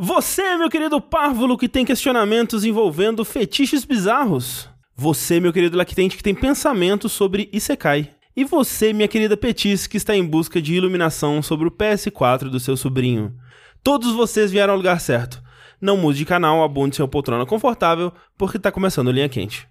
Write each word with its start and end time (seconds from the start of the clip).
Você, 0.00 0.56
meu 0.56 0.70
querido 0.70 1.00
párvulo 1.00 1.58
que 1.58 1.68
tem 1.68 1.84
questionamentos 1.84 2.64
envolvendo 2.64 3.24
fetiches 3.24 3.84
bizarros. 3.84 4.68
Você, 4.94 5.40
meu 5.40 5.52
querido 5.52 5.76
lactente 5.76 6.16
que 6.16 6.22
tem 6.22 6.36
pensamentos 6.36 7.10
sobre 7.10 7.48
Isekai. 7.52 8.12
E 8.36 8.44
você, 8.44 8.92
minha 8.92 9.08
querida 9.08 9.36
Petis, 9.36 9.88
que 9.88 9.96
está 9.96 10.14
em 10.14 10.24
busca 10.24 10.62
de 10.62 10.72
iluminação 10.72 11.42
sobre 11.42 11.66
o 11.66 11.70
PS4 11.72 12.48
do 12.48 12.60
seu 12.60 12.76
sobrinho. 12.76 13.34
Todos 13.82 14.12
vocês 14.12 14.52
vieram 14.52 14.74
ao 14.74 14.76
lugar 14.76 15.00
certo. 15.00 15.42
Não 15.80 15.96
mude 15.96 16.18
de 16.18 16.24
canal, 16.24 16.62
abunde 16.62 16.94
seu 16.94 17.08
poltrona 17.08 17.44
confortável, 17.44 18.12
porque 18.36 18.56
está 18.56 18.70
começando 18.70 19.10
Linha 19.10 19.28
Quente. 19.28 19.66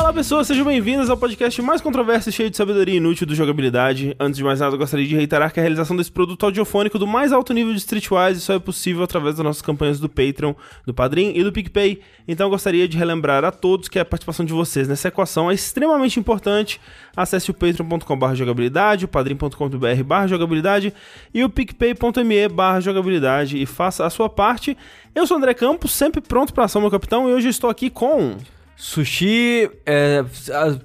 Olá 0.00 0.14
pessoas, 0.14 0.46
sejam 0.46 0.64
bem-vindos 0.64 1.10
ao 1.10 1.16
podcast 1.16 1.60
mais 1.60 1.82
controverso 1.82 2.30
e 2.30 2.32
cheio 2.32 2.48
de 2.48 2.56
sabedoria 2.56 2.96
inútil 2.96 3.26
do 3.26 3.34
jogabilidade. 3.34 4.16
Antes 4.18 4.38
de 4.38 4.42
mais 4.42 4.58
nada, 4.58 4.74
eu 4.74 4.78
gostaria 4.78 5.06
de 5.06 5.14
reiterar 5.14 5.52
que 5.52 5.60
a 5.60 5.62
realização 5.62 5.94
desse 5.94 6.10
produto 6.10 6.42
audiofônico 6.42 6.98
do 6.98 7.06
mais 7.06 7.32
alto 7.32 7.52
nível 7.52 7.74
de 7.74 7.80
Streetwise 7.80 8.40
só 8.40 8.54
é 8.54 8.58
possível 8.58 9.04
através 9.04 9.36
das 9.36 9.44
nossas 9.44 9.60
campanhas 9.60 10.00
do 10.00 10.08
Patreon, 10.08 10.54
do 10.86 10.94
Padrim 10.94 11.32
e 11.36 11.44
do 11.44 11.52
PicPay. 11.52 12.00
Então 12.26 12.46
eu 12.46 12.50
gostaria 12.50 12.88
de 12.88 12.96
relembrar 12.96 13.44
a 13.44 13.52
todos 13.52 13.88
que 13.88 13.98
a 13.98 14.04
participação 14.04 14.44
de 14.44 14.54
vocês 14.54 14.88
nessa 14.88 15.08
equação 15.08 15.50
é 15.50 15.54
extremamente 15.54 16.18
importante. 16.18 16.80
Acesse 17.14 17.50
o 17.50 17.54
patreon.com.br 17.54 18.34
jogabilidade, 18.34 19.04
o 19.04 19.08
padrim.com.br 19.08 20.26
jogabilidade 20.26 20.94
e 21.32 21.44
o 21.44 21.50
picpay.me 21.50 22.48
jogabilidade 22.80 23.62
e 23.62 23.66
faça 23.66 24.06
a 24.06 24.10
sua 24.10 24.30
parte. 24.30 24.76
Eu 25.14 25.26
sou 25.26 25.36
o 25.36 25.38
André 25.38 25.52
Campos, 25.52 25.92
sempre 25.92 26.22
pronto 26.22 26.54
para 26.54 26.64
ação, 26.64 26.80
meu 26.80 26.90
capitão, 26.90 27.28
e 27.28 27.34
hoje 27.34 27.48
estou 27.48 27.68
aqui 27.68 27.90
com... 27.90 28.38
Sushi, 28.80 29.70
é, 29.84 30.24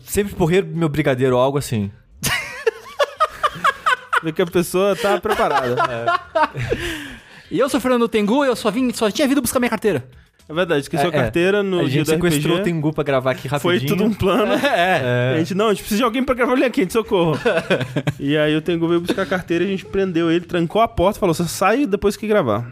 sempre 0.04 0.36
porreiro 0.36 0.68
meu 0.68 0.90
brigadeiro 0.90 1.38
ou 1.38 1.42
algo 1.42 1.58
assim. 1.58 1.90
Vê 4.22 4.34
que 4.34 4.42
a 4.42 4.46
pessoa 4.46 4.98
tá 4.98 5.18
preparada. 5.20 5.78
É. 5.90 7.16
E 7.50 7.58
eu 7.58 7.70
sou 7.70 7.80
Fernando 7.80 8.10
Tengu, 8.10 8.44
eu 8.44 8.54
só, 8.54 8.70
vim, 8.70 8.92
só 8.92 9.10
tinha 9.10 9.26
vindo 9.26 9.42
buscar 9.42 9.62
minha 9.62 9.70
carteira. 9.70 10.06
É 10.48 10.54
verdade, 10.54 10.82
esqueceu 10.82 11.06
é, 11.06 11.10
a 11.10 11.12
carteira 11.12 11.64
no 11.64 11.80
a 11.80 11.84
dia 11.84 11.90
gente 11.90 12.06
do 12.06 12.10
sequestrou 12.10 12.58
RPG. 12.58 12.62
o 12.62 12.64
Tengu 12.66 12.94
pra 12.94 13.04
gravar 13.04 13.32
aqui 13.32 13.48
rapidinho. 13.48 13.80
Foi 13.80 13.88
tudo 13.88 14.04
um 14.04 14.14
plano. 14.14 14.52
É. 14.62 15.36
A 15.36 15.38
gente, 15.38 15.56
não, 15.56 15.68
a 15.68 15.70
gente 15.70 15.80
precisa 15.80 16.00
de 16.00 16.04
alguém 16.04 16.22
pra 16.22 16.36
gravar 16.36 16.52
o 16.52 16.56
linha 16.56 16.70
quente, 16.70 16.92
socorro. 16.92 17.40
e 18.20 18.38
aí 18.38 18.54
o 18.58 18.62
Tengu 18.62 18.90
veio 18.90 19.00
buscar 19.00 19.22
a 19.22 19.26
carteira, 19.26 19.64
a 19.64 19.68
gente 19.68 19.86
prendeu 19.86 20.30
ele, 20.30 20.46
trancou 20.46 20.82
a 20.82 20.88
porta, 20.88 21.18
falou, 21.18 21.34
você 21.34 21.46
sai 21.46 21.86
depois 21.86 22.18
que 22.18 22.28
gravar. 22.28 22.70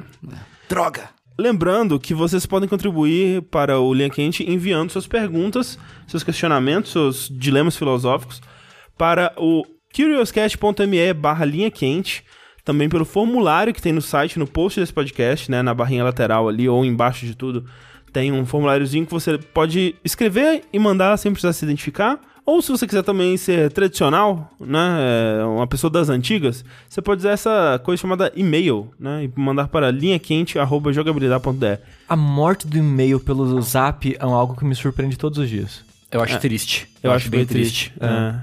Droga! 0.67 1.09
Lembrando 1.37 1.99
que 1.99 2.13
vocês 2.13 2.45
podem 2.45 2.69
contribuir 2.69 3.41
para 3.43 3.79
o 3.79 3.93
Linha 3.93 4.09
Quente 4.09 4.49
enviando 4.49 4.91
suas 4.91 5.07
perguntas, 5.07 5.79
seus 6.07 6.23
questionamentos, 6.23 6.91
seus 6.91 7.27
dilemas 7.29 7.75
filosóficos 7.75 8.41
para 8.97 9.33
o 9.37 9.65
curiouscat.me 9.93 11.13
barra 11.13 11.45
linha 11.45 11.69
quente, 11.69 12.23
também 12.63 12.89
pelo 12.89 13.05
formulário 13.05 13.73
que 13.73 13.81
tem 13.81 13.93
no 13.93 14.01
site, 14.01 14.39
no 14.39 14.47
post 14.47 14.79
desse 14.79 14.93
podcast, 14.93 15.49
né, 15.49 15.61
na 15.61 15.73
barrinha 15.73 16.03
lateral 16.03 16.47
ali 16.47 16.67
ou 16.67 16.83
embaixo 16.83 17.25
de 17.25 17.35
tudo, 17.35 17.65
tem 18.11 18.31
um 18.31 18.45
formuláriozinho 18.45 19.05
que 19.05 19.11
você 19.11 19.37
pode 19.37 19.95
escrever 20.03 20.63
e 20.71 20.79
mandar 20.79 21.17
sem 21.17 21.31
precisar 21.31 21.53
se 21.53 21.65
identificar. 21.65 22.19
Ou 22.45 22.61
se 22.61 22.71
você 22.71 22.85
quiser 22.85 23.03
também 23.03 23.37
ser 23.37 23.71
tradicional, 23.71 24.51
né, 24.59 25.43
uma 25.45 25.65
pessoa 25.65 25.89
das 25.89 26.09
antigas, 26.09 26.65
você 26.89 27.01
pode 27.01 27.19
usar 27.19 27.31
essa 27.31 27.79
coisa 27.83 28.01
chamada 28.01 28.33
e-mail, 28.35 28.91
né, 28.99 29.23
e 29.23 29.39
mandar 29.39 29.69
para 29.69 29.89
linhaquente@jogabilidade.de. 29.91 31.79
A 32.07 32.15
morte 32.17 32.67
do 32.67 32.77
e-mail 32.77 33.17
pelo 33.19 33.61
zap 33.61 34.13
é 34.13 34.23
algo 34.23 34.57
que 34.57 34.65
me 34.65 34.75
surpreende 34.75 35.17
todos 35.17 35.37
os 35.37 35.49
dias. 35.49 35.92
Eu 36.13 36.21
acho 36.21 36.39
triste. 36.39 36.87
Eu 37.01 37.11
acho 37.11 37.29
bem 37.29 37.45
triste. 37.45 37.91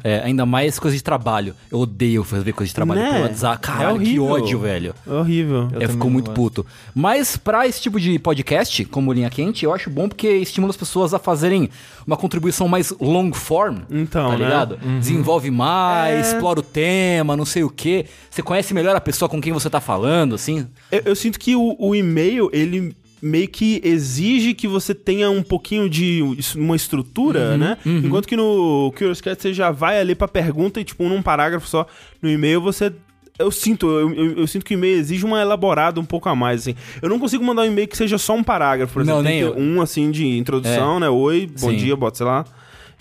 É. 0.04 0.16
É, 0.16 0.22
ainda 0.24 0.44
mais 0.44 0.78
coisa 0.78 0.94
de 0.96 1.02
trabalho. 1.02 1.54
Eu 1.70 1.78
odeio 1.78 2.22
fazer 2.22 2.52
coisa 2.52 2.68
de 2.68 2.74
trabalho 2.74 3.00
Né? 3.00 3.10
pelo 3.10 3.22
WhatsApp. 3.22 3.58
Cara, 3.62 3.84
É 3.84 3.86
que 3.86 3.92
horrível. 3.94 4.24
ódio, 4.26 4.58
velho. 4.58 4.94
É 5.06 5.10
horrível. 5.12 5.68
Eu 5.72 5.80
Eu, 5.82 5.88
fico 5.88 6.10
muito 6.10 6.26
não 6.28 6.34
puto. 6.34 6.66
Mas 6.94 7.36
pra 7.38 7.66
esse 7.66 7.80
tipo 7.80 7.98
de 7.98 8.18
podcast, 8.18 8.84
como 8.86 9.12
Linha 9.12 9.30
Quente, 9.30 9.64
eu 9.64 9.72
acho 9.72 9.88
bom 9.88 10.08
porque 10.08 10.28
estimula 10.28 10.70
as 10.70 10.76
pessoas 10.76 11.14
a 11.14 11.18
fazerem 11.18 11.70
uma 12.06 12.16
contribuição 12.16 12.68
mais 12.68 12.92
long 13.00 13.32
form. 13.32 13.78
Então, 13.90 14.30
tá 14.32 14.36
né? 14.36 14.44
ligado? 14.44 14.76
Desenvolve 14.98 15.50
mais, 15.50 16.26
É. 16.26 16.30
explora 16.32 16.60
o 16.60 16.62
tema, 16.62 17.34
não 17.36 17.46
sei 17.46 17.62
o 17.64 17.70
quê. 17.70 18.04
Você 18.30 18.42
conhece 18.42 18.74
melhor 18.74 18.94
a 18.94 19.00
pessoa 19.00 19.28
com 19.28 19.40
quem 19.40 19.52
você 19.52 19.70
tá 19.70 19.80
falando, 19.80 20.34
assim. 20.34 20.66
Eu, 20.92 21.02
eu 21.06 21.16
sinto 21.16 21.38
que 21.38 21.56
o, 21.56 21.76
o 21.78 21.94
e-mail, 21.94 22.50
ele 22.52 22.94
meio 23.22 23.48
que 23.48 23.80
exige 23.84 24.54
que 24.54 24.66
você 24.68 24.94
tenha 24.94 25.30
um 25.30 25.42
pouquinho 25.42 25.88
de 25.88 26.22
uma 26.56 26.74
estrutura, 26.76 27.56
né? 27.56 27.76
Enquanto 27.84 28.26
que 28.26 28.36
no 28.36 28.92
Curious 28.96 29.20
Cat 29.20 29.40
você 29.40 29.52
já 29.52 29.70
vai 29.70 30.00
ali 30.00 30.14
pra 30.14 30.26
pergunta 30.28 30.80
e, 30.80 30.84
tipo, 30.84 31.08
num 31.08 31.22
parágrafo 31.22 31.68
só. 31.68 31.86
No 32.22 32.30
e-mail 32.30 32.60
você... 32.60 32.92
Eu 33.38 33.50
sinto, 33.50 33.86
eu, 33.88 34.12
eu- 34.12 34.32
eu 34.40 34.46
sinto 34.46 34.66
que 34.66 34.74
o 34.74 34.76
e-mail 34.76 34.98
exige 34.98 35.24
uma 35.24 35.40
elaborada 35.40 35.98
um 35.98 36.04
pouco 36.04 36.28
a 36.28 36.34
mais, 36.34 36.60
assim. 36.60 36.74
Eu 37.00 37.08
não 37.08 37.18
consigo 37.18 37.42
mandar 37.42 37.62
um 37.62 37.66
e-mail 37.66 37.88
que 37.88 37.96
seja 37.96 38.18
só 38.18 38.34
um 38.34 38.42
parágrafo, 38.44 38.92
por 38.92 39.00
exemplo. 39.02 39.22
Não, 39.22 39.30
nem 39.30 39.40
eu. 39.40 39.56
um, 39.56 39.80
assim, 39.80 40.10
de 40.10 40.36
introdução, 40.36 41.00
né? 41.00 41.08
Oi, 41.08 41.46
bom 41.58 41.70
Sim. 41.70 41.76
dia, 41.76 41.96
bota, 41.96 42.18
sei 42.18 42.26
lá. 42.26 42.44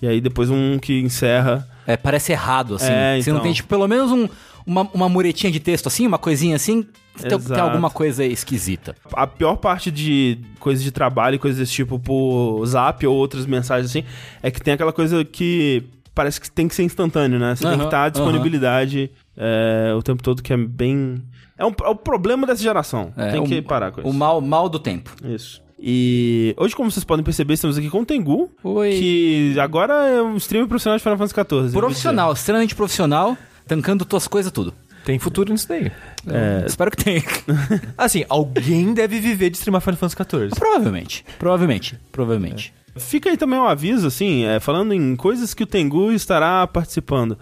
E 0.02 0.08
aí 0.08 0.22
depois 0.22 0.50
um 0.50 0.80
que 0.80 0.98
encerra. 1.02 1.68
É, 1.86 1.98
parece 1.98 2.32
errado, 2.32 2.76
assim. 2.76 2.88
É, 2.90 3.20
Você 3.22 3.30
não 3.32 3.38
então. 3.40 3.44
tem, 3.44 3.52
tipo, 3.54 3.68
pelo 3.68 3.86
menos 3.86 4.14
um, 4.14 4.30
uma, 4.66 4.90
uma 4.94 5.10
muretinha 5.10 5.52
de 5.52 5.60
texto, 5.60 5.88
assim, 5.88 6.08
uma 6.08 6.18
coisinha 6.18 6.56
assim. 6.56 6.86
Tem, 7.22 7.40
tem 7.40 7.60
alguma 7.60 7.90
coisa 7.90 8.24
esquisita. 8.26 8.96
A 9.14 9.26
pior 9.28 9.56
parte 9.58 9.90
de 9.92 10.38
coisas 10.60 10.84
de 10.84 10.92
trabalho 10.92 11.36
e 11.36 11.40
coisas 11.40 11.60
desse 11.60 11.72
tipo 11.74 12.00
por 12.00 12.66
zap 12.66 13.06
ou 13.06 13.16
outras 13.16 13.46
mensagens 13.46 13.90
assim, 13.90 14.04
é 14.42 14.50
que 14.52 14.62
tem 14.62 14.74
aquela 14.74 14.94
coisa 14.94 15.24
que 15.26 15.84
parece 16.16 16.40
que 16.42 16.52
tem 16.52 16.68
que 16.68 16.76
ser 16.76 16.84
instantâneo, 16.84 17.40
né? 17.40 17.56
Você 17.56 17.68
tem 17.68 17.78
que 17.78 17.86
estar 17.86 17.98
à 18.00 18.02
aham. 18.04 18.12
disponibilidade 18.12 19.10
é, 19.38 19.94
o 19.98 20.02
tempo 20.04 20.22
todo, 20.22 20.42
que 20.44 20.52
é 20.52 20.58
bem. 20.58 21.22
É, 21.58 21.66
um, 21.66 21.72
é 21.84 21.88
o 21.90 21.96
problema 21.96 22.46
dessa 22.48 22.62
geração. 22.62 23.14
É, 23.16 23.32
tem 23.32 23.42
o- 23.42 23.46
que 23.46 23.62
parar 23.62 23.92
com 23.92 24.02
O 24.02 24.10
isso. 24.10 24.14
mal, 24.18 24.42
mal 24.42 24.68
do 24.70 24.80
tempo. 24.80 25.12
Isso. 25.24 25.62
E 25.82 26.54
hoje, 26.58 26.76
como 26.76 26.92
vocês 26.92 27.06
podem 27.06 27.24
perceber, 27.24 27.54
estamos 27.54 27.78
aqui 27.78 27.90
com 27.90 28.02
o 28.02 28.06
Tengu, 28.06 28.52
Oi. 28.64 28.90
que 28.92 29.56
agora 29.60 29.94
é 30.10 30.22
um 30.22 30.36
streamer 30.36 30.68
profissional 30.68 30.98
de 30.98 31.04
Final 31.04 31.18
Fantasy 31.18 31.34
XIV. 31.36 31.72
Profissional, 31.80 32.34
extremamente 32.34 32.76
profissional, 32.76 33.38
tancando 33.66 34.04
tuas 34.04 34.28
coisas 34.28 34.52
tudo. 34.52 34.74
Tem 35.10 35.18
futuro 35.18 35.52
nisso 35.52 35.68
daí. 35.68 35.92
É. 36.28 36.66
Espero 36.68 36.92
que 36.92 37.04
tenha. 37.04 37.24
Assim, 37.98 38.26
alguém 38.30 38.94
deve 38.94 39.20
viver 39.20 39.50
de 39.50 39.58
streamar 39.58 39.82
Final 39.82 39.98
Fantasy 39.98 40.16
XIV. 40.16 40.50
provavelmente. 40.56 41.26
Provavelmente. 41.40 42.00
Provavelmente. 42.12 42.72
Fica 42.96 43.28
aí 43.28 43.36
também 43.36 43.58
um 43.58 43.66
aviso, 43.66 44.06
assim, 44.06 44.46
é, 44.46 44.60
falando 44.60 44.94
em 44.94 45.16
coisas 45.16 45.56
que 45.56 45.64
o 45.64 45.66
Tengu 45.66 46.12
estará 46.12 46.68
participando. 46.68 47.40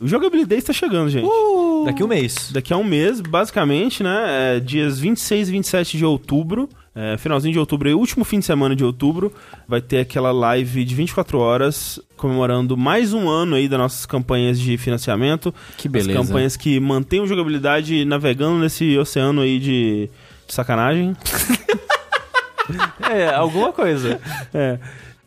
O 0.00 0.08
Jogabilidade 0.08 0.60
está 0.60 0.72
chegando, 0.72 1.10
gente. 1.10 1.28
Daqui 1.84 2.02
um 2.02 2.08
mês. 2.08 2.50
Daqui 2.52 2.72
a 2.72 2.78
um 2.78 2.84
mês, 2.84 3.20
basicamente, 3.20 4.02
né? 4.02 4.56
é, 4.56 4.60
dias 4.60 4.98
26 4.98 5.50
e 5.50 5.52
27 5.52 5.98
de 5.98 6.04
outubro. 6.06 6.70
É, 6.94 7.16
finalzinho 7.18 7.52
de 7.52 7.58
outubro 7.58 7.88
aí, 7.88 7.94
último 7.94 8.24
fim 8.24 8.38
de 8.40 8.44
semana 8.44 8.74
de 8.74 8.84
outubro. 8.84 9.32
Vai 9.68 9.80
ter 9.80 9.98
aquela 10.00 10.32
live 10.32 10.84
de 10.84 10.94
24 10.94 11.38
horas 11.38 12.00
comemorando 12.16 12.76
mais 12.76 13.12
um 13.12 13.28
ano 13.28 13.54
aí 13.56 13.68
das 13.68 13.78
nossas 13.78 14.06
campanhas 14.06 14.58
de 14.58 14.76
financiamento. 14.76 15.54
Que 15.76 15.88
beleza. 15.88 16.18
As 16.20 16.26
campanhas 16.26 16.56
que 16.56 16.78
mantêm 16.80 17.22
a 17.22 17.26
jogabilidade 17.26 18.04
navegando 18.04 18.58
nesse 18.58 18.96
oceano 18.98 19.40
aí 19.42 19.58
de, 19.58 20.10
de 20.46 20.54
sacanagem. 20.54 21.16
É, 23.10 23.34
alguma 23.34 23.72
coisa. 23.72 24.20
É. 24.54 24.78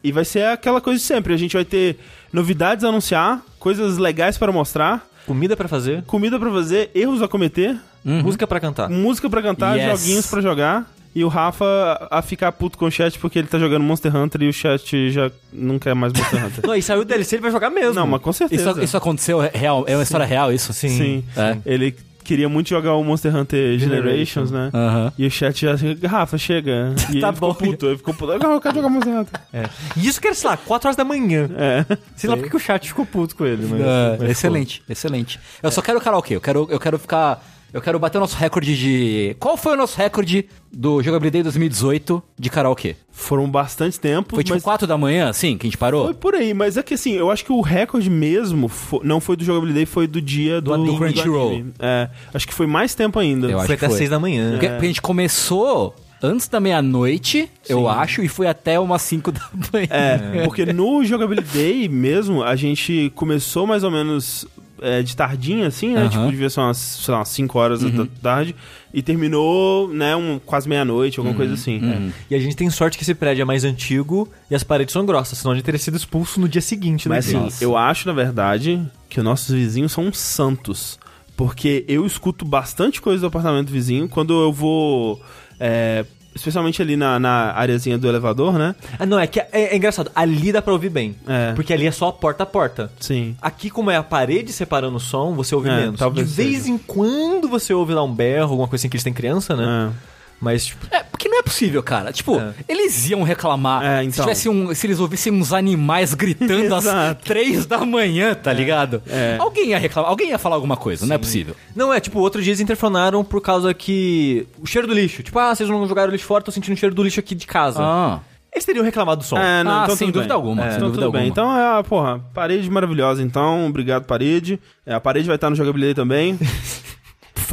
E 0.04 0.12
vai 0.12 0.24
ser 0.24 0.46
aquela 0.46 0.80
coisa 0.80 0.98
de 1.00 1.06
sempre. 1.06 1.34
A 1.34 1.38
gente 1.38 1.54
vai 1.56 1.66
ter 1.66 1.98
novidades 2.32 2.86
a 2.86 2.88
anunciar, 2.90 3.42
coisas 3.60 3.98
legais 3.98 4.38
para 4.38 4.52
mostrar, 4.52 5.06
Comida 5.26 5.56
pra 5.56 5.68
fazer, 5.70 6.04
comida 6.04 6.38
para 6.38 6.52
fazer, 6.52 6.92
erros 6.94 7.22
a 7.22 7.28
cometer, 7.30 7.78
música 8.04 8.46
pra 8.46 8.60
cantar. 8.60 8.90
música 8.90 9.30
pra 9.30 9.42
cantar, 9.42 9.78
Yes. 9.78 10.02
joguinhos 10.02 10.28
pra 10.28 10.42
jogar. 10.42 10.93
E 11.16 11.24
o 11.24 11.28
Rafa 11.28 12.08
a 12.10 12.22
ficar 12.22 12.52
puto 12.52 12.78
com 12.78 12.86
o 12.86 12.92
chat 12.92 13.20
porque 13.20 13.38
ele 13.40 13.48
tá 13.48 13.60
jogando 13.60 13.84
Monster 13.84 14.16
Hunter 14.16 14.42
e 14.44 14.50
o 14.50 14.54
chat 14.54 15.12
já 15.12 15.32
não 15.52 15.78
quer 15.78 15.94
mais 15.94 16.12
Monster 16.14 16.46
Hunter. 16.46 16.66
Não, 16.68 16.76
e 16.76 16.82
saiu 16.82 17.02
o 17.02 17.06
DLC, 17.06 17.36
ele 17.36 17.42
vai 17.44 17.52
jogar 17.52 17.70
mesmo. 17.70 17.94
não, 17.94 18.08
mas 18.08 18.22
com 18.22 18.34
certeza. 18.34 18.72
Isso, 18.72 18.82
isso 18.82 18.98
aconteceu 18.98 19.42
é 19.44 19.52
real? 19.54 19.84
É 19.88 19.96
uma 19.96 20.04
história 20.04 20.26
real 20.26 20.52
isso? 20.52 20.74
Sim. 20.74 20.90
Sim. 20.90 21.24
É. 21.38 21.58
Ele 21.66 21.96
queria 22.24 22.48
muito 22.48 22.70
jogar 22.70 22.94
o 22.96 23.04
Monster 23.04 23.36
Hunter 23.36 23.78
Generations, 23.78 24.50
Generations. 24.50 24.52
né? 24.52 24.72
Aham. 24.74 25.14
E 25.18 25.28
o 25.28 25.30
chat 25.30 25.62
já 25.62 25.76
Rafa, 26.08 26.38
chega. 26.38 26.96
E 27.12 27.20
Tá 27.20 27.28
ele 27.28 27.34
ficou 27.36 27.54
bom. 27.54 27.54
puto, 27.54 27.86
ele 27.88 27.98
ficou 27.98 28.14
puto. 28.14 28.32
Eu 28.32 28.62
quero 28.62 28.76
jogar 28.76 28.90
Monster 28.90 29.14
Hunter. 29.20 29.42
É. 29.54 29.64
E 29.98 30.08
isso 30.08 30.20
que 30.22 30.28
era, 30.28 30.36
sei 30.36 30.50
lá, 30.50 30.58
4 30.58 30.88
horas 30.88 30.96
da 30.96 31.04
manhã. 31.04 31.50
É. 31.58 31.86
Sei 32.16 32.30
lá 32.30 32.36
porque 32.38 32.50
que 32.50 32.56
o 32.56 32.60
chat 32.60 32.88
ficou 32.88 33.06
puto 33.06 33.36
com 33.36 33.46
ele, 33.46 33.68
mas... 33.70 33.82
É, 33.82 34.18
mas 34.20 34.30
excelente, 34.32 34.82
excelente. 34.90 35.40
Eu 35.62 35.70
só 35.70 35.82
quero 35.82 36.00
karaokê, 36.02 36.36
eu 36.38 36.42
quero, 36.42 36.66
eu 36.72 36.80
quero 36.80 36.98
ficar 36.98 37.44
Eu 37.74 37.82
quero 37.82 37.98
bater 37.98 38.20
o 38.20 38.22
nosso 38.22 38.38
recorde 38.38 38.78
de. 38.78 39.36
Qual 39.40 39.58
foi 39.58 39.74
o 39.74 39.76
nosso 39.76 39.98
recorde 39.98 40.46
do 40.72 41.02
Jogabilidade 41.02 41.42
2018 41.44 42.22
de 42.38 42.50
karaokê? 42.50 42.96
Foram 43.12 43.50
bastante 43.50 44.00
tempo, 44.00 44.36
Foi 44.36 44.44
tipo 44.44 44.56
mas 44.56 44.64
4 44.64 44.86
da 44.86 44.96
manhã, 44.98 45.28
assim, 45.30 45.58
que 45.58 45.66
a 45.66 45.70
gente 45.70 45.78
parou? 45.78 46.06
foi 46.06 46.14
por 46.14 46.36
aí. 46.36 46.54
Mas 46.54 46.78
é 46.78 46.84
que 46.84 46.94
assim, 46.94 47.14
eu 47.14 47.32
acho 47.32 47.44
que 47.44 47.52
o 47.52 47.62
recorde 47.62 48.10
mesmo 48.12 48.68
fo- 48.68 49.02
não 49.04 49.20
foi 49.20 49.36
do 49.36 49.44
Jogabilidade, 49.44 49.88
foi 49.88 50.06
do 50.06 50.22
dia 50.22 50.62
do, 50.62 50.72
anime. 50.74 50.98
Crunchyroll. 50.98 51.50
anime. 51.50 51.74
É, 51.80 52.10
acho 52.34 52.48
que 52.48 52.54
foi 52.54 52.68
mais 52.68 52.94
tempo 52.94 53.18
ainda. 53.18 53.48
Eu 53.50 53.58
acho 53.58 53.66
Foi 53.68 53.76
até 53.76 53.88
foi. 53.88 53.98
seis 53.98 54.10
da 54.12 54.20
manhã. 54.20 54.52
Porque, 54.52 54.68
porque 54.70 54.86
a 54.86 54.88
gente 54.90 55.02
começou 55.02 55.96
antes 56.22 56.48
da 56.48 56.60
meia-noite, 56.60 57.50
eu 57.68 57.90
acho, 57.90 58.22
e 58.24 58.30
foi 58.30 58.48
até 58.48 58.80
umas 58.80 59.02
5 59.02 59.30
da 59.34 59.42
manhã. 59.74 59.88
É, 59.90 60.44
porque 60.46 60.66
no 60.66 61.04
Jogabilidade 61.04 61.90
mesmo, 61.90 62.42
a 62.44 62.56
gente 62.56 63.12
começou 63.16 63.68
mais 63.68 63.84
ou 63.84 63.92
menos 63.92 64.48
é, 64.82 65.02
de 65.02 65.16
tardinha, 65.16 65.68
assim, 65.68 65.94
né? 65.94 66.02
Aham. 66.02 66.10
Tipo, 66.10 66.32
devia 66.32 66.50
ser 66.50 66.60
umas, 66.60 66.78
sei 66.78 67.12
lá, 67.12 67.20
umas 67.20 67.30
5 67.30 67.60
horas 67.60 67.82
da 67.82 68.06
tarde. 68.22 68.56
E 68.94 69.02
terminou, 69.02 69.88
né, 69.88 70.16
um, 70.16 70.40
quase 70.40 70.70
meia-noite, 70.70 71.20
alguma 71.20 71.36
coisa 71.36 71.54
assim. 71.54 72.12
E 72.30 72.36
a 72.36 72.40
gente 72.40 72.56
tem 72.56 72.70
sorte 72.70 72.98
que 72.98 73.04
esse 73.04 73.16
prédio 73.16 73.42
é 73.42 73.46
mais 73.46 73.64
antigo 73.64 74.30
e 74.52 74.56
as 74.56 74.64
paredes 74.64 74.94
são 74.94 75.06
grossas, 75.06 75.40
senão 75.40 75.52
a 75.52 75.56
gente 75.56 75.66
teria 75.66 75.80
sido 75.80 75.98
expulso 75.98 76.40
no 76.40 76.48
dia 76.48 76.62
seguinte. 76.62 77.10
Mas 77.10 77.32
né? 77.32 77.46
assim, 77.48 77.64
eu 77.64 77.76
acho, 77.76 78.08
na 78.08 78.14
verdade, 78.14 78.80
que 79.10 79.20
os 79.20 79.24
nossos 79.24 79.54
vizinhos 79.54 79.92
são 79.92 80.06
uns 80.06 80.20
santos. 80.20 81.00
Porque 81.36 81.84
eu 81.88 82.06
escuto 82.06 82.46
bastante 82.46 83.02
coisa 83.02 83.22
do 83.22 83.28
apartamento 83.28 83.72
vizinho 83.72 84.08
quando 84.08 84.40
eu 84.40 84.54
vou. 84.54 85.20
é, 85.60 86.06
especialmente 86.36 86.82
ali 86.82 86.96
na, 86.96 87.20
na 87.20 87.52
areazinha 87.54 87.98
do 87.98 88.08
elevador, 88.08 88.58
né? 88.58 88.76
Ah, 89.00 89.06
não, 89.06 89.20
é 89.20 89.28
que 89.28 89.40
é, 89.40 89.48
é 89.52 89.76
engraçado. 89.76 90.12
Ali 90.16 90.52
dá 90.52 90.62
pra 90.62 90.74
ouvir 90.74 90.90
bem. 90.90 91.16
É. 91.28 91.54
Porque 91.54 91.74
ali 91.74 91.86
é 91.88 91.92
só 91.92 92.12
porta 92.12 92.44
a 92.44 92.46
porta. 92.46 92.92
Sim. 93.00 93.36
Aqui, 93.42 93.70
como 93.70 93.92
é 93.92 93.96
a 93.96 94.04
parede 94.04 94.52
separando 94.52 94.98
o 94.98 95.00
som, 95.00 95.34
você 95.34 95.54
ouve 95.56 95.70
É, 95.70 95.76
menos. 95.76 96.00
talvez 96.00 96.30
De 96.30 96.34
vez 96.36 96.58
seja. 96.64 96.70
em 96.72 96.78
quando 96.78 97.48
você 97.48 97.74
ouve 97.74 97.94
lá 97.94 98.04
um 98.04 98.14
berro, 98.14 98.52
alguma 98.52 98.68
coisa 98.68 98.82
assim 98.82 98.90
que 98.90 98.96
eles 98.96 99.04
têm 99.04 99.14
criança, 99.14 99.56
né? 99.56 99.92
É. 99.92 100.14
Mas, 100.42 100.66
tipo, 100.66 100.86
É, 100.92 101.04
porque 101.04 101.30
é 101.44 101.50
possível, 101.50 101.84
cara. 101.84 102.12
Tipo, 102.12 102.40
É. 102.40 102.54
eles 102.68 103.10
iam 103.10 103.24
reclamar 103.24 103.84
É, 103.84 104.00
se, 104.02 104.08
então. 104.08 104.24
tivesse 104.26 104.50
um, 104.50 104.74
se 104.74 104.88
eles 104.88 105.00
ouvissem 105.00 105.32
uns 105.34 105.52
animais 105.54 106.14
gritando 106.14 106.74
às 106.76 106.86
três 107.24 107.66
da 107.66 107.86
manhã, 107.86 108.34
tá 108.34 108.54
ligado? 108.54 109.02
É. 109.08 109.38
Alguém 109.40 109.70
ia 109.70 109.78
reclamar, 109.78 110.10
alguém 110.10 110.30
ia 110.30 110.40
falar 110.40 110.56
alguma 110.56 110.78
coisa, 110.78 111.06
não 111.06 111.16
é 111.16 111.18
possível. 111.18 111.56
Não, 111.76 111.94
é 111.94 112.00
tipo, 112.00 112.20
outro 112.20 112.42
dia 112.42 112.52
eles 112.52 112.60
interfonaram 112.62 113.24
por 113.24 113.42
causa 113.42 113.74
que. 113.74 114.48
O 114.62 114.66
cheiro 114.66 114.88
do 114.88 114.94
lixo. 114.94 115.22
Tipo, 115.24 115.40
ah, 115.40 115.54
vocês 115.54 115.70
não 115.70 115.88
jogaram 115.88 116.12
lixo 116.12 116.26
fora, 116.26 116.44
tô 116.44 116.52
sentindo 116.52 116.74
o 116.74 116.78
cheiro 116.78 116.96
do 116.96 117.04
lixo 117.04 117.20
aqui 117.20 117.36
de 117.36 117.46
casa. 117.46 117.80
Ah. 117.82 118.20
Eles 118.56 118.66
teriam 118.66 118.86
reclamado 118.86 119.22
do 119.22 119.24
som. 119.26 119.36
É, 119.36 119.64
não, 119.64 119.72
Ah, 119.72 119.82
então 119.86 119.96
sem 119.96 120.08
tudo 120.10 120.14
dúvida 120.16 120.34
bem. 120.36 120.36
alguma, 120.36 120.62
É, 120.64 120.70
sem 120.70 120.76
então 120.78 120.88
dúvida 120.90 121.06
tudo 121.06 121.12
bem. 121.12 121.22
alguma. 121.28 121.32
Então 121.32 121.58
é, 121.58 121.80
a, 121.80 121.84
porra, 121.84 122.20
parede 122.36 122.70
maravilhosa, 122.70 123.24
então. 123.24 123.66
Obrigado, 123.68 124.06
parede. 124.06 124.60
É, 124.86 124.94
a 124.94 125.00
parede 125.00 125.26
vai 125.26 125.36
estar 125.36 125.50
no 125.50 125.56
jogabilidade 125.56 125.96
também. 125.96 126.38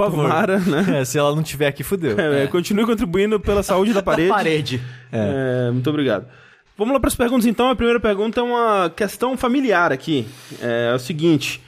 favor. 0.04 0.22
Tomara, 0.24 0.58
né? 0.58 0.86
É, 1.00 1.04
se 1.04 1.18
ela 1.18 1.34
não 1.34 1.42
tiver 1.42 1.68
aqui, 1.68 1.82
fudeu. 1.82 2.18
É, 2.18 2.46
Continue 2.46 2.84
contribuindo 2.86 3.38
pela 3.38 3.62
saúde 3.62 3.92
da 3.92 4.02
parede. 4.02 4.30
Parede. 4.30 4.80
É, 5.12 5.70
muito 5.70 5.88
obrigado. 5.88 6.26
Vamos 6.76 6.94
lá 6.94 7.00
para 7.00 7.08
as 7.08 7.14
perguntas 7.14 7.44
então. 7.46 7.68
A 7.68 7.76
primeira 7.76 8.00
pergunta 8.00 8.40
é 8.40 8.42
uma 8.42 8.90
questão 8.94 9.36
familiar 9.36 9.92
aqui. 9.92 10.26
É, 10.62 10.92
o 10.94 10.98
seguinte: 10.98 11.60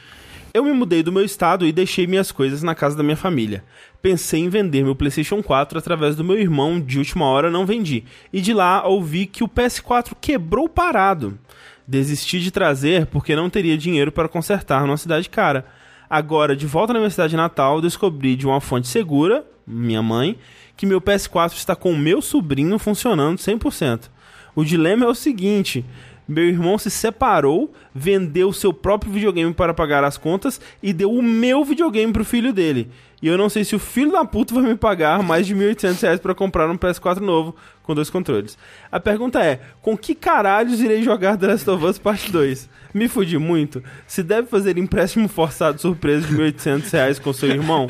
Eu 0.55 0.65
me 0.65 0.73
mudei 0.73 1.03
do 1.03 1.13
meu 1.13 1.25
estado 1.25 1.67
e 1.67 1.73
deixei 1.73 2.07
minhas 2.07 2.33
coisas 2.33 2.63
na 2.63 2.75
casa 2.75 2.97
da 2.97 3.03
minha 3.03 3.17
família. 3.17 3.63
Pensei 4.01 4.41
em 4.41 4.49
vender 4.49 4.83
meu 4.83 4.97
PlayStation 4.97 5.43
4 5.43 5.79
através 5.79 6.17
do 6.17 6.25
meu 6.25 6.39
irmão, 6.39 6.81
de 6.81 6.99
última 6.99 7.27
hora 7.27 7.51
não 7.51 7.67
vendi. 7.67 8.05
E 8.33 8.41
de 8.41 8.53
lá 8.53 8.87
ouvi 8.87 9.27
que 9.27 9.45
o 9.45 9.49
PS4 9.49 10.17
quebrou 10.21 10.69
parado. 10.69 11.39
Desisti 11.87 12.41
de 12.41 12.51
trazer 12.51 13.07
porque 13.07 13.37
não 13.37 13.51
teria 13.51 13.77
dinheiro 13.77 14.11
para 14.11 14.29
consertar 14.29 14.87
numa 14.87 14.97
cidade 14.97 15.29
cara. 15.29 15.67
Agora, 16.13 16.55
de 16.55 16.67
volta 16.67 16.93
na 16.93 16.99
minha 16.99 17.09
cidade 17.09 17.35
natal, 17.35 17.81
descobri 17.81 18.37
de 18.37 18.47
uma 18.47 18.61
fonte 18.61 18.87
segura, 18.87 19.47
minha 19.67 20.03
mãe, 20.03 20.39
que 20.77 20.85
meu 20.85 21.01
PS4 21.01 21.55
está 21.55 21.75
com 21.75 21.91
o 21.91 21.97
meu 21.97 22.21
sobrinho 22.21 22.79
funcionando 22.79 23.39
100%. 23.39 24.11
O 24.55 24.63
dilema 24.63 25.07
é 25.07 25.09
o 25.09 25.15
seguinte: 25.15 25.83
meu 26.27 26.45
irmão 26.45 26.79
se 26.79 26.91
separou, 26.91 27.73
vendeu 27.95 28.53
seu 28.53 28.73
próprio 28.73 29.13
videogame 29.13 29.53
para 29.53 29.75
pagar 29.75 30.05
as 30.05 30.17
contas 30.17 30.61
e 30.83 30.93
deu 30.93 31.11
o 31.13 31.23
meu 31.23 31.65
videogame 31.65 32.13
pro 32.13 32.25
filho 32.25 32.53
dele. 32.53 32.91
E 33.21 33.29
eu 33.29 33.39
não 33.39 33.49
sei 33.49 33.65
se 33.65 33.77
o 33.77 33.79
filho 33.79 34.11
da 34.11 34.25
puta 34.25 34.53
vai 34.55 34.65
me 34.65 34.75
pagar 34.75 35.23
mais 35.23 35.47
de 35.47 35.55
1.800 35.55 36.03
reais 36.03 36.21
para 36.21 36.35
comprar 36.35 36.69
um 36.69 36.77
PS4 36.77 37.21
novo 37.21 37.55
com 37.83 37.95
dois 37.95 38.11
controles. 38.11 38.59
A 38.91 38.99
pergunta 38.99 39.41
é: 39.41 39.61
com 39.81 39.97
que 39.97 40.15
caralhos 40.15 40.81
irei 40.81 41.03
jogar 41.03 41.37
The 41.37 41.47
Last 41.47 41.71
of 41.71 41.85
Us 41.85 41.99
Parte 41.99 42.33
2? 42.33 42.69
Me 42.93 43.09
fudi 43.09 43.39
muito? 43.39 43.83
Se 44.07 44.23
deve 44.23 44.49
fazer 44.49 44.77
empréstimo 44.77 45.29
forçado 45.29 45.81
surpresa 45.81 46.27
de 46.27 46.35
1.800 46.35 46.93
reais 46.93 47.19
com 47.19 47.33
seu 47.33 47.49
irmão? 47.49 47.89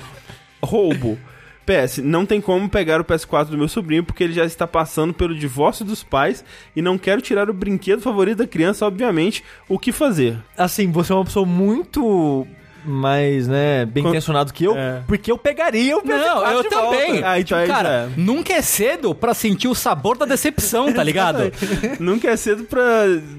Roubo. 0.63 1.19
PS, 1.67 1.99
não 1.99 2.27
tem 2.27 2.41
como 2.41 2.69
pegar 2.69 3.01
o 3.01 3.05
PS4 3.05 3.47
do 3.47 3.59
meu 3.59 3.69
sobrinho 3.69 4.05
porque 4.05 4.25
ele 4.25 4.33
já 4.33 4.45
está 4.45 4.67
passando 4.67 5.15
pelo 5.15 5.35
divórcio 5.35 5.85
dos 5.85 6.03
pais 6.03 6.45
e 6.75 6.83
não 6.83 6.99
quero 6.99 7.21
tirar 7.21 7.49
o 7.49 7.55
brinquedo 7.55 8.03
favorito 8.03 8.39
da 8.39 8.47
criança, 8.47 8.87
obviamente. 8.87 9.45
O 9.69 9.79
que 9.79 9.93
fazer? 9.93 10.39
Assim, 10.57 10.91
você 10.91 11.13
é 11.13 11.15
uma 11.15 11.25
pessoa 11.25 11.47
muito 11.47 12.47
mais, 12.85 13.47
né, 13.47 13.85
bem 13.87 14.07
intencionado 14.07 14.53
que 14.53 14.65
eu, 14.65 14.77
É. 14.77 15.03
porque 15.07 15.31
eu 15.31 15.39
pegaria 15.39 15.97
o 15.97 16.03
PS4 16.03 16.19
Não, 16.19 16.51
eu 16.51 16.65
também. 16.65 17.23
Ah, 17.25 17.39
então 17.39 17.59
é 17.59 17.65
isso, 17.65 17.73
cara, 17.73 17.89
é. 17.89 18.21
nunca 18.21 18.53
é 18.53 18.63
cedo 18.63 19.15
pra 19.15 19.35
sentir 19.35 19.69
o 19.69 19.75
sabor 19.75 20.17
da 20.19 20.27
decepção, 20.27 20.93
tá 20.93 21.03
ligado? 21.03 21.53
Nunca 22.01 22.29
é 22.31 22.37
cedo 22.37 22.65
pra 22.65 22.83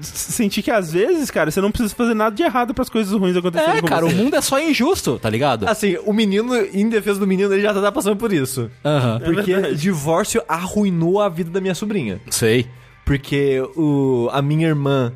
sentir 0.02 0.62
que 0.62 0.70
às 0.70 0.92
vezes, 0.92 1.30
cara, 1.30 1.50
você 1.50 1.60
não 1.60 1.70
precisa 1.70 1.94
fazer 1.94 2.14
nada 2.14 2.34
de 2.34 2.42
errado 2.42 2.72
para 2.74 2.82
as 2.82 2.88
coisas 2.88 3.12
ruins 3.12 3.36
acontecerem 3.36 3.76
É, 3.78 3.80
com 3.80 3.86
cara, 3.86 4.06
o 4.06 4.10
você. 4.10 4.16
mundo 4.16 4.34
é 4.36 4.40
só 4.40 4.58
injusto, 4.60 5.18
tá 5.18 5.28
ligado? 5.28 5.68
Assim, 5.68 5.96
o 6.04 6.12
menino, 6.12 6.54
em 6.72 6.88
defesa 6.88 7.20
do 7.20 7.26
menino, 7.26 7.52
ele 7.52 7.62
já 7.62 7.72
tá 7.74 7.92
passando 7.92 8.16
por 8.16 8.32
isso. 8.32 8.70
Aham. 8.84 9.20
Porque 9.24 9.52
verdade. 9.54 9.76
divórcio 9.76 10.42
arruinou 10.48 11.20
a 11.20 11.28
vida 11.28 11.50
da 11.50 11.60
minha 11.60 11.74
sobrinha. 11.74 12.20
Sei. 12.30 12.66
Porque 13.04 13.60
o, 13.76 14.28
a 14.32 14.40
minha 14.40 14.66
irmã 14.68 15.12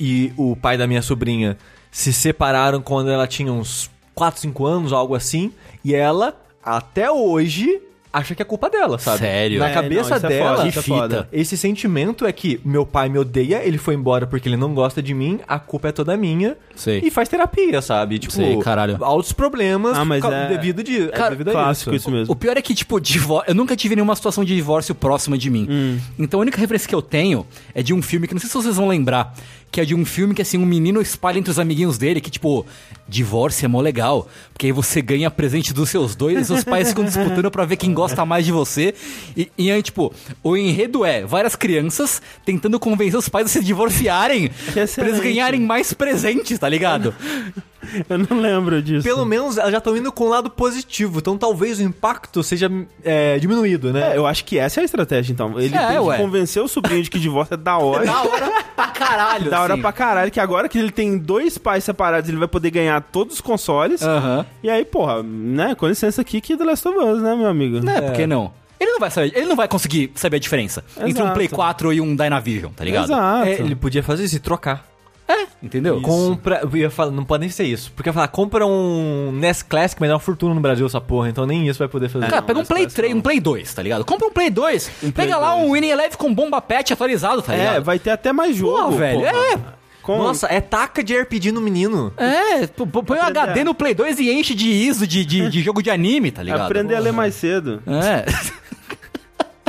e 0.00 0.32
o 0.36 0.56
pai 0.56 0.76
da 0.76 0.86
minha 0.86 1.02
sobrinha 1.02 1.56
se 1.90 2.12
separaram 2.12 2.80
quando 2.80 3.10
ela 3.10 3.26
tinha 3.26 3.52
uns 3.52 3.90
4, 4.14 4.40
5 4.40 4.66
anos, 4.66 4.92
algo 4.92 5.14
assim. 5.14 5.52
E 5.84 5.94
ela, 5.94 6.34
até 6.64 7.10
hoje, 7.10 7.80
acha 8.12 8.34
que 8.34 8.42
é 8.42 8.44
culpa 8.44 8.68
dela, 8.68 8.98
sabe? 8.98 9.18
Sério? 9.18 9.58
Na 9.60 9.68
É, 9.70 9.74
cabeça 9.74 10.10
não, 10.10 10.16
é 10.16 10.20
dela, 10.32 10.50
foda, 10.56 10.62
Que 10.62 10.68
isso 10.70 10.78
é 10.78 10.82
fita. 10.82 10.96
foda. 10.96 11.28
esse 11.30 11.56
sentimento 11.56 12.26
é 12.26 12.32
que 12.32 12.60
meu 12.64 12.84
pai 12.84 13.08
me 13.08 13.18
odeia, 13.18 13.62
ele 13.64 13.78
foi 13.78 13.94
embora 13.94 14.26
porque 14.26 14.48
ele 14.48 14.56
não 14.56 14.74
gosta 14.74 15.00
de 15.02 15.14
mim, 15.14 15.38
a 15.46 15.58
culpa 15.58 15.88
é 15.88 15.92
toda 15.92 16.16
minha. 16.16 16.56
Sei. 16.74 17.00
E 17.04 17.10
faz 17.10 17.28
terapia, 17.28 17.80
sabe? 17.82 18.18
Tipo, 18.18 18.32
Sei, 18.32 18.56
caralho. 18.58 18.96
altos 19.04 19.32
problemas 19.32 19.96
Ah, 19.96 20.04
mas 20.04 20.24
é- 20.24 20.48
devido, 20.48 20.82
de, 20.82 21.02
é 21.04 21.08
Cara, 21.08 21.30
devido 21.30 21.48
a 21.48 21.52
Clássico 21.52 21.90
isso. 21.90 22.08
isso 22.08 22.10
mesmo. 22.10 22.32
O 22.32 22.36
pior 22.36 22.56
é 22.56 22.62
que, 22.62 22.74
tipo, 22.74 22.98
divórcio. 23.00 23.50
Eu 23.50 23.54
nunca 23.54 23.76
tive 23.76 23.94
nenhuma 23.94 24.16
situação 24.16 24.44
de 24.44 24.54
divórcio 24.54 24.94
próxima 24.94 25.36
de 25.38 25.50
mim. 25.50 25.66
Hum. 25.70 25.98
Então 26.18 26.40
a 26.40 26.42
única 26.42 26.58
referência 26.58 26.88
que 26.88 26.94
eu 26.94 27.02
tenho 27.02 27.46
é 27.74 27.82
de 27.82 27.92
um 27.94 28.00
filme 28.02 28.26
que 28.26 28.34
não 28.34 28.40
sei 28.40 28.48
se 28.48 28.54
vocês 28.54 28.76
vão 28.76 28.88
lembrar. 28.88 29.34
Que 29.70 29.82
é 29.82 29.84
de 29.84 29.94
um 29.94 30.04
filme 30.04 30.34
que, 30.34 30.40
assim, 30.40 30.56
um 30.56 30.64
menino 30.64 31.00
espalha 31.00 31.38
entre 31.38 31.50
os 31.50 31.58
amiguinhos 31.58 31.98
dele 31.98 32.20
que, 32.22 32.30
tipo, 32.30 32.64
divórcio 33.06 33.66
é 33.66 33.68
mó 33.68 33.80
legal. 33.80 34.26
Porque 34.52 34.66
aí 34.66 34.72
você 34.72 35.02
ganha 35.02 35.30
presente 35.30 35.74
dos 35.74 35.90
seus 35.90 36.16
dois 36.16 36.40
e 36.40 36.44
seus 36.46 36.64
pais 36.64 36.88
ficam 36.88 37.04
disputando 37.04 37.50
pra 37.50 37.64
ver 37.66 37.76
quem 37.76 37.92
gosta 37.92 38.24
mais 38.24 38.46
de 38.46 38.52
você. 38.52 38.94
E, 39.36 39.50
e 39.58 39.70
aí, 39.70 39.82
tipo, 39.82 40.12
o 40.42 40.56
enredo 40.56 41.04
é 41.04 41.24
várias 41.26 41.54
crianças 41.54 42.22
tentando 42.46 42.80
convencer 42.80 43.18
os 43.18 43.28
pais 43.28 43.46
a 43.46 43.48
se 43.50 43.62
divorciarem 43.62 44.50
pra 44.94 45.06
eles 45.06 45.20
ganharem 45.20 45.60
mais 45.60 45.92
presentes, 45.92 46.58
tá 46.58 46.68
ligado? 46.68 47.14
Eu 48.08 48.18
não 48.18 48.40
lembro 48.40 48.82
disso. 48.82 49.04
Pelo 49.04 49.24
menos 49.24 49.56
elas 49.56 49.70
já 49.70 49.78
estão 49.78 49.96
indo 49.96 50.10
com 50.10 50.24
o 50.24 50.28
lado 50.28 50.50
positivo, 50.50 51.20
então 51.20 51.38
talvez 51.38 51.78
o 51.78 51.82
impacto 51.82 52.42
seja 52.42 52.68
é, 53.04 53.38
diminuído, 53.38 53.92
né? 53.92 54.12
É, 54.12 54.16
eu 54.16 54.26
acho 54.26 54.44
que 54.44 54.58
essa 54.58 54.80
é 54.80 54.82
a 54.82 54.84
estratégia, 54.84 55.32
então. 55.32 55.58
Ele 55.58 55.74
É, 55.74 55.78
tem 55.78 55.88
que 55.96 55.98
ué. 56.00 56.16
convencer 56.18 56.60
o 56.62 56.68
sobrinho 56.68 57.02
de 57.02 57.08
que 57.08 57.18
divórcio 57.20 57.54
é 57.54 57.56
da 57.56 57.78
hora. 57.78 58.04
Da 58.04 58.22
hora 58.22 58.52
pra 58.78 58.88
caralho. 58.88 59.50
Da 59.50 59.60
hora 59.60 59.72
assim. 59.74 59.82
pra 59.82 59.92
caralho, 59.92 60.30
que 60.30 60.40
agora 60.40 60.68
que 60.68 60.78
ele 60.78 60.90
tem 60.92 61.18
dois 61.18 61.58
pais 61.58 61.82
separados, 61.84 62.28
ele 62.28 62.38
vai 62.38 62.48
poder 62.48 62.70
ganhar 62.70 63.00
todos 63.00 63.34
os 63.34 63.40
consoles. 63.40 64.02
Aham. 64.02 64.46
E 64.62 64.70
aí, 64.70 64.84
porra, 64.84 65.22
né, 65.22 65.74
com 65.74 65.86
licença 65.88 66.20
aqui 66.20 66.40
que 66.40 66.56
The 66.56 66.64
Last 66.64 66.86
of 66.86 66.98
Us, 66.98 67.22
né, 67.22 67.34
meu 67.34 67.48
amigo? 67.48 67.80
Né, 67.80 68.00
por 68.00 68.12
que 68.12 68.26
não? 68.26 68.52
Ele 68.78 68.92
não 68.92 69.00
vai 69.00 69.10
saber, 69.10 69.32
ele 69.34 69.46
não 69.46 69.56
vai 69.56 69.66
conseguir 69.66 70.12
saber 70.14 70.36
a 70.36 70.40
diferença 70.40 70.84
entre 70.98 71.20
um 71.20 71.26
Exato. 71.26 71.34
Play 71.34 71.48
4 71.48 71.92
e 71.92 72.00
um 72.00 72.14
Dynavision, 72.14 72.70
tá 72.72 72.84
ligado? 72.84 73.06
Exato. 73.06 73.48
É, 73.48 73.52
ele 73.54 73.74
podia 73.74 74.02
fazer 74.02 74.24
isso 74.24 74.36
e 74.36 74.38
trocar. 74.38 74.86
É, 75.28 75.46
entendeu? 75.62 76.00
Compra. 76.00 76.60
Eu 76.62 76.74
ia 76.76 76.88
falar, 76.90 77.10
não 77.10 77.22
pode 77.24 77.42
nem 77.42 77.50
ser 77.50 77.64
isso. 77.64 77.92
Porque 77.94 78.08
eu 78.08 78.10
ia 78.10 78.14
falar, 78.14 78.28
compra 78.28 78.64
um 78.66 79.30
NES 79.32 79.62
Classic, 79.62 80.00
mas 80.00 80.08
dá 80.08 80.14
uma 80.14 80.20
fortuna 80.20 80.54
no 80.54 80.60
Brasil 80.60 80.86
essa 80.86 81.00
porra, 81.02 81.28
então 81.28 81.44
nem 81.44 81.68
isso 81.68 81.78
vai 81.78 81.88
poder 81.88 82.08
fazer. 82.08 82.24
Cara, 82.26 82.40
não, 82.40 82.46
pega 82.46 82.58
um 82.60 82.64
Play 82.64 82.82
parece 82.84 82.96
3, 82.96 83.12
não. 83.12 83.18
um 83.18 83.22
Play 83.22 83.38
2, 83.40 83.74
tá 83.74 83.82
ligado? 83.82 84.04
Compra 84.06 84.26
um 84.26 84.32
Play 84.32 84.48
2, 84.48 84.88
Um 85.02 85.10
pega 85.10 85.36
Play 85.36 85.40
lá 85.48 85.54
2. 85.56 85.66
um 85.68 85.72
Winning 85.72 85.88
Eleven 85.90 86.16
com 86.16 86.32
bomba 86.34 86.62
pet 86.62 86.92
atualizado, 86.92 87.42
tá 87.42 87.52
É, 87.54 87.58
ligado? 87.58 87.84
vai 87.84 87.98
ter 87.98 88.10
até 88.10 88.32
mais 88.32 88.56
jogo. 88.56 88.92
Pô, 88.92 88.96
velho, 88.96 89.20
porra. 89.20 89.32
é. 89.54 89.78
Com- 90.02 90.16
Nossa, 90.16 90.46
é 90.46 90.58
taca 90.62 91.04
de 91.04 91.14
RPG 91.14 91.52
no 91.52 91.60
menino. 91.60 92.10
É, 92.16 92.66
pô, 92.68 92.86
pô, 92.86 93.02
põe 93.02 93.18
um 93.18 93.22
HD 93.22 93.60
a- 93.60 93.64
no 93.64 93.74
Play 93.74 93.92
2 93.92 94.18
e 94.18 94.30
enche 94.32 94.54
de 94.54 94.66
ISO 94.70 95.06
de, 95.06 95.22
de, 95.26 95.50
de 95.50 95.60
jogo 95.60 95.82
de 95.82 95.90
anime, 95.90 96.30
tá 96.30 96.42
ligado? 96.42 96.62
aprender 96.62 96.94
a 96.94 96.98
ler 97.00 97.12
mais 97.12 97.34
cedo. 97.34 97.82
É. 97.86 98.24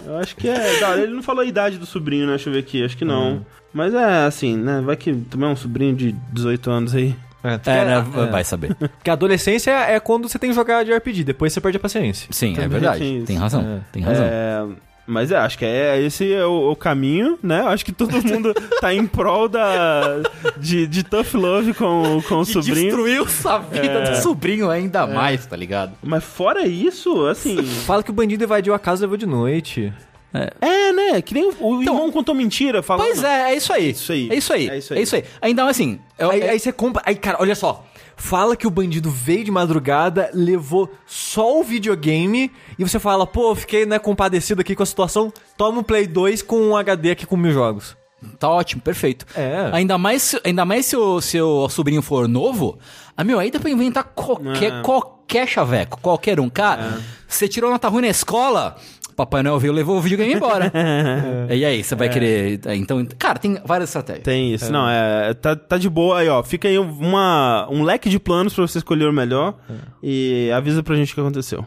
Eu 0.06 0.18
acho 0.18 0.36
que 0.38 0.48
é. 0.48 0.80
Ele 1.04 1.14
não 1.14 1.22
falou 1.22 1.42
a 1.44 1.46
idade 1.46 1.78
do 1.78 1.86
sobrinho, 1.86 2.26
né? 2.26 2.32
Deixa 2.36 2.50
eu 2.50 2.54
ver 2.54 2.60
aqui. 2.60 2.84
Acho 2.84 2.96
que 2.98 3.04
não. 3.06 3.46
Mas 3.74 3.94
é 3.94 4.26
assim, 4.26 4.56
né? 4.58 4.82
Vai 4.84 4.96
que 4.96 5.14
também 5.14 5.48
é 5.50 5.52
um 5.52 5.56
sobrinho 5.56 5.96
de 5.96 6.12
18 6.34 6.72
anos 6.72 6.96
aí. 6.96 7.16
É, 7.44 7.58
porque, 7.58 7.70
É, 7.70 7.86
né? 7.86 8.06
é. 8.18 8.26
Vai 8.32 8.44
saber. 8.44 8.76
Porque 8.76 9.10
a 9.10 9.14
adolescência 9.14 9.72
é 9.72 10.00
quando 10.00 10.28
você 10.28 10.38
tem 10.38 10.50
que 10.50 10.56
jogar 10.56 10.84
de 10.84 10.94
RPG, 10.94 11.24
depois 11.24 11.54
você 11.54 11.62
perde 11.62 11.78
a 11.78 11.80
paciência. 11.80 12.28
Sim, 12.32 12.52
é 12.52 12.56
Também 12.56 12.70
verdade. 12.70 13.00
tem. 13.00 13.24
Tem 13.26 13.38
razão. 13.38 13.62
É. 13.62 13.80
Tem 13.94 14.04
razão. 14.04 14.26
É, 14.26 14.66
mas 15.08 15.32
é, 15.32 15.38
acho 15.38 15.58
que 15.58 15.66
é, 15.66 16.02
esse 16.02 16.32
é 16.34 16.46
o, 16.46 16.72
o 16.72 16.76
caminho, 16.76 17.40
né? 17.42 17.62
Acho 17.62 17.86
que 17.86 17.92
todo 17.94 18.12
mundo 18.22 18.54
tá 18.82 18.94
em 18.94 19.08
prol 19.08 19.48
da, 19.48 20.18
de, 20.58 20.86
de 20.86 21.02
tough 21.04 21.34
love 21.36 21.74
com, 21.74 22.22
com 22.28 22.42
o 22.42 22.46
Que 22.46 22.52
sobrinho. 22.52 22.76
destruiu 22.88 23.26
a 23.46 23.58
vida 23.60 23.86
É. 23.88 24.12
do 24.12 24.18
sobrinho 24.22 24.70
ainda 24.70 25.08
mais, 25.08 25.46
tá 25.46 25.56
ligado? 25.56 25.94
Mas 26.04 26.24
fora 26.24 26.68
isso, 26.68 27.26
assim. 27.28 27.64
Fala 27.64 28.04
que 28.04 28.12
o 28.12 28.14
bandido 28.14 28.44
invadiu 28.44 28.74
a 28.74 28.80
casa 28.80 29.02
e 29.02 29.06
levou 29.06 29.18
de 29.18 29.26
noite. 29.26 29.94
É, 30.34 30.92
né? 30.92 31.22
Que 31.22 31.34
nem 31.34 31.46
o, 31.50 31.56
o 31.60 31.82
irmão 31.82 32.12
contou 32.12 32.36
mentira 32.36 32.84
falando. 32.84 33.08
Então, 33.08 33.22
Pois 33.22 33.32
é, 33.32 33.52
é 33.52 33.56
isso 33.56 33.74
aí. 33.74 33.90
Isso 33.92 34.12
aí. 34.12 34.30
É 34.30 34.36
isso 34.36 34.54
aí. 34.54 34.70
É 34.70 34.78
isso 34.78 34.94
É 34.94 34.98
aí. 34.98 35.04
isso 35.04 35.16
aí. 35.16 35.24
Então, 35.44 35.68
assim. 35.68 36.00
eu- 36.18 36.30
Aí, 36.32 36.42
é- 36.42 36.50
aí 36.52 36.60
você 36.60 36.72
compra. 36.72 37.02
Aí, 37.06 37.16
cara, 37.16 37.38
olha 37.40 37.56
só. 37.56 37.86
Fala 38.16 38.56
que 38.58 38.68
o 38.68 38.70
bandido 38.70 39.10
veio 39.10 39.46
de 39.46 39.52
madrugada, 39.52 40.30
levou 40.34 40.92
só 41.08 41.58
o 41.58 41.64
videogame, 41.64 42.52
e 42.78 42.84
você 42.84 43.00
fala, 43.00 43.26
pô, 43.26 43.56
fiquei 43.56 43.86
né, 43.86 43.98
compadecido 43.98 44.60
aqui 44.60 44.76
com 44.76 44.84
a 44.84 44.86
situação. 44.86 45.32
Toma 45.58 45.80
um 45.80 45.84
Play 45.84 46.06
2 46.06 46.42
com 46.42 46.60
um 46.62 46.76
HD 46.76 47.12
aqui 47.12 47.26
com 47.26 47.38
mil 47.38 47.54
jogos. 47.54 47.96
Tá 48.38 48.50
ótimo, 48.50 48.82
perfeito. 48.82 49.26
É. 49.38 49.70
Ainda 49.72 49.98
mais, 49.98 50.22
se- 50.22 50.42
ainda 50.44 50.66
mais 50.66 50.86
se 50.86 50.98
o 50.98 51.22
seu 51.22 51.70
sobrinho 51.70 52.02
for 52.02 52.28
novo, 52.28 52.78
ah, 53.16 53.24
meu, 53.24 53.40
aí 53.40 53.50
dá 53.50 53.58
pra 53.58 53.70
inventar 53.70 54.04
qualquer, 54.04 54.74
É. 54.74 54.82
qualquer 54.82 55.48
chaveco, 55.48 55.98
qualquer 56.02 56.42
um. 56.42 56.50
Cara, 56.50 57.02
você 57.26 57.48
tirou 57.48 57.72
nota 57.72 57.88
ruim 57.88 58.02
na 58.02 58.10
escola, 58.10 58.76
Papai 59.20 59.44
Noel 59.44 59.60
veio 59.60 59.74
levou 59.74 59.98
o 59.98 60.02
videogame 60.02 60.34
embora. 60.34 60.72
E 61.54 61.66
aí, 61.66 61.84
você 61.84 61.94
vai 61.94 62.08
querer... 62.08 62.62
Então, 62.76 63.06
cara, 63.18 63.38
tem 63.38 63.58
várias 63.66 63.90
estratégias. 63.90 64.24
Tem 64.24 64.54
isso, 64.54 64.72
não, 64.72 64.88
é. 64.90 65.34
Tá, 65.34 65.56
tá 65.58 65.78
de 65.78 65.90
boa 65.90 66.20
aí, 66.20 66.30
ó. 66.30 66.42
Fica 66.42 66.70
aí 66.70 66.80
uma, 66.80 67.68
um 67.70 67.84
leque 67.84 68.10
de 68.10 68.18
planos 68.18 68.54
pra 68.54 68.66
você 68.66 68.78
escolher 68.78 69.10
o 69.10 69.12
melhor 69.14 69.56
e 70.02 70.50
avisa 70.56 70.82
pra 70.82 70.96
gente 70.96 71.12
o 71.12 71.16
que 71.16 71.20
aconteceu. 71.20 71.66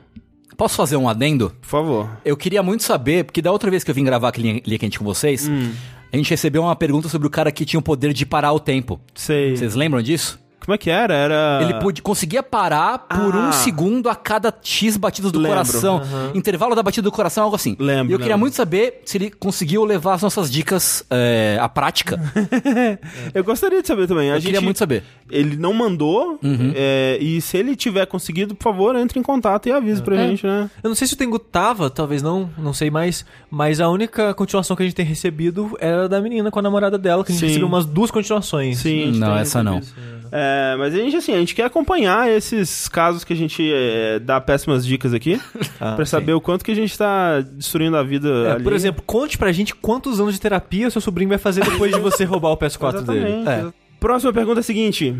Posso 0.56 0.76
fazer 0.76 0.96
um 0.96 1.06
adendo? 1.08 1.50
Por 1.60 1.68
favor. 1.68 2.08
Eu 2.24 2.36
queria 2.38 2.62
muito 2.62 2.82
saber, 2.84 3.24
porque 3.24 3.42
da 3.42 3.52
outra 3.52 3.70
vez 3.70 3.84
que 3.84 3.90
eu 3.90 3.94
vim 3.94 4.04
gravar 4.04 4.32
Linha 4.38 4.62
Linha 4.64 4.78
Quente 4.78 4.98
com 4.98 5.04
vocês, 5.04 5.46
Hum. 5.48 5.72
a 6.10 6.16
gente 6.16 6.30
recebeu 6.30 6.62
uma 6.62 6.76
pergunta 6.76 7.08
sobre 7.08 7.26
o 7.26 7.30
cara 7.30 7.52
que 7.52 7.64
tinha 7.66 7.80
o 7.80 7.82
poder 7.82 8.12
de 8.14 8.24
parar 8.24 8.52
o 8.52 8.60
tempo. 8.60 8.98
Sei. 9.14 9.56
Vocês 9.56 9.74
lembram 9.74 10.00
disso? 10.00 10.38
Como 10.64 10.74
é 10.74 10.78
que 10.78 10.88
era? 10.90 11.12
Era. 11.14 11.58
Ele 11.62 11.74
podia, 11.80 12.02
conseguia 12.02 12.42
parar 12.42 12.98
por 13.00 13.34
Ah. 13.34 13.48
um 13.48 13.52
segundo 13.52 14.08
a 14.08 14.14
cada 14.14 14.54
X 14.62 14.96
batidas 14.96 15.32
do 15.32 15.38
Lembro. 15.38 15.56
coração. 15.58 16.02
Intervalo 16.34 16.74
da 16.74 16.82
batida 16.82 17.02
do 17.02 17.12
coração, 17.12 17.44
algo 17.44 17.56
assim. 17.56 17.76
Lembro, 17.78 18.12
E 18.12 18.14
eu 18.14 18.18
queria 18.18 18.34
lembro. 18.34 18.40
muito 18.40 18.54
saber 18.54 19.02
se 19.04 19.18
ele 19.18 19.30
conseguiu 19.30 19.84
levar 19.84 20.14
as 20.14 20.22
nossas 20.22 20.50
dicas 20.50 21.04
é, 21.10 21.58
à 21.60 21.68
prática. 21.68 22.20
Eu 23.34 23.44
gostaria 23.44 23.80
de 23.82 23.88
saber 23.88 24.06
também. 24.06 24.30
A 24.30 24.34
Eu 24.34 24.36
gente, 24.36 24.46
queria 24.46 24.60
muito 24.60 24.78
saber. 24.78 25.02
Ele 25.30 25.56
não 25.56 25.72
mandou. 25.72 26.38
Uhum. 26.42 26.72
é, 26.74 27.18
e 27.20 27.40
se 27.40 27.56
ele 27.56 27.74
tiver 27.76 28.06
conseguido, 28.06 28.54
por 28.54 28.64
favor, 28.64 28.94
entre 28.96 29.18
em 29.18 29.22
contato 29.22 29.68
e 29.68 29.72
avise 29.72 30.02
pra 30.02 30.16
É. 30.16 30.28
gente, 30.28 30.46
né? 30.46 30.70
Eu 30.82 30.88
não 30.88 30.94
sei 30.94 31.06
se 31.06 31.14
o 31.14 31.16
Tengu 31.16 31.38
tava, 31.38 31.88
talvez 31.90 32.22
não, 32.22 32.48
não 32.58 32.72
sei 32.72 32.90
mais. 32.90 33.24
Mas 33.50 33.80
a 33.80 33.88
única 33.88 34.34
continuação 34.34 34.76
que 34.76 34.82
a 34.82 34.86
gente 34.86 34.94
tem 34.94 35.04
recebido 35.06 35.76
era 35.80 36.08
da 36.08 36.20
menina 36.20 36.50
com 36.50 36.58
a 36.58 36.62
namorada 36.62 36.98
dela, 36.98 37.24
que 37.24 37.30
a 37.30 37.34
gente 37.34 37.40
Sim. 37.40 37.46
recebeu 37.48 37.68
umas 37.68 37.84
duas 37.84 38.10
continuações. 38.10 38.78
Sim. 38.78 39.12
Não, 39.12 39.36
essa 39.36 39.62
não. 39.62 39.76
recebido 39.76 40.02
isso. 40.18 40.28
É, 40.34 40.51
mas 40.78 40.94
a 40.94 40.98
gente, 40.98 41.16
assim, 41.16 41.34
a 41.34 41.38
gente 41.38 41.54
quer 41.54 41.64
acompanhar 41.64 42.30
esses 42.30 42.88
casos 42.88 43.24
que 43.24 43.32
a 43.32 43.36
gente 43.36 43.62
é, 43.72 44.18
dá 44.18 44.40
péssimas 44.40 44.84
dicas 44.86 45.12
aqui. 45.14 45.40
Ah, 45.80 45.94
pra 45.96 46.04
sim. 46.04 46.10
saber 46.12 46.32
o 46.32 46.40
quanto 46.40 46.64
que 46.64 46.70
a 46.70 46.74
gente 46.76 46.96
tá 46.96 47.40
destruindo 47.40 47.96
a 47.96 48.04
vida 48.04 48.28
É, 48.46 48.52
ali. 48.52 48.62
por 48.62 48.72
exemplo, 48.72 49.02
conte 49.04 49.36
pra 49.36 49.50
gente 49.50 49.74
quantos 49.74 50.20
anos 50.20 50.32
de 50.34 50.40
terapia 50.40 50.88
seu 50.90 51.00
sobrinho 51.00 51.28
vai 51.28 51.38
fazer 51.38 51.64
depois 51.64 51.92
de 51.92 51.98
você 51.98 52.22
roubar 52.24 52.50
o 52.50 52.56
PS4 52.56 53.02
dele. 53.02 53.26
Exatamente. 53.26 53.48
É. 53.68 53.72
Próxima 53.98 54.32
pergunta 54.32 54.60
é 54.60 54.62
a 54.62 54.62
seguinte. 54.62 55.16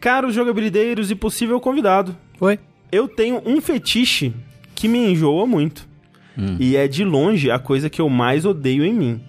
Caros 0.00 0.34
jogabilideiros 0.34 1.10
e 1.10 1.14
possível 1.14 1.60
convidado, 1.60 2.16
Oi? 2.40 2.58
eu 2.90 3.06
tenho 3.06 3.42
um 3.44 3.60
fetiche 3.60 4.32
que 4.74 4.88
me 4.88 4.98
enjoa 5.12 5.46
muito. 5.46 5.86
Hum. 6.38 6.56
E 6.58 6.74
é 6.74 6.88
de 6.88 7.04
longe 7.04 7.50
a 7.50 7.58
coisa 7.58 7.90
que 7.90 8.00
eu 8.00 8.08
mais 8.08 8.46
odeio 8.46 8.84
em 8.84 8.94
mim. 8.94 9.20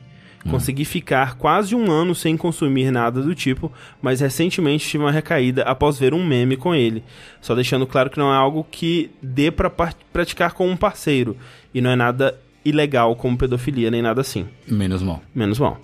Hum. 0.45 0.51
Consegui 0.51 0.83
ficar 0.83 1.35
quase 1.35 1.73
um 1.73 1.89
ano 1.89 2.13
sem 2.13 2.35
consumir 2.35 2.91
nada 2.91 3.21
do 3.21 3.33
tipo, 3.33 3.71
mas 4.01 4.19
recentemente 4.19 4.87
tive 4.87 5.03
uma 5.03 5.11
recaída 5.11 5.63
após 5.63 5.97
ver 5.97 6.13
um 6.13 6.25
meme 6.25 6.57
com 6.57 6.75
ele. 6.75 7.03
Só 7.41 7.55
deixando 7.55 7.87
claro 7.87 8.09
que 8.09 8.17
não 8.19 8.31
é 8.31 8.35
algo 8.35 8.65
que 8.69 9.09
dê 9.21 9.49
pra 9.51 9.69
par- 9.69 9.95
praticar 10.11 10.51
com 10.53 10.69
um 10.69 10.75
parceiro. 10.75 11.37
E 11.73 11.79
não 11.79 11.89
é 11.89 11.95
nada 11.95 12.37
ilegal 12.65 13.15
como 13.15 13.37
pedofilia, 13.37 13.89
nem 13.89 14.01
nada 14.01 14.21
assim. 14.21 14.45
Menos 14.67 15.01
mal. 15.01 15.21
Menos 15.33 15.59
mal. 15.59 15.79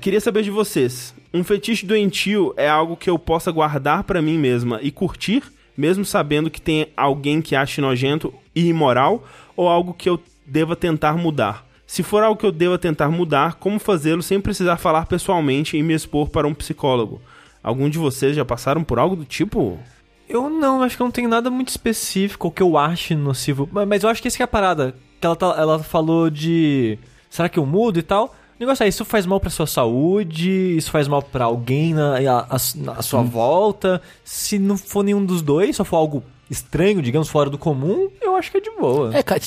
Queria 0.00 0.20
saber 0.20 0.42
de 0.42 0.50
vocês. 0.50 1.14
Um 1.34 1.42
fetiche 1.42 1.84
doentio 1.84 2.54
é 2.56 2.68
algo 2.68 2.96
que 2.96 3.10
eu 3.10 3.18
possa 3.18 3.50
guardar 3.50 4.04
pra 4.04 4.22
mim 4.22 4.38
mesma 4.38 4.78
e 4.82 4.90
curtir, 4.90 5.42
mesmo 5.76 6.04
sabendo 6.04 6.50
que 6.50 6.60
tem 6.60 6.88
alguém 6.96 7.42
que 7.42 7.56
ache 7.56 7.80
nojento 7.80 8.32
e 8.54 8.68
imoral, 8.68 9.26
ou 9.56 9.68
algo 9.68 9.92
que 9.92 10.08
eu 10.08 10.20
deva 10.46 10.76
tentar 10.76 11.14
mudar? 11.16 11.65
Se 11.86 12.02
for 12.02 12.22
algo 12.22 12.38
que 12.38 12.44
eu 12.46 12.52
deva 12.52 12.76
tentar 12.78 13.08
mudar, 13.08 13.54
como 13.54 13.78
fazê-lo 13.78 14.22
sem 14.22 14.40
precisar 14.40 14.76
falar 14.76 15.06
pessoalmente 15.06 15.76
e 15.76 15.82
me 15.82 15.94
expor 15.94 16.28
para 16.28 16.46
um 16.46 16.54
psicólogo? 16.54 17.20
Algum 17.62 17.88
de 17.88 17.98
vocês 17.98 18.34
já 18.34 18.44
passaram 18.44 18.82
por 18.82 18.98
algo 18.98 19.14
do 19.16 19.24
tipo? 19.24 19.78
Eu 20.28 20.50
não, 20.50 20.82
acho 20.82 20.96
que 20.96 21.02
eu 21.02 21.04
não 21.04 21.12
tenho 21.12 21.28
nada 21.28 21.48
muito 21.50 21.68
específico 21.68 22.50
que 22.50 22.62
eu 22.62 22.76
ache 22.76 23.14
nocivo. 23.14 23.68
Mas- 23.70 24.02
eu 24.02 24.08
acho 24.10 24.20
que 24.20 24.26
essa 24.28 24.36
que 24.36 24.42
é 24.42 24.44
a 24.44 24.48
parada. 24.48 24.94
Que 25.20 25.26
ela, 25.26 25.36
tá- 25.36 25.54
ela 25.56 25.78
falou 25.78 26.28
de. 26.28 26.98
Será 27.30 27.48
que 27.48 27.58
eu 27.58 27.64
mudo 27.66 27.98
e 27.98 28.02
tal? 28.02 28.26
O 28.26 28.60
negócio 28.60 28.82
é, 28.84 28.88
isso 28.88 29.04
faz 29.04 29.24
mal 29.26 29.38
pra 29.38 29.50
sua 29.50 29.66
saúde, 29.66 30.76
isso 30.76 30.90
faz 30.90 31.06
mal 31.06 31.22
pra 31.22 31.44
alguém 31.44 31.94
na, 31.94 32.16
a, 32.18 32.38
a- 32.56 32.58
na 32.76 33.02
sua 33.02 33.22
volta. 33.22 34.02
Se 34.24 34.58
não 34.58 34.76
for 34.76 35.02
nenhum 35.04 35.24
dos 35.24 35.42
dois, 35.42 35.76
só 35.76 35.84
for 35.84 35.96
algo 35.96 36.22
estranho, 36.50 37.00
digamos, 37.02 37.28
fora 37.28 37.50
do 37.50 37.58
comum, 37.58 38.08
eu 38.20 38.34
acho 38.36 38.50
que 38.50 38.58
é 38.58 38.60
de 38.60 38.70
boa. 38.70 39.16
É, 39.16 39.22
cara, 39.22 39.40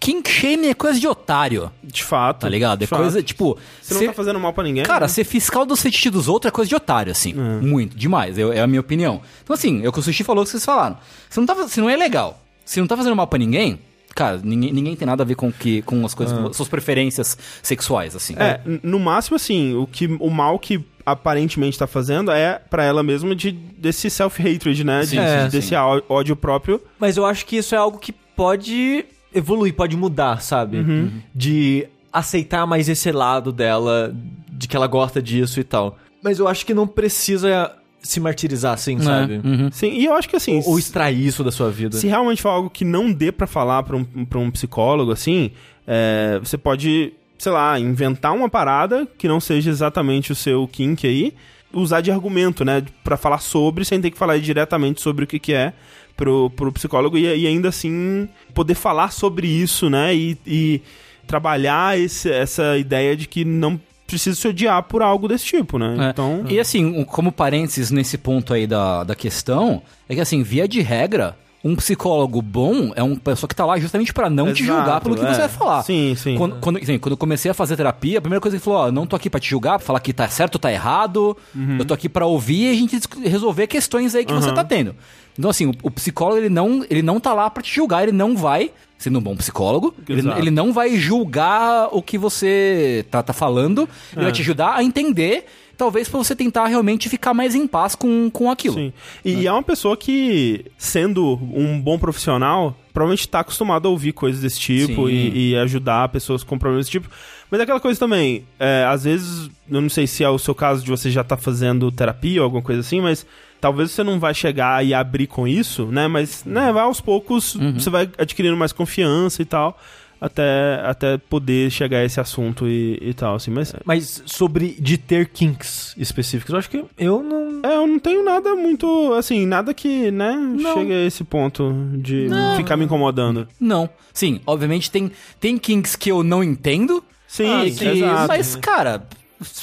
kink 0.00 0.28
shame 0.30 0.68
é 0.68 0.74
coisa 0.74 0.98
de 0.98 1.06
otário, 1.06 1.70
De 1.84 2.02
fato. 2.02 2.40
tá 2.40 2.48
ligado? 2.48 2.78
É 2.80 2.84
de 2.84 2.86
fato. 2.88 3.00
coisa, 3.00 3.22
tipo... 3.22 3.58
Você 3.82 3.92
não 3.94 4.00
cê- 4.00 4.06
tá 4.06 4.12
fazendo 4.14 4.40
mal 4.40 4.52
pra 4.54 4.64
ninguém? 4.64 4.82
Cara, 4.84 5.02
né? 5.02 5.08
ser 5.08 5.24
fiscal 5.24 5.66
do 5.66 5.76
fetiche 5.76 6.08
dos 6.10 6.26
outros 6.26 6.48
é 6.48 6.52
coisa 6.52 6.68
de 6.68 6.74
otário, 6.74 7.12
assim. 7.12 7.34
Muito, 7.34 7.96
demais. 7.96 8.38
eu- 8.38 8.52
é 8.52 8.60
a 8.60 8.66
minha 8.66 8.80
opinião. 8.80 9.20
Então, 9.44 9.54
assim, 9.54 9.84
é 9.84 9.88
o 9.88 9.92
que 9.92 9.98
o 9.98 10.02
Sushi 10.02 10.24
falou 10.24 10.42
que 10.44 10.50
vocês 10.50 10.64
falaram. 10.64 10.96
Se 11.28 11.38
não, 11.38 11.46
tá, 11.46 11.68
se 11.68 11.80
não 11.80 11.90
é 11.90 11.96
legal, 11.96 12.42
se 12.64 12.80
não 12.80 12.86
tá 12.86 12.96
fazendo 12.96 13.14
mal 13.14 13.26
pra 13.26 13.38
ninguém, 13.38 13.78
cara, 14.14 14.40
ninguém, 14.42 14.72
ninguém 14.72 14.96
tem 14.96 15.04
nada 15.06 15.22
a 15.22 15.26
ver 15.26 15.34
com, 15.34 15.52
que, 15.52 15.82
com 15.82 16.04
as 16.06 16.14
coisas, 16.14 16.36
com 16.36 16.52
suas 16.52 16.68
preferências 16.68 17.36
sexuais, 17.62 18.16
assim. 18.16 18.34
É, 18.38 18.60
no 18.82 18.98
máximo, 18.98 19.36
assim, 19.36 19.74
o, 19.74 19.86
que, 19.86 20.06
o 20.18 20.30
mal 20.30 20.58
que 20.58 20.82
aparentemente 21.04 21.78
tá 21.78 21.86
fazendo 21.86 22.30
é 22.30 22.58
pra 22.70 22.84
ela 22.84 23.02
mesma 23.02 23.34
de, 23.36 23.50
desse 23.52 24.08
self-hatred, 24.08 24.82
né? 24.84 25.04
Sim, 25.04 25.16
De- 25.16 25.22
sim, 25.42 25.48
desse 25.50 25.68
sim. 25.68 25.74
ódio 26.08 26.36
próprio. 26.36 26.80
Mas 26.98 27.16
eu 27.16 27.26
acho 27.26 27.44
que 27.44 27.56
isso 27.56 27.74
é 27.74 27.78
algo 27.78 27.98
que 27.98 28.12
pode 28.12 29.04
evoluir, 29.34 29.74
pode 29.74 29.96
mudar, 29.96 30.40
sabe? 30.42 30.78
Uhum. 30.78 31.10
De 31.34 31.86
aceitar 32.12 32.66
mais 32.66 32.88
esse 32.88 33.10
lado 33.12 33.52
dela, 33.52 34.14
de 34.50 34.66
que 34.66 34.76
ela 34.76 34.86
gosta 34.86 35.22
disso 35.22 35.60
e 35.60 35.64
tal. 35.64 35.96
Mas 36.22 36.38
eu 36.38 36.48
acho 36.48 36.66
que 36.66 36.74
não 36.74 36.86
precisa 36.86 37.72
se 38.02 38.18
martirizar 38.18 38.72
assim, 38.74 38.96
Né? 38.96 39.02
sabe? 39.04 39.40
Uhum. 39.44 39.70
Sim, 39.70 39.92
e 39.92 40.04
eu 40.04 40.14
acho 40.14 40.28
que 40.28 40.36
assim. 40.36 40.58
Ou, 40.58 40.70
ou 40.70 40.78
extrair 40.78 41.24
isso 41.26 41.44
da 41.44 41.50
sua 41.52 41.70
vida. 41.70 41.96
Se 41.96 42.06
realmente 42.06 42.42
for 42.42 42.48
algo 42.48 42.70
que 42.70 42.84
não 42.84 43.12
dê 43.12 43.30
pra 43.30 43.46
falar 43.46 43.82
pra 43.82 43.96
um, 43.96 44.04
pra 44.04 44.38
um 44.38 44.50
psicólogo, 44.50 45.12
assim, 45.12 45.50
é, 45.86 46.38
você 46.42 46.56
pode, 46.58 47.12
sei 47.38 47.52
lá, 47.52 47.78
inventar 47.78 48.34
uma 48.34 48.48
parada 48.48 49.06
que 49.18 49.28
não 49.28 49.38
seja 49.40 49.70
exatamente 49.70 50.32
o 50.32 50.34
seu 50.34 50.66
kink 50.66 51.06
aí, 51.06 51.34
usar 51.72 52.00
de 52.00 52.10
argumento, 52.10 52.64
né? 52.64 52.82
Pra 53.04 53.16
falar 53.16 53.38
sobre, 53.38 53.84
sem 53.84 54.00
ter 54.00 54.10
que 54.10 54.18
falar 54.18 54.38
diretamente 54.38 55.00
sobre 55.00 55.24
o 55.24 55.26
que, 55.26 55.38
que 55.38 55.52
é 55.52 55.72
pro, 56.20 56.50
pro 56.50 56.70
psicólogo 56.70 57.16
e, 57.16 57.22
e 57.24 57.46
ainda 57.46 57.70
assim 57.70 58.28
poder 58.52 58.74
falar 58.74 59.10
sobre 59.10 59.46
isso, 59.48 59.88
né? 59.88 60.14
E, 60.14 60.36
e 60.46 60.82
trabalhar 61.26 61.98
esse- 61.98 62.30
essa 62.30 62.76
ideia 62.76 63.16
de 63.16 63.26
que 63.26 63.42
não 63.44 63.80
precisa 64.06 64.36
se 64.36 64.46
odiar 64.48 64.82
por 64.82 65.00
algo 65.02 65.26
desse 65.28 65.46
tipo, 65.46 65.78
né? 65.78 65.96
É. 65.98 66.10
Então. 66.10 66.44
E 66.48 66.60
assim, 66.60 67.04
como 67.04 67.32
parênteses 67.32 67.90
nesse 67.90 68.18
ponto 68.18 68.52
aí 68.52 68.66
da, 68.66 69.02
da 69.04 69.14
questão, 69.14 69.80
é 70.08 70.14
que 70.14 70.20
assim, 70.20 70.42
via 70.42 70.66
de 70.68 70.80
regra, 70.80 71.36
um 71.62 71.76
psicólogo 71.76 72.42
bom 72.42 72.90
é 72.96 73.02
uma 73.02 73.14
pessoa 73.16 73.46
que 73.48 73.54
tá 73.54 73.64
lá 73.64 73.78
justamente 73.78 74.12
pra 74.12 74.28
não 74.28 74.52
te 74.52 74.62
Exato, 74.62 74.78
julgar 74.78 75.00
pelo 75.00 75.14
que 75.14 75.24
é. 75.24 75.32
você 75.34 75.40
vai 75.40 75.48
falar. 75.48 75.82
Sim, 75.84 76.14
sim. 76.16 76.36
Quando, 76.36 76.56
quando, 76.56 76.78
assim, 76.78 76.98
quando 76.98 77.12
eu 77.12 77.16
comecei 77.18 77.50
a 77.50 77.54
fazer 77.54 77.76
terapia, 77.76 78.18
a 78.18 78.20
primeira 78.20 78.40
coisa 78.40 78.56
que 78.56 78.58
ele 78.60 78.64
falou, 78.64 78.88
ó, 78.88 78.90
não 78.92 79.06
tô 79.06 79.14
aqui 79.14 79.30
pra 79.30 79.38
te 79.38 79.48
julgar, 79.48 79.78
pra 79.78 79.86
falar 79.86 80.00
que 80.00 80.12
tá 80.12 80.26
certo 80.28 80.56
ou 80.56 80.60
tá 80.60 80.72
errado, 80.72 81.36
Uhum. 81.54 81.76
eu 81.78 81.84
tô 81.84 81.94
aqui 81.94 82.08
pra 82.08 82.26
ouvir 82.26 82.68
e 82.68 82.70
a 82.70 82.74
gente 82.74 82.98
resolver 83.24 83.66
questões 83.68 84.14
aí 84.14 84.24
que 84.24 84.32
você 84.32 84.52
tá 84.52 84.64
tendo. 84.64 84.94
Então 85.40 85.50
assim, 85.50 85.66
o, 85.66 85.72
o 85.82 85.90
psicólogo, 85.90 86.38
ele 86.38 86.50
não, 86.50 86.84
ele 86.90 87.02
não 87.02 87.18
tá 87.18 87.32
lá 87.32 87.48
pra 87.48 87.62
te 87.62 87.74
julgar, 87.74 88.02
ele 88.02 88.12
não 88.12 88.36
vai, 88.36 88.70
sendo 88.98 89.18
um 89.18 89.22
bom 89.22 89.34
psicólogo, 89.34 89.94
ele, 90.06 90.20
ele 90.38 90.50
não 90.50 90.70
vai 90.72 90.96
julgar 90.96 91.88
o 91.90 92.02
que 92.02 92.18
você 92.18 93.04
tá, 93.10 93.22
tá 93.22 93.32
falando, 93.32 93.88
ele 94.12 94.20
É. 94.20 94.24
vai 94.24 94.32
te 94.32 94.42
ajudar 94.42 94.74
a 94.76 94.84
entender 94.84 95.46
talvez 95.78 96.10
pra 96.10 96.18
você 96.18 96.36
tentar 96.36 96.66
realmente 96.66 97.08
ficar 97.08 97.32
mais 97.32 97.54
em 97.54 97.66
paz 97.66 97.94
com, 97.94 98.28
com 98.30 98.50
aquilo. 98.50 98.74
Sim. 98.74 98.92
E 99.24 99.46
é 99.46 99.50
uma 99.52 99.62
pessoa 99.62 99.96
que, 99.96 100.66
sendo 100.76 101.40
um 101.54 101.80
bom 101.80 101.98
profissional, 101.98 102.76
provavelmente 102.92 103.26
tá 103.26 103.40
acostumado 103.40 103.88
a 103.88 103.90
ouvir 103.90 104.12
coisas 104.12 104.42
desse 104.42 104.60
tipo 104.60 105.08
e, 105.08 105.52
e 105.52 105.56
ajudar 105.56 106.10
pessoas 106.10 106.44
com 106.44 106.58
problemas 106.58 106.84
desse 106.84 106.90
tipo. 107.00 107.08
Mas 107.50 107.60
é 107.60 107.62
aquela 107.64 107.80
coisa 107.80 107.98
também, 107.98 108.44
é, 108.58 108.84
às 108.88 109.04
vezes, 109.04 109.50
eu 109.70 109.80
não 109.80 109.88
sei 109.88 110.06
se 110.06 110.22
é 110.22 110.28
o 110.28 110.38
seu 110.38 110.54
caso 110.54 110.84
de 110.84 110.90
você 110.90 111.10
já 111.10 111.24
tá 111.24 111.36
fazendo 111.36 111.90
terapia 111.90 112.40
ou 112.40 112.44
alguma 112.44 112.62
coisa 112.62 112.80
assim, 112.80 113.00
mas 113.00 113.26
talvez 113.60 113.90
você 113.90 114.04
não 114.04 114.20
vai 114.20 114.32
chegar 114.34 114.84
e 114.84 114.94
abrir 114.94 115.26
com 115.26 115.48
isso, 115.48 115.86
né? 115.86 116.06
Mas, 116.06 116.44
né, 116.44 116.72
vai 116.72 116.84
aos 116.84 117.00
poucos, 117.00 117.56
você 117.74 117.90
vai 117.90 118.08
adquirindo 118.16 118.56
mais 118.56 118.72
confiança 118.72 119.42
e 119.42 119.44
tal, 119.44 119.76
até, 120.20 120.80
até 120.84 121.18
poder 121.18 121.70
chegar 121.70 121.98
a 121.98 122.04
esse 122.04 122.20
assunto 122.20 122.68
e, 122.68 122.98
e 123.00 123.14
tal, 123.14 123.34
assim. 123.34 123.50
Mas, 123.50 123.74
Mas 123.84 124.22
sobre 124.26 124.76
de 124.78 124.96
ter 124.98 125.28
kinks 125.28 125.94
específicos, 125.96 126.52
eu 126.52 126.58
acho 126.58 126.70
que 126.70 126.84
eu 126.98 127.22
não. 127.22 127.60
é, 127.68 127.76
eu 127.76 127.86
não 127.86 127.98
tenho 127.98 128.22
nada 128.24 128.54
muito, 128.54 129.12
assim, 129.14 129.44
nada 129.46 129.72
que, 129.74 130.10
né, 130.10 130.36
chegue 130.74 130.92
a 130.92 131.06
esse 131.06 131.24
ponto 131.24 131.72
de 131.94 132.28
ficar 132.56 132.76
me 132.76 132.84
incomodando. 132.84 133.48
Não. 133.58 133.88
Sim, 134.12 134.40
obviamente 134.46 134.90
tem, 134.90 135.10
tem 135.40 135.56
kinks 135.58 135.96
que 135.96 136.10
eu 136.10 136.22
não 136.22 136.44
entendo. 136.44 137.02
Sim, 137.30 137.62
e 137.62 137.70
que- 137.70 137.84
exato. 137.86 138.26
Mas, 138.28 138.56
cara, 138.56 139.04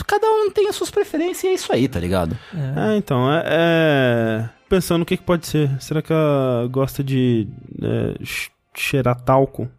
cada 0.08 0.26
um 0.26 0.50
tem 0.50 0.70
as 0.70 0.76
suas 0.76 0.90
preferências 0.90 1.44
e 1.44 1.48
é 1.48 1.54
isso 1.54 1.74
aí, 1.74 1.88
tá 1.88 2.00
ligado? 2.00 2.38
É, 2.56 2.96
então, 2.96 3.30
é, 3.32 3.44
é- 3.46 4.50
Pensando 4.70 5.02
o 5.02 5.06
que, 5.06 5.16
que 5.18 5.24
pode 5.24 5.48
ser. 5.48 5.70
Será 5.82 6.02
que 6.02 6.12
ela 6.12 6.68
gosta 6.70 7.02
de 7.04 7.48
é, 7.82 8.24
ch- 8.24 8.50
cheirar 8.76 9.20
talco? 9.22 9.70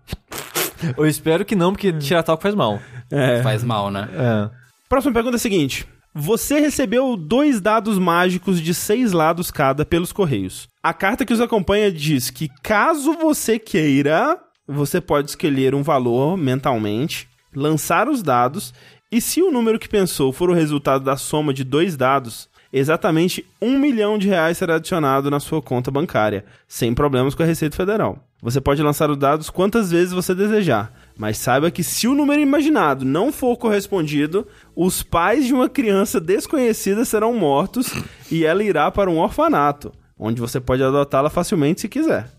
Eu 0.96 1.06
espero 1.06 1.44
que 1.44 1.54
não, 1.56 1.72
porque 1.72 1.92
tirar 1.92 2.22
talco 2.22 2.42
faz 2.42 2.54
mal. 2.54 2.78
É. 3.10 3.42
Faz 3.42 3.62
mal, 3.64 3.90
né? 3.90 4.08
É. 4.12 4.50
Próxima 4.88 5.12
pergunta 5.12 5.36
é 5.36 5.38
a 5.38 5.40
seguinte. 5.40 5.86
Você 6.14 6.58
recebeu 6.58 7.16
dois 7.16 7.60
dados 7.60 7.98
mágicos 7.98 8.60
de 8.60 8.72
seis 8.74 9.12
lados 9.12 9.50
cada 9.50 9.84
pelos 9.84 10.10
correios. 10.12 10.68
A 10.82 10.94
carta 10.94 11.24
que 11.24 11.32
os 11.34 11.40
acompanha 11.40 11.92
diz 11.92 12.30
que 12.30 12.48
caso 12.62 13.12
você 13.12 13.58
queira, 13.58 14.38
você 14.66 15.00
pode 15.00 15.30
escolher 15.30 15.74
um 15.74 15.82
valor 15.82 16.36
mentalmente, 16.38 17.28
lançar 17.58 18.08
os 18.08 18.22
dados, 18.22 18.72
e 19.10 19.20
se 19.20 19.42
o 19.42 19.50
número 19.50 19.78
que 19.78 19.88
pensou 19.88 20.32
for 20.32 20.48
o 20.48 20.54
resultado 20.54 21.04
da 21.04 21.16
soma 21.16 21.52
de 21.52 21.64
dois 21.64 21.96
dados, 21.96 22.48
exatamente 22.72 23.44
um 23.60 23.78
milhão 23.78 24.18
de 24.18 24.28
reais 24.28 24.58
será 24.58 24.76
adicionado 24.76 25.30
na 25.30 25.40
sua 25.40 25.60
conta 25.60 25.90
bancária, 25.90 26.44
sem 26.66 26.94
problemas 26.94 27.34
com 27.34 27.42
a 27.42 27.46
Receita 27.46 27.76
Federal. 27.76 28.18
Você 28.40 28.60
pode 28.60 28.82
lançar 28.82 29.10
os 29.10 29.16
dados 29.16 29.50
quantas 29.50 29.90
vezes 29.90 30.12
você 30.12 30.34
desejar, 30.34 30.92
mas 31.16 31.38
saiba 31.38 31.70
que 31.70 31.82
se 31.82 32.06
o 32.06 32.14
número 32.14 32.40
imaginado 32.40 33.04
não 33.04 33.32
for 33.32 33.56
correspondido, 33.56 34.46
os 34.76 35.02
pais 35.02 35.44
de 35.46 35.52
uma 35.52 35.68
criança 35.68 36.20
desconhecida 36.20 37.04
serão 37.04 37.34
mortos 37.34 37.92
e 38.30 38.44
ela 38.44 38.62
irá 38.62 38.90
para 38.90 39.10
um 39.10 39.18
orfanato, 39.18 39.92
onde 40.16 40.40
você 40.40 40.60
pode 40.60 40.82
adotá-la 40.84 41.30
facilmente 41.30 41.80
se 41.80 41.88
quiser. 41.88 42.30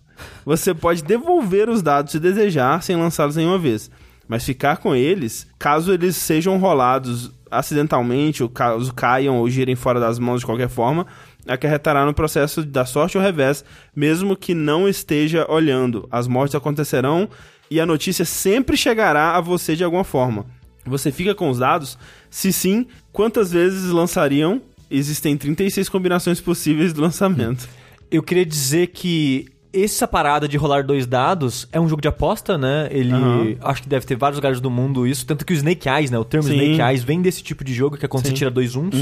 Você 0.45 0.73
pode 0.73 1.03
devolver 1.03 1.69
os 1.69 1.81
dados 1.81 2.11
se 2.11 2.19
desejar 2.19 2.81
sem 2.81 2.95
lançá-los 2.95 3.35
nenhuma 3.35 3.57
vez, 3.57 3.89
mas 4.29 4.45
ficar 4.45 4.77
com 4.77 4.95
eles 4.95 5.47
caso 5.57 5.91
eles 5.91 6.15
sejam 6.15 6.57
rolados 6.59 7.31
acidentalmente, 7.49 8.43
ou 8.43 8.47
caso 8.47 8.93
caiam 8.93 9.39
ou 9.39 9.49
girem 9.49 9.75
fora 9.75 9.99
das 9.99 10.19
mãos 10.19 10.41
de 10.41 10.45
qualquer 10.45 10.69
forma, 10.69 11.07
acarretará 11.47 12.05
no 12.05 12.13
processo 12.13 12.63
da 12.63 12.85
sorte 12.85 13.17
ou 13.17 13.23
revés, 13.23 13.65
mesmo 13.95 14.37
que 14.37 14.53
não 14.53 14.87
esteja 14.87 15.49
olhando. 15.49 16.07
As 16.11 16.27
mortes 16.27 16.53
acontecerão 16.53 17.27
e 17.71 17.81
a 17.81 17.87
notícia 17.87 18.23
sempre 18.23 18.77
chegará 18.77 19.35
a 19.35 19.41
você 19.41 19.75
de 19.75 19.83
alguma 19.83 20.03
forma. 20.03 20.45
Você 20.85 21.11
fica 21.11 21.33
com 21.33 21.49
os 21.49 21.57
dados? 21.57 21.97
Se 22.29 22.53
sim, 22.53 22.85
quantas 23.11 23.51
vezes 23.51 23.89
lançariam? 23.89 24.61
Existem 24.91 25.35
36 25.35 25.89
combinações 25.89 26.39
possíveis 26.39 26.93
do 26.93 27.01
lançamento. 27.01 27.67
Eu 28.11 28.21
queria 28.21 28.45
dizer 28.45 28.87
que 28.87 29.47
essa 29.73 30.07
parada 30.07 30.47
de 30.47 30.57
rolar 30.57 30.83
dois 30.83 31.05
dados 31.05 31.67
é 31.71 31.79
um 31.79 31.87
jogo 31.87 32.01
de 32.01 32.07
aposta, 32.07 32.57
né? 32.57 32.87
Ele. 32.91 33.13
Aham. 33.13 33.55
Acho 33.61 33.83
que 33.83 33.89
deve 33.89 34.05
ter 34.05 34.15
vários 34.15 34.37
lugares 34.37 34.59
do 34.59 34.69
mundo 34.69 35.05
isso. 35.05 35.25
Tanto 35.25 35.45
que 35.45 35.53
o 35.53 35.55
Snake 35.55 35.87
Eyes, 35.87 36.09
né? 36.11 36.17
O 36.17 36.25
termo 36.25 36.47
Sim. 36.47 36.55
Snake 36.55 36.81
Eyes 36.81 37.03
vem 37.03 37.21
desse 37.21 37.43
tipo 37.43 37.63
de 37.63 37.73
jogo, 37.73 37.97
que 37.97 38.05
é 38.05 38.07
quando 38.07 38.25
Sim. 38.25 38.31
você 38.31 38.35
tira 38.35 38.51
dois 38.51 38.75
uns. 38.75 38.95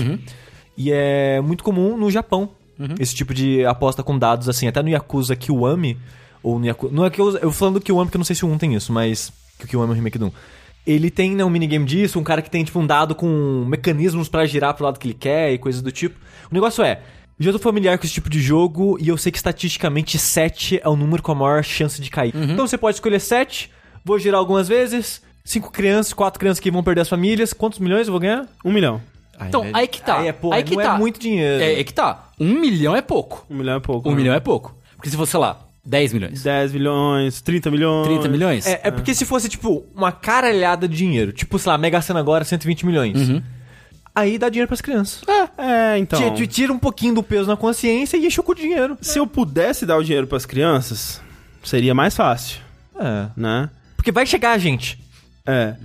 E 0.77 0.91
é 0.91 1.41
muito 1.41 1.63
comum 1.63 1.97
no 1.97 2.12
Japão. 2.12 2.50
Esse 3.00 3.15
tipo 3.15 3.33
de 3.33 3.65
aposta 3.65 4.03
com 4.03 4.17
dados, 4.17 4.47
assim. 4.47 4.67
Até 4.67 4.83
no 4.83 4.89
Yakuza 4.89 5.36
Kiwami. 5.36 5.97
Ou 6.43 6.59
no 6.59 6.65
Yakuza. 6.65 6.93
No 6.93 7.03
Yakuza 7.03 7.39
eu 7.41 7.51
falando 7.51 7.75
do 7.75 7.81
Kiwami, 7.81 8.05
porque 8.05 8.17
eu 8.17 8.19
não 8.19 8.25
sei 8.25 8.36
se 8.36 8.45
o 8.45 8.50
1 8.50 8.57
tem 8.57 8.75
isso, 8.75 8.93
mas. 8.93 9.31
Que 9.57 9.65
o 9.65 9.67
Kiwami 9.67 9.89
é 9.89 9.93
o 9.93 9.95
remake 9.95 10.19
do 10.19 10.27
1. 10.27 10.31
Ele 10.86 11.09
tem 11.09 11.36
né, 11.36 11.43
um 11.43 11.50
minigame 11.50 11.86
disso, 11.86 12.17
um 12.17 12.24
cara 12.24 12.41
que 12.41 12.50
tem 12.50 12.63
tipo 12.63 12.79
um 12.79 12.88
dado 12.88 13.13
com 13.13 13.65
mecanismos 13.67 14.29
pra 14.29 14.45
girar 14.45 14.74
pro 14.74 14.86
lado 14.86 14.97
que 14.97 15.07
ele 15.07 15.13
quer 15.13 15.51
e 15.51 15.57
coisas 15.57 15.81
do 15.81 15.91
tipo. 15.91 16.15
O 16.50 16.53
negócio 16.53 16.81
é, 16.83 17.01
já 17.39 17.51
tô 17.51 17.60
familiar 17.60 17.98
com 17.98 18.06
esse 18.06 18.13
tipo 18.13 18.29
de 18.29 18.41
jogo 18.41 18.98
e 19.00 19.08
eu 19.08 19.17
sei 19.17 19.32
que 19.32 19.38
estatisticamente 19.38 20.17
7 20.17 20.79
é 20.84 20.89
o 20.89 20.96
número 20.96 21.22
com 21.22 21.32
a 21.32 21.36
maior 21.36 21.63
chance 21.63 22.01
de 22.01 22.10
cair. 22.10 22.34
Então 22.36 22.67
você 22.67 22.77
pode 22.77 22.96
escolher 22.96 23.20
7, 23.20 23.72
vou 24.03 24.17
girar 24.17 24.39
algumas 24.39 24.67
vezes, 24.67 25.22
5 25.46 25.72
crianças, 25.72 26.13
4 26.13 26.39
crianças 26.39 26.60
que 26.60 26.72
vão 26.72 26.84
perder 26.84 27.01
as 27.01 27.10
famílias, 27.10 27.53
quantos 27.53 27.79
milhões 27.79 28.08
eu 28.08 28.12
vou 28.12 28.19
ganhar? 28.19 28.45
Um 28.65 28.71
milhão. 28.71 29.02
Então, 29.39 29.65
aí 29.73 29.88
que 29.88 30.02
tá. 30.02 30.19
Aí 30.19 30.28
é, 30.28 30.34
pô, 30.34 30.52
aí 30.52 30.63
que 30.63 30.76
não 30.76 30.84
tá. 30.84 30.95
é 30.95 30.97
muito 30.97 31.19
dinheiro. 31.19 31.63
É, 31.63 31.80
é 31.80 31.84
que 31.84 31.93
tá. 31.93 32.32
Um 32.39 32.60
milhão 32.60 32.95
é 32.95 33.02
pouco. 33.02 33.45
Um 33.50 33.56
milhão 33.58 33.76
é 33.76 33.80
pouco. 33.80 34.10
Um 34.10 34.12
né? 34.13 34.17
milhão 34.17 34.34
é 34.34 34.39
pouco. 34.39 34.76
Porque 34.95 35.10
se 35.10 35.15
fosse, 35.15 35.32
sei 35.32 35.39
lá, 35.39 35.60
10 35.86 36.13
milhões, 36.13 36.43
10 36.43 36.73
milhões, 36.73 37.41
30 37.41 37.71
milhões. 37.71 38.08
30 38.08 38.30
milhões, 38.30 38.67
É, 38.67 38.82
é 38.84 38.91
porque 38.91 39.13
se 39.13 39.26
fosse, 39.26 39.47
tipo, 39.47 39.86
uma 39.95 40.12
caralhada 40.12 40.88
de 40.88 40.97
dinheiro, 40.97 41.32
tipo, 41.32 41.58
sei 41.60 41.71
lá, 41.71 41.78
Mega 41.78 42.02
Sena 42.02 42.19
agora, 42.19 42.43
120 42.43 42.86
milhões. 42.86 43.30
Aí 44.17 44.39
dá 44.39 44.49
dinheiro 44.49 44.67
pras 44.67 44.82
crianças. 44.82 45.21
É, 45.58 45.95
então. 45.99 46.34
Tira, 46.34 46.47
tira 46.47 46.73
um 46.73 46.80
pouquinho 46.80 47.13
do 47.13 47.21
peso 47.21 47.47
na 47.47 47.56
consciência 47.56 48.17
e 48.17 48.25
enche 48.25 48.39
o 48.39 48.43
cu 48.43 48.56
de 48.56 48.63
dinheiro. 48.63 48.97
Se 48.99 49.19
eu 49.19 49.27
pudesse 49.27 49.86
dar 49.86 49.95
o 49.95 50.03
dinheiro 50.03 50.25
pras 50.25 50.43
crianças, 50.43 51.21
seria 51.63 51.93
mais 51.93 52.15
fácil, 52.15 52.60
É. 52.99 53.27
né? 53.38 53.69
Porque 53.95 54.12
vai 54.12 54.25
chegar 54.25 54.53
a 54.53 54.58
gente. 54.58 54.97
É, 55.45 55.75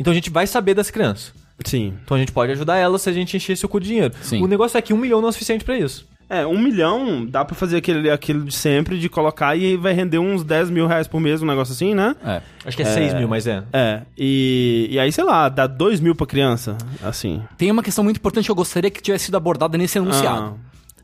Então 0.00 0.10
a 0.10 0.14
gente 0.14 0.30
vai 0.30 0.46
saber 0.46 0.72
das 0.72 0.88
crianças. 0.90 1.34
sim. 1.66 1.92
Então 2.02 2.16
a 2.16 2.20
gente 2.20 2.32
pode 2.32 2.50
ajudar 2.52 2.76
elas 2.78 3.02
se 3.02 3.10
a 3.10 3.12
gente 3.12 3.36
encher 3.36 3.52
esse 3.52 3.68
cu 3.68 3.78
de 3.78 3.88
dinheiro. 3.88 4.14
Sim. 4.22 4.42
O 4.42 4.46
negócio 4.46 4.78
é 4.78 4.80
que 4.82 4.94
um 4.94 4.96
milhão 4.96 5.20
não 5.20 5.28
é 5.28 5.32
suficiente 5.32 5.62
pra 5.64 5.76
isso. 5.76 6.06
É, 6.28 6.44
um 6.44 6.58
milhão 6.58 7.24
dá 7.24 7.44
pra 7.44 7.54
fazer 7.54 7.76
aquele, 7.76 8.10
aquilo 8.10 8.44
de 8.44 8.54
sempre, 8.54 8.98
de 8.98 9.08
colocar 9.08 9.54
e 9.54 9.76
vai 9.76 9.92
render 9.92 10.18
uns 10.18 10.42
10 10.42 10.70
mil 10.70 10.86
reais 10.86 11.06
por 11.06 11.20
mês, 11.20 11.40
um 11.40 11.46
negócio 11.46 11.72
assim, 11.72 11.94
né? 11.94 12.16
É. 12.24 12.42
Acho 12.64 12.76
que 12.76 12.82
é, 12.82 12.86
6 12.86 13.14
mil, 13.14 13.28
mas 13.28 13.46
é. 13.46 13.62
É, 13.72 14.02
e, 14.18 14.88
e 14.90 14.98
aí, 14.98 15.12
sei 15.12 15.22
lá, 15.22 15.48
dá 15.48 15.66
2 15.68 16.00
mil 16.00 16.16
pra 16.16 16.26
criança, 16.26 16.76
assim. 17.02 17.40
Tem 17.56 17.70
uma 17.70 17.82
questão 17.82 18.02
muito 18.02 18.16
importante 18.16 18.46
que 18.46 18.50
eu 18.50 18.56
gostaria 18.56 18.90
que 18.90 19.00
tivesse 19.00 19.26
sido 19.26 19.36
abordada 19.36 19.78
nesse 19.78 19.98
enunciado. 19.98 20.58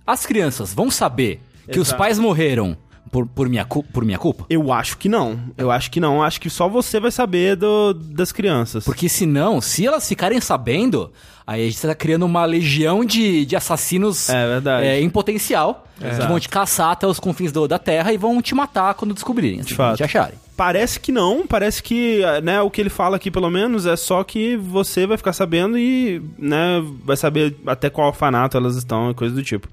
As 0.05 0.27
crianças 0.27 0.75
vão 0.75 0.91
saber 0.91 1.41
que 1.71 1.79
os 1.79 1.89
Exato. 1.89 1.99
pais 1.99 2.19
morreram 2.19 2.77
por, 3.13 3.27
por, 3.27 3.49
minha, 3.49 3.65
por 3.65 4.05
minha 4.05 4.19
culpa? 4.19 4.45
Eu 4.51 4.73
acho 4.73 4.97
que 4.99 5.09
não. 5.09 5.39
Eu 5.57 5.71
acho 5.71 5.91
que 5.91 6.01
não. 6.01 6.23
Acho 6.23 6.41
que 6.41 6.51
só 6.51 6.69
você 6.69 6.99
vai 6.99 7.11
saber 7.13 7.55
do, 7.57 7.93
das 7.95 8.33
crianças. 8.33 8.85
Porque 8.85 9.09
senão, 9.09 9.61
se 9.61 9.87
elas 9.87 10.09
ficarem 10.09 10.41
sabendo, 10.41 11.13
aí 11.47 11.61
a 11.63 11.71
gente 11.71 11.81
tá 11.83 11.95
criando 11.95 12.25
uma 12.25 12.45
legião 12.45 13.05
de, 13.05 13.45
de 13.45 13.55
assassinos 13.55 14.29
É 14.31 14.47
verdade. 14.49 14.87
é, 14.87 15.01
em 15.01 15.11
potencial, 15.11 15.87
que 15.99 16.27
vão 16.27 16.41
te 16.41 16.49
caçar 16.49 16.91
até 16.93 17.07
os 17.07 17.21
confins 17.21 17.53
do- 17.53 17.69
da 17.69 17.79
Terra 17.79 18.13
e 18.13 18.17
vão 18.17 18.41
te 18.43 18.55
matar 18.55 18.95
quando 18.95 19.15
descobrirem, 19.15 19.61
assim, 19.61 19.69
De 19.69 19.75
fato. 19.75 19.99
te 19.99 20.03
acharem. 20.05 20.35
Parece 20.57 20.99
que 21.01 21.11
não, 21.13 21.47
parece 21.47 21.83
que, 21.83 22.23
né, 22.43 22.61
o 22.61 22.71
que 22.71 22.81
ele 22.81 22.91
fala 22.91 23.17
aqui 23.17 23.31
pelo 23.31 23.51
menos 23.51 23.85
é 23.87 23.97
só 23.97 24.23
que 24.25 24.57
você 24.57 25.07
vai 25.07 25.17
ficar 25.17 25.33
sabendo 25.33 25.77
e, 25.79 26.23
né, 26.39 26.83
vai 27.05 27.17
saber 27.17 27.57
até 27.67 27.89
qual 27.91 28.09
orfanato 28.09 28.57
elas 28.57 28.77
estão 28.77 29.11
e 29.11 29.15
coisa 29.15 29.35
do 29.35 29.43
tipo. 29.43 29.69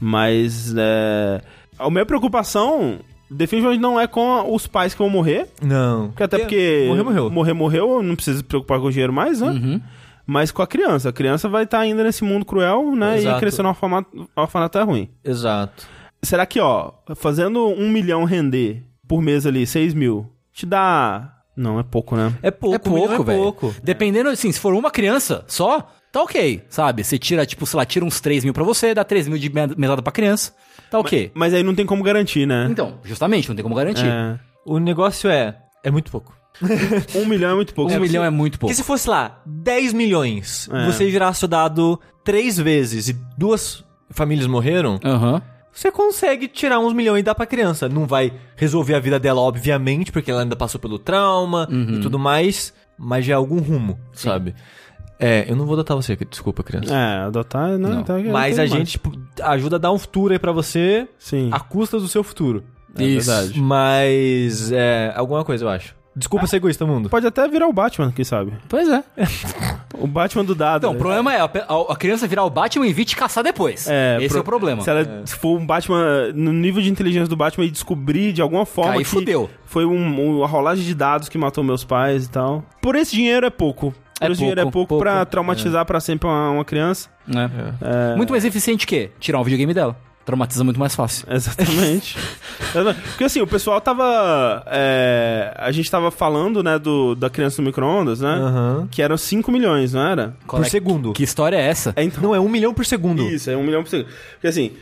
Mas, 0.00 0.74
é, 0.76 1.40
a 1.78 1.90
minha 1.90 2.06
preocupação 2.06 2.98
definitivamente 3.30 3.80
não 3.80 3.98
é 3.98 4.06
com 4.06 4.52
os 4.54 4.66
pais 4.66 4.92
que 4.92 4.98
vão 4.98 5.08
morrer, 5.10 5.48
Não. 5.62 6.08
porque 6.08 6.22
até 6.22 6.38
porque 6.38 6.84
Morreu, 6.88 7.04
morreu. 7.04 7.30
morrer, 7.30 7.52
morreu, 7.52 8.02
não 8.02 8.14
precisa 8.14 8.38
se 8.38 8.44
preocupar 8.44 8.78
com 8.80 8.86
o 8.86 8.90
dinheiro 8.90 9.12
mais, 9.12 9.40
né? 9.40 9.80
Mas 10.26 10.50
com 10.50 10.62
a 10.62 10.66
criança, 10.66 11.08
a 11.10 11.12
criança 11.12 11.48
vai 11.48 11.64
estar 11.64 11.80
ainda 11.80 12.02
nesse 12.02 12.24
mundo 12.24 12.44
cruel, 12.46 12.94
né, 12.96 13.18
Exato. 13.18 13.36
e 13.36 13.40
crescer 13.40 13.62
no 13.62 13.68
orfanato, 13.70 14.28
orfanato 14.34 14.78
é 14.78 14.82
ruim. 14.82 15.10
Exato. 15.22 15.86
Será 16.22 16.46
que, 16.46 16.58
ó, 16.60 16.92
fazendo 17.14 17.66
um 17.66 17.90
milhão 17.90 18.24
render 18.24 18.82
por 19.06 19.20
mês 19.20 19.44
ali, 19.46 19.66
seis 19.66 19.92
mil, 19.92 20.26
te 20.52 20.64
dá. 20.64 21.30
Não, 21.54 21.78
é 21.78 21.82
pouco, 21.82 22.16
né? 22.16 22.32
É 22.42 22.50
pouco, 22.50 22.74
é 22.74 22.78
um 22.78 23.08
pouco, 23.08 23.24
velho. 23.24 23.42
pouco. 23.42 23.74
Dependendo, 23.82 24.30
assim, 24.30 24.50
se 24.50 24.58
for 24.58 24.72
uma 24.74 24.90
criança 24.90 25.44
só, 25.46 25.92
tá 26.14 26.22
ok, 26.22 26.62
sabe? 26.70 27.02
Você 27.04 27.18
tira, 27.18 27.44
tipo, 27.44 27.66
sei 27.66 27.76
lá, 27.76 27.84
tira 27.84 28.04
uns 28.04 28.20
3 28.20 28.44
mil 28.44 28.54
pra 28.54 28.62
você, 28.64 28.94
dá 28.94 29.02
3 29.04 29.26
mil 29.28 29.36
de 29.36 29.50
me- 29.50 29.74
mesada 29.76 30.00
pra 30.00 30.12
criança, 30.12 30.54
tá 30.90 30.98
ok. 30.98 31.32
Mas 31.34 31.52
aí 31.52 31.62
não 31.62 31.74
tem 31.74 31.84
como 31.84 32.02
garantir, 32.02 32.46
né? 32.46 32.68
Então, 32.70 32.98
justamente, 33.04 33.48
não 33.48 33.56
tem 33.56 33.62
como 33.62 33.74
garantir. 33.74 34.06
É. 34.06 34.38
O 34.64 34.78
negócio 34.78 35.28
é... 35.28 35.58
É 35.82 35.90
muito 35.90 36.10
pouco. 36.10 36.32
Um 37.16 37.26
milhão 37.26 37.50
é 37.50 37.54
muito 37.54 37.74
pouco. 37.74 37.92
Um 37.92 38.00
milhão 38.00 38.24
é 38.24 38.30
muito 38.30 38.58
pouco. 38.58 38.70
Porque 38.72 38.80
se 38.80 38.86
fosse 38.86 39.10
lá, 39.10 39.42
10 39.44 39.92
milhões, 39.92 40.68
É. 40.72 40.86
você 40.86 41.10
girasse 41.10 41.44
o 41.44 41.48
dado 41.48 42.00
três 42.24 42.56
vezes 42.56 43.08
e 43.08 43.16
duas 43.36 43.84
famílias 44.10 44.46
morreram, 44.46 44.98
Aham. 45.04 45.42
você 45.72 45.90
consegue 45.90 46.46
tirar 46.46 46.78
uns 46.78 46.92
milhões 46.92 47.20
e 47.20 47.22
dar 47.24 47.34
pra 47.34 47.44
criança. 47.44 47.88
Não 47.88 48.06
vai 48.06 48.32
resolver 48.56 48.94
a 48.94 49.00
vida 49.00 49.18
dela, 49.18 49.40
obviamente, 49.40 50.12
porque 50.12 50.30
ela 50.30 50.42
ainda 50.42 50.54
passou 50.54 50.80
pelo 50.80 50.98
trauma 50.98 51.68
Uhum. 51.70 51.96
e 51.96 52.00
tudo 52.00 52.18
mais, 52.20 52.72
mas 52.96 53.24
já 53.26 53.32
é 53.32 53.36
algum 53.36 53.58
rumo, 53.58 53.98
sabe? 54.12 54.54
É, 55.18 55.44
eu 55.48 55.54
não 55.56 55.64
vou 55.64 55.74
adotar 55.74 55.96
você, 55.96 56.16
desculpa, 56.28 56.62
criança. 56.62 56.94
É, 56.94 57.18
adotar 57.26 57.78
não, 57.78 57.90
Não. 57.90 58.02
tá- 58.02 58.18
Mas 58.18 58.58
a 58.58 58.66
gente 58.66 58.92
tipo, 58.92 59.12
ajuda 59.42 59.76
a 59.76 59.78
dar 59.78 59.92
um 59.92 59.98
futuro 59.98 60.32
aí 60.32 60.38
pra 60.38 60.52
você 60.52 61.06
Sim. 61.18 61.48
a 61.52 61.60
custa 61.60 61.98
do 61.98 62.08
seu 62.08 62.22
futuro. 62.24 62.64
É 62.98 63.04
Isso. 63.04 63.30
verdade. 63.30 63.60
Mas 63.60 64.70
é 64.72 65.12
alguma 65.16 65.44
coisa, 65.44 65.64
eu 65.64 65.68
acho. 65.68 65.94
Desculpa 66.16 66.46
ser 66.46 66.56
egoísta, 66.58 66.86
mundo. 66.86 67.08
Pode 67.10 67.26
até 67.26 67.48
virar 67.48 67.66
o 67.66 67.72
Batman, 67.72 68.12
quem 68.12 68.24
sabe? 68.24 68.52
Pois 68.68 68.88
é. 68.88 69.02
O 69.96 70.08
Batman 70.08 70.44
do 70.44 70.56
dado. 70.56 70.78
Então, 70.78 70.92
o 70.92 70.96
problema 70.98 71.32
é 71.32 71.38
a, 71.40 71.44
a- 71.44 71.96
criança 71.96 72.26
virar 72.26 72.42
o 72.44 72.50
Batman 72.50 72.84
e 72.84 72.92
vir 72.92 73.04
te 73.04 73.14
caçar 73.16 73.44
depois. 73.44 73.86
É, 73.88 74.16
Esse 74.18 74.28
pro- 74.30 74.38
é 74.38 74.40
o 74.40 74.44
problema. 74.44 74.82
Se 74.82 74.90
ela 74.90 75.22
se 75.24 75.36
for 75.36 75.56
um 75.56 75.64
Batman 75.64 76.32
no 76.34 76.52
nível 76.52 76.82
de 76.82 76.90
inteligência 76.90 77.28
do 77.28 77.36
Batman 77.36 77.64
e 77.64 77.70
descobrir 77.70 78.32
de 78.32 78.42
alguma 78.42 78.66
forma 78.66 78.94
Aí 78.94 78.98
que 78.98 79.04
fudeu. 79.04 79.48
foi 79.64 79.84
um, 79.86 80.38
uma 80.38 80.48
rolagem 80.48 80.84
de 80.84 80.94
dados 80.96 81.28
que 81.28 81.38
matou 81.38 81.62
meus 81.62 81.84
pais 81.84 82.24
e 82.26 82.28
tal. 82.30 82.64
Por 82.82 82.96
esse 82.96 83.12
dinheiro 83.14 83.46
é 83.46 83.50
pouco. 83.50 83.94
É 84.28 84.32
esse 84.32 84.38
dinheiro 84.38 84.60
é 84.60 84.62
pouco, 84.64 84.72
pouco, 84.78 84.88
pouco. 84.88 85.04
pra 85.04 85.24
traumatizar 85.24 85.84
pra 85.84 86.00
sempre 86.00 86.28
uma, 86.28 86.50
uma 86.50 86.64
criança. 86.64 87.08
né? 87.26 87.50
É, 87.80 88.16
Muito 88.16 88.30
mais 88.30 88.44
eficiente 88.44 88.86
que 88.86 89.10
tirar 89.18 89.40
um 89.40 89.44
videogame 89.44 89.72
dela. 89.74 89.96
Traumatiza 90.24 90.64
muito 90.64 90.80
mais 90.80 90.94
fácil. 90.94 91.26
Exatamente. 91.30 92.16
Porque 93.10 93.24
assim, 93.24 93.42
o 93.42 93.46
pessoal 93.46 93.78
tava. 93.80 94.62
é, 94.68 95.52
a 95.58 95.70
gente 95.70 95.90
tava 95.90 96.10
falando, 96.10 96.62
né, 96.62 96.78
do, 96.78 97.14
da 97.14 97.28
criança 97.28 97.60
no 97.60 97.66
micro-ondas, 97.66 98.20
né? 98.20 98.30
Aham. 98.30 98.88
Que 98.90 99.02
eram 99.02 99.18
5 99.18 99.52
milhões, 99.52 99.92
não 99.92 100.00
era? 100.00 100.34
Qual 100.46 100.62
Por 100.62 100.66
é- 100.66 100.70
segundo. 100.70 101.12
Que 101.12 101.22
história 101.22 101.56
é 101.56 101.66
essa? 101.68 101.92
É, 101.94 102.02
então. 102.02 102.22
Não, 102.22 102.34
é 102.34 102.40
um 102.40 102.48
milhão 102.48 102.72
por 102.72 102.86
segundo. 102.86 103.22
Isso, 103.28 103.50
é 103.50 103.56
um 103.56 103.62
milhão 103.62 103.82
por 103.82 103.90
segundo. 103.90 104.08
Porque 104.32 104.46
assim. 104.46 104.72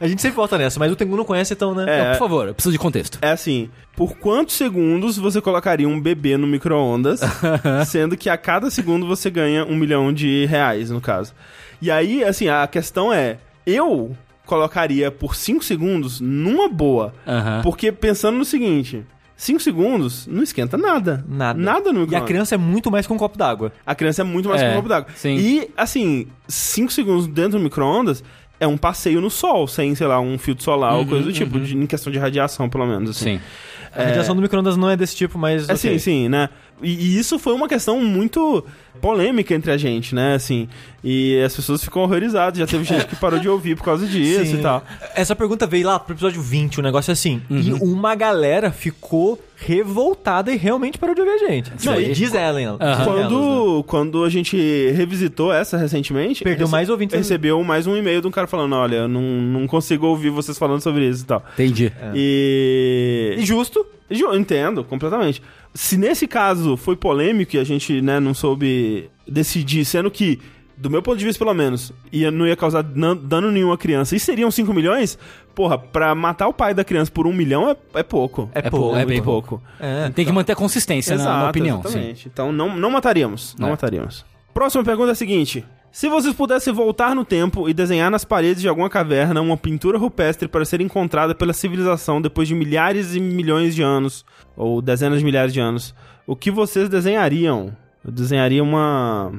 A 0.00 0.08
gente 0.08 0.20
sempre 0.20 0.36
volta 0.36 0.58
nessa, 0.58 0.78
mas 0.80 0.90
o 0.90 0.96
Tengu 0.96 1.16
não 1.16 1.24
conhece, 1.24 1.52
então, 1.54 1.74
né? 1.74 1.84
É. 1.88 2.04
Não, 2.04 2.12
por 2.12 2.18
favor, 2.18 2.48
eu 2.48 2.54
preciso 2.54 2.72
de 2.72 2.78
contexto. 2.78 3.18
É 3.22 3.30
assim, 3.30 3.70
por 3.96 4.16
quantos 4.16 4.56
segundos 4.56 5.16
você 5.16 5.40
colocaria 5.40 5.88
um 5.88 6.00
bebê 6.00 6.36
no 6.36 6.46
micro-ondas, 6.46 7.20
sendo 7.86 8.16
que 8.16 8.28
a 8.28 8.36
cada 8.36 8.70
segundo 8.70 9.06
você 9.06 9.30
ganha 9.30 9.64
um 9.64 9.76
milhão 9.76 10.12
de 10.12 10.46
reais, 10.46 10.90
no 10.90 11.00
caso. 11.00 11.32
E 11.80 11.90
aí, 11.90 12.24
assim, 12.24 12.48
a 12.48 12.66
questão 12.66 13.12
é, 13.12 13.38
eu 13.64 14.16
colocaria 14.44 15.10
por 15.10 15.36
5 15.36 15.62
segundos 15.64 16.20
numa 16.20 16.68
boa. 16.68 17.12
Porque 17.62 17.92
pensando 17.92 18.38
no 18.38 18.44
seguinte, 18.44 19.04
5 19.36 19.60
segundos 19.60 20.26
não 20.26 20.42
esquenta 20.42 20.76
nada. 20.76 21.24
Nada. 21.28 21.60
Nada 21.60 21.92
no 21.92 22.10
E 22.10 22.16
a 22.16 22.20
criança 22.22 22.54
é 22.56 22.58
muito 22.58 22.90
mais 22.90 23.06
que 23.06 23.12
um 23.12 23.16
copo 23.16 23.38
d'água. 23.38 23.72
A 23.86 23.94
criança 23.94 24.22
é 24.22 24.24
muito 24.24 24.48
mais 24.48 24.60
É, 24.60 24.64
que 24.66 24.72
um 24.72 24.76
copo 24.76 24.88
d'água. 24.88 25.08
sim. 25.14 25.36
E, 25.36 25.70
assim, 25.76 26.26
5 26.48 26.90
segundos 26.92 27.26
dentro 27.28 27.58
do 27.58 27.60
micro-ondas 27.60 28.24
é 28.60 28.66
um 28.66 28.76
passeio 28.76 29.20
no 29.20 29.30
sol, 29.30 29.66
sem, 29.68 29.94
sei 29.94 30.06
lá, 30.06 30.20
um 30.20 30.36
filtro 30.38 30.64
solar 30.64 30.94
ou 30.96 31.06
coisa 31.06 31.24
do 31.24 31.32
tipo, 31.32 31.58
de- 31.60 31.76
em 31.76 31.86
questão 31.86 32.12
de 32.12 32.18
radiação, 32.18 32.68
pelo 32.68 32.86
menos. 32.86 33.10
Assim. 33.10 33.38
Sim. 33.38 33.40
A 33.94 34.04
radiação 34.04 34.34
do 34.36 34.42
micro-ondas 34.42 34.76
não 34.76 34.88
é 34.90 34.96
desse 34.96 35.16
tipo, 35.16 35.38
mas. 35.38 35.62
É, 35.68 35.72
ok. 35.72 35.76
sim, 35.76 35.98
sim, 35.98 36.28
né? 36.28 36.48
E, 36.82 36.90
e 36.92 37.18
isso 37.18 37.38
foi 37.38 37.52
uma 37.54 37.68
questão 37.68 38.00
muito 38.00 38.64
polêmica 39.00 39.54
entre 39.54 39.70
a 39.70 39.76
gente, 39.76 40.12
né? 40.14 40.34
Assim, 40.34 40.68
e 41.04 41.40
as 41.44 41.54
pessoas 41.54 41.82
ficam 41.84 42.02
horrorizadas. 42.02 42.58
Já 42.58 42.66
teve 42.66 42.82
gente 42.84 43.06
que 43.06 43.14
parou 43.16 43.38
de 43.38 43.48
ouvir 43.48 43.76
por 43.76 43.84
causa 43.84 44.04
disso 44.08 44.46
Sim. 44.46 44.58
e 44.58 44.62
tal. 44.62 44.84
Essa 45.14 45.36
pergunta 45.36 45.66
veio 45.66 45.86
lá 45.86 45.98
pro 46.00 46.14
episódio 46.14 46.42
20, 46.42 46.80
um 46.80 46.82
negócio 46.82 47.12
assim. 47.12 47.40
E 47.50 47.72
uma 47.74 48.14
galera 48.16 48.70
ficou 48.72 49.40
revoltada 49.56 50.52
e 50.52 50.56
realmente 50.56 50.98
parou 50.98 51.14
de 51.14 51.20
ouvir 51.20 51.32
a 51.32 51.38
gente. 51.48 51.72
Não, 51.84 52.00
e 52.00 52.12
diz 52.12 52.32
Ellen. 52.34 52.66
Elas, 52.66 52.78
né? 52.80 53.04
Quando, 53.04 53.84
quando 53.86 54.24
a 54.24 54.28
gente 54.30 54.56
revisitou 54.92 55.52
essa 55.52 55.76
recentemente, 55.76 56.42
Perdeu 56.42 56.68
mais 56.68 56.88
ouvintes. 56.88 57.16
recebeu 57.16 57.62
mais 57.62 57.86
um 57.86 57.96
e-mail 57.96 58.20
de 58.20 58.26
um 58.26 58.30
cara 58.32 58.46
falando: 58.46 58.74
Olha, 58.74 58.96
eu 58.96 59.08
não, 59.08 59.20
não 59.22 59.66
consigo 59.68 60.06
ouvir 60.06 60.30
vocês 60.30 60.58
falando 60.58 60.80
sobre 60.80 61.08
isso 61.08 61.22
e 61.22 61.26
tal. 61.26 61.44
Entendi. 61.54 61.92
E. 62.14 63.36
E 63.38 63.44
justo. 63.46 63.86
Ju- 64.10 64.34
Entendo, 64.34 64.82
completamente. 64.84 65.42
Se 65.80 65.96
nesse 65.96 66.26
caso 66.26 66.76
foi 66.76 66.96
polêmico 66.96 67.54
e 67.54 67.58
a 67.60 67.62
gente, 67.62 68.00
né, 68.02 68.18
não 68.18 68.34
soube 68.34 69.08
decidir, 69.28 69.84
sendo 69.84 70.10
que, 70.10 70.40
do 70.76 70.90
meu 70.90 71.00
ponto 71.00 71.16
de 71.16 71.24
vista 71.24 71.38
pelo 71.44 71.54
menos, 71.54 71.92
ia, 72.10 72.32
não 72.32 72.44
ia 72.48 72.56
causar 72.56 72.82
dano 72.82 73.52
nenhum 73.52 73.70
à 73.70 73.78
criança, 73.78 74.16
e 74.16 74.18
seriam 74.18 74.50
5 74.50 74.74
milhões, 74.74 75.16
porra, 75.54 75.78
pra 75.78 76.16
matar 76.16 76.48
o 76.48 76.52
pai 76.52 76.74
da 76.74 76.82
criança 76.82 77.12
por 77.12 77.28
um 77.28 77.32
milhão 77.32 77.70
é, 77.70 77.76
é 77.94 78.02
pouco. 78.02 78.50
É, 78.52 78.58
É 78.58 78.62
pouco. 78.62 78.86
pouco, 78.86 78.96
é 78.98 79.06
bem 79.06 79.22
pouco. 79.22 79.62
É. 79.78 80.10
Tem 80.10 80.26
que 80.26 80.32
manter 80.32 80.50
a 80.50 80.56
consistência 80.56 81.16
na- 81.16 81.42
na, 81.44 81.48
opinião. 81.50 81.80
sim. 81.82 81.88
exatamente. 81.90 82.26
Então 82.28 82.50
não, 82.50 82.76
não 82.76 82.90
mataríamos, 82.90 83.54
não 83.56 83.68
É. 83.68 83.70
mataríamos. 83.70 84.26
Próxima 84.52 84.82
pergunta 84.82 85.10
é 85.10 85.12
a 85.12 85.14
seguinte. 85.14 85.64
Se 85.98 86.08
vocês 86.08 86.32
pudessem 86.32 86.72
voltar 86.72 87.12
no 87.12 87.24
tempo 87.24 87.68
e 87.68 87.74
desenhar 87.74 88.08
nas 88.08 88.24
paredes 88.24 88.62
de 88.62 88.68
alguma 88.68 88.88
caverna 88.88 89.40
uma 89.40 89.56
pintura 89.56 89.98
rupestre 89.98 90.46
para 90.46 90.64
ser 90.64 90.80
encontrada 90.80 91.34
pela 91.34 91.52
civilização 91.52 92.22
depois 92.22 92.46
de 92.46 92.54
milhares 92.54 93.16
e 93.16 93.20
milhões 93.20 93.74
de 93.74 93.82
anos, 93.82 94.24
ou 94.56 94.80
dezenas 94.80 95.18
de 95.18 95.24
milhares 95.24 95.52
de 95.52 95.58
anos, 95.58 95.92
o 96.24 96.36
que 96.36 96.52
vocês 96.52 96.88
desenhariam? 96.88 97.76
Eu 98.04 98.12
desenharia 98.12 98.62
uma 98.62 99.32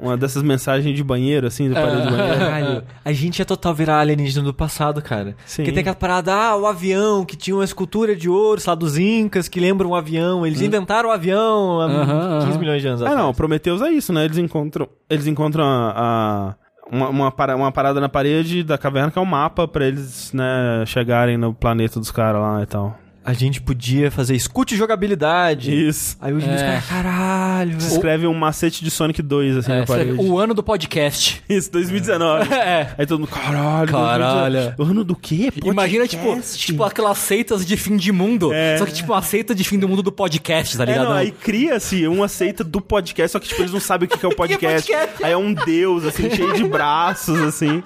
uma 0.00 0.16
dessas 0.16 0.42
mensagens 0.42 0.94
de 0.96 1.02
banheiro, 1.02 1.46
assim, 1.46 1.68
de 1.68 1.74
parede 1.74 2.02
de 2.02 2.10
banheiro. 2.10 2.38
Caralho, 2.38 2.84
a 3.04 3.12
gente 3.12 3.42
é 3.42 3.44
total 3.44 3.74
virar 3.74 3.98
alienígena 4.00 4.44
do 4.44 4.54
passado, 4.54 5.02
cara. 5.02 5.34
Sim. 5.44 5.56
Porque 5.62 5.72
tem 5.72 5.80
aquela 5.80 5.96
parada, 5.96 6.32
ah, 6.34 6.56
o 6.56 6.66
avião 6.66 7.24
que 7.24 7.36
tinha 7.36 7.56
uma 7.56 7.64
escultura 7.64 8.14
de 8.14 8.28
ouro, 8.28 8.60
sei 8.60 8.70
lá, 8.70 8.74
dos 8.76 8.96
Incas, 8.96 9.48
que 9.48 9.58
lembra 9.58 9.86
um 9.88 9.94
avião. 9.94 10.46
Eles 10.46 10.60
inventaram 10.60 11.08
o 11.08 11.12
avião 11.12 11.80
há 11.80 11.84
Aham, 11.86 12.38
15 12.40 12.50
aham. 12.52 12.58
milhões 12.60 12.80
de 12.82 12.88
anos 12.88 13.02
Ah, 13.02 13.06
atrás. 13.06 13.20
não, 13.24 13.34
Prometeus 13.34 13.82
é 13.82 13.90
isso, 13.90 14.12
né? 14.12 14.24
Eles 14.24 14.38
encontram, 14.38 14.88
eles 15.10 15.26
encontram 15.26 15.64
a, 15.64 15.92
a- 15.96 16.54
uma, 16.90 17.08
uma, 17.08 17.30
para- 17.32 17.56
uma 17.56 17.70
parada 17.72 18.00
na 18.00 18.08
parede 18.08 18.62
da 18.62 18.78
caverna 18.78 19.10
que 19.10 19.18
é 19.18 19.22
um 19.22 19.26
mapa 19.26 19.66
pra 19.68 19.86
eles, 19.86 20.32
né, 20.32 20.84
chegarem 20.86 21.36
no 21.36 21.52
planeta 21.52 21.98
dos 22.00 22.10
caras 22.10 22.40
lá 22.40 22.62
e 22.62 22.66
tal. 22.66 22.96
A 23.28 23.34
gente 23.34 23.60
podia 23.60 24.10
fazer 24.10 24.34
escute 24.34 24.74
jogabilidade. 24.74 25.70
Isso. 25.86 26.16
Aí 26.18 26.32
os 26.32 26.42
É. 26.42 26.46
caras, 26.56 26.86
caralho, 26.86 27.78
velho. 27.78 27.92
escreve 27.92 28.26
um 28.26 28.32
macete 28.32 28.82
de 28.82 28.90
Sonic 28.90 29.20
2, 29.20 29.58
assim, 29.58 29.70
É, 29.70 29.80
na 29.80 29.86
parede. 29.86 30.12
o 30.18 30.38
ano 30.38 30.54
do 30.54 30.62
podcast. 30.62 31.42
Isso, 31.48 31.70
2019. 31.70 32.48
É. 32.56 32.94
Aí 32.96 33.04
todo 33.04 33.20
mundo, 33.20 33.28
caralho. 33.28 33.92
Caralho. 33.92 34.52
2019. 34.78 34.90
Ano 34.90 35.04
do 35.04 35.14
quê? 35.14 35.52
Imagina, 35.62 36.08
tipo, 36.08 36.22
Podcast? 36.24 36.58
tipo, 36.66 36.82
aquelas 36.82 37.18
seitas 37.18 37.66
de 37.66 37.76
fim 37.76 37.98
de 37.98 38.10
mundo. 38.12 38.50
É. 38.50 38.78
Só 38.78 38.86
que, 38.86 38.92
tipo, 38.94 39.12
uma 39.12 39.20
seita 39.20 39.54
de 39.54 39.62
fim 39.62 39.78
do 39.78 39.86
mundo 39.86 40.02
do 40.02 40.10
podcast, 40.10 40.74
tá 40.78 40.84
É, 40.84 40.86
ligado? 40.86 41.04
não, 41.08 41.12
aí 41.12 41.30
cria-se 41.30 42.06
uma 42.08 42.28
seita 42.28 42.64
do 42.64 42.80
podcast, 42.80 43.32
só 43.32 43.38
que, 43.38 43.46
tipo, 43.48 43.60
eles 43.60 43.72
não 43.72 43.80
sabem 43.80 44.06
o 44.06 44.10
que 44.10 44.16
que 44.16 44.24
é 44.24 44.28
o 44.30 44.32
podcast. 44.36 44.90
podcast? 44.90 45.22
Aí 45.24 45.32
é 45.32 45.36
um 45.36 45.52
deus, 45.52 46.06
assim, 46.06 46.30
cheio 46.30 46.54
de 46.54 46.64
braços, 46.64 47.38
assim. 47.42 47.82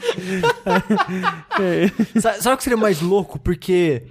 Sa- 2.20 2.34
Sabe 2.40 2.54
o 2.54 2.56
que 2.58 2.62
seria 2.62 2.76
mais 2.76 3.00
louco? 3.00 3.40
Porque 3.40 4.02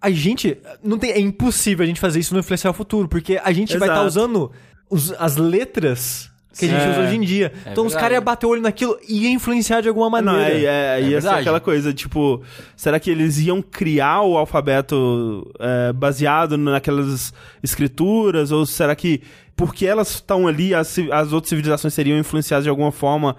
a 0.00 0.10
gente. 0.10 0.56
não 0.82 0.98
tem, 0.98 1.10
É 1.10 1.20
impossível 1.20 1.84
a 1.84 1.86
gente 1.86 2.00
fazer 2.00 2.20
isso 2.20 2.32
no 2.34 2.40
Influenciar 2.40 2.70
o 2.70 2.74
Futuro, 2.74 3.08
porque 3.08 3.40
a 3.42 3.52
gente 3.52 3.76
vai 3.78 3.88
estar 3.88 4.04
Exato. 4.04 4.06
usando 4.06 4.52
os- 4.90 5.12
as 5.18 5.36
letras 5.36 6.30
que 6.58 6.64
a 6.64 6.68
gente 6.68 6.90
usa 6.90 7.00
hoje 7.02 7.16
em 7.16 7.20
dia. 7.20 7.52
É 7.64 7.70
então 7.70 7.86
os 7.86 7.92
verdade. 7.92 8.00
caras 8.00 8.14
iam 8.16 8.24
bater 8.24 8.46
o 8.46 8.48
olho 8.48 8.62
naquilo 8.62 8.98
e 9.08 9.24
ia 9.24 9.30
influenciar 9.30 9.80
de 9.80 9.88
alguma 9.88 10.20
Não, 10.20 10.32
maneira. 10.32 10.58
é, 10.58 11.00
é, 11.00 11.02
ia 11.08 11.20
ser 11.20 11.28
aquela 11.28 11.60
coisa, 11.60 11.92
tipo, 11.92 12.42
será 12.76 12.98
que 12.98 13.08
eles 13.10 13.38
iam 13.38 13.62
criar 13.62 14.22
o 14.22 14.36
alfabeto 14.36 15.48
é, 15.60 15.92
baseado 15.92 16.58
naquelas 16.58 17.32
escrituras? 17.62 18.50
Ou 18.50 18.66
será 18.66 18.96
que, 18.96 19.22
porque 19.54 19.86
elas 19.86 20.10
estão 20.10 20.48
ali, 20.48 20.74
as, 20.74 20.96
as 21.12 21.32
outras 21.32 21.48
civilizações 21.50 21.94
seriam 21.94 22.18
influenciadas 22.18 22.64
de 22.64 22.70
alguma 22.70 22.90
forma? 22.90 23.36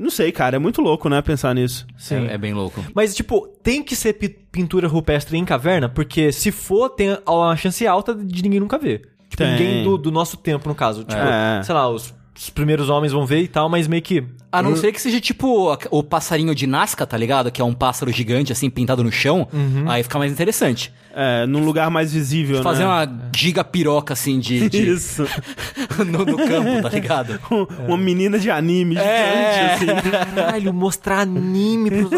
Não 0.00 0.10
sei, 0.10 0.32
cara, 0.32 0.56
é 0.56 0.58
muito 0.58 0.80
louco, 0.80 1.08
né, 1.08 1.20
pensar 1.22 1.54
nisso. 1.54 1.86
Sim. 1.96 2.26
É, 2.28 2.34
é 2.34 2.38
bem 2.38 2.52
louco. 2.54 2.82
Mas, 2.94 3.14
tipo, 3.14 3.46
tem 3.62 3.82
que 3.82 3.94
ser 3.94 4.14
pi- 4.14 4.28
pintura 4.28 4.88
rupestre 4.88 5.36
em 5.36 5.44
caverna, 5.44 5.88
porque 5.88 6.32
se 6.32 6.50
for, 6.50 6.88
tem 6.90 7.18
uma 7.28 7.56
chance 7.56 7.86
alta 7.86 8.14
de 8.14 8.42
ninguém 8.42 8.60
nunca 8.60 8.78
ver. 8.78 9.02
Tipo, 9.28 9.44
Tem. 9.44 9.50
ninguém 9.52 9.84
do, 9.84 9.96
do 9.96 10.10
nosso 10.10 10.36
tempo, 10.36 10.68
no 10.68 10.74
caso. 10.74 11.04
Tipo, 11.04 11.20
É. 11.20 11.62
sei 11.62 11.74
lá, 11.74 11.88
os, 11.88 12.12
os 12.42 12.48
primeiros 12.48 12.88
homens 12.88 13.12
vão 13.12 13.26
ver 13.26 13.42
e 13.42 13.48
tal, 13.48 13.68
mas 13.68 13.86
meio 13.86 14.00
que. 14.02 14.24
A 14.50 14.62
não 14.62 14.74
ser 14.74 14.90
que 14.92 15.00
seja 15.00 15.20
tipo 15.20 15.70
o 15.90 16.02
passarinho 16.02 16.54
de 16.54 16.66
Nazca, 16.66 17.06
tá 17.06 17.16
ligado? 17.16 17.52
Que 17.52 17.60
é 17.60 17.64
um 17.64 17.74
pássaro 17.74 18.10
gigante, 18.10 18.50
assim, 18.50 18.68
pintado 18.70 19.04
no 19.04 19.12
chão. 19.12 19.46
Aí 19.86 20.02
fica 20.02 20.18
mais 20.18 20.32
interessante. 20.32 20.92
É, 21.14 21.44
num 21.46 21.64
lugar 21.64 21.90
mais 21.90 22.12
visível, 22.12 22.62
Fazer 22.62 22.84
né? 22.84 22.88
uma 22.88 23.20
giga 23.36 23.62
piroca, 23.64 24.12
assim, 24.14 24.38
de, 24.38 24.68
de- 24.70 24.90
Isso. 24.90 25.24
no, 26.06 26.24
no 26.24 26.36
campo, 26.36 26.82
tá 26.82 26.88
ligado? 26.88 27.38
Um- 27.50 27.66
Uma 27.88 27.96
menina 27.98 28.38
de 28.38 28.48
anime 28.50 28.96
É. 28.96 29.76
gigante, 29.78 30.00
assim. 30.00 30.10
Caralho, 30.34 30.72
mostrar 30.72 31.20
anime 31.20 31.90
pros. 31.90 32.10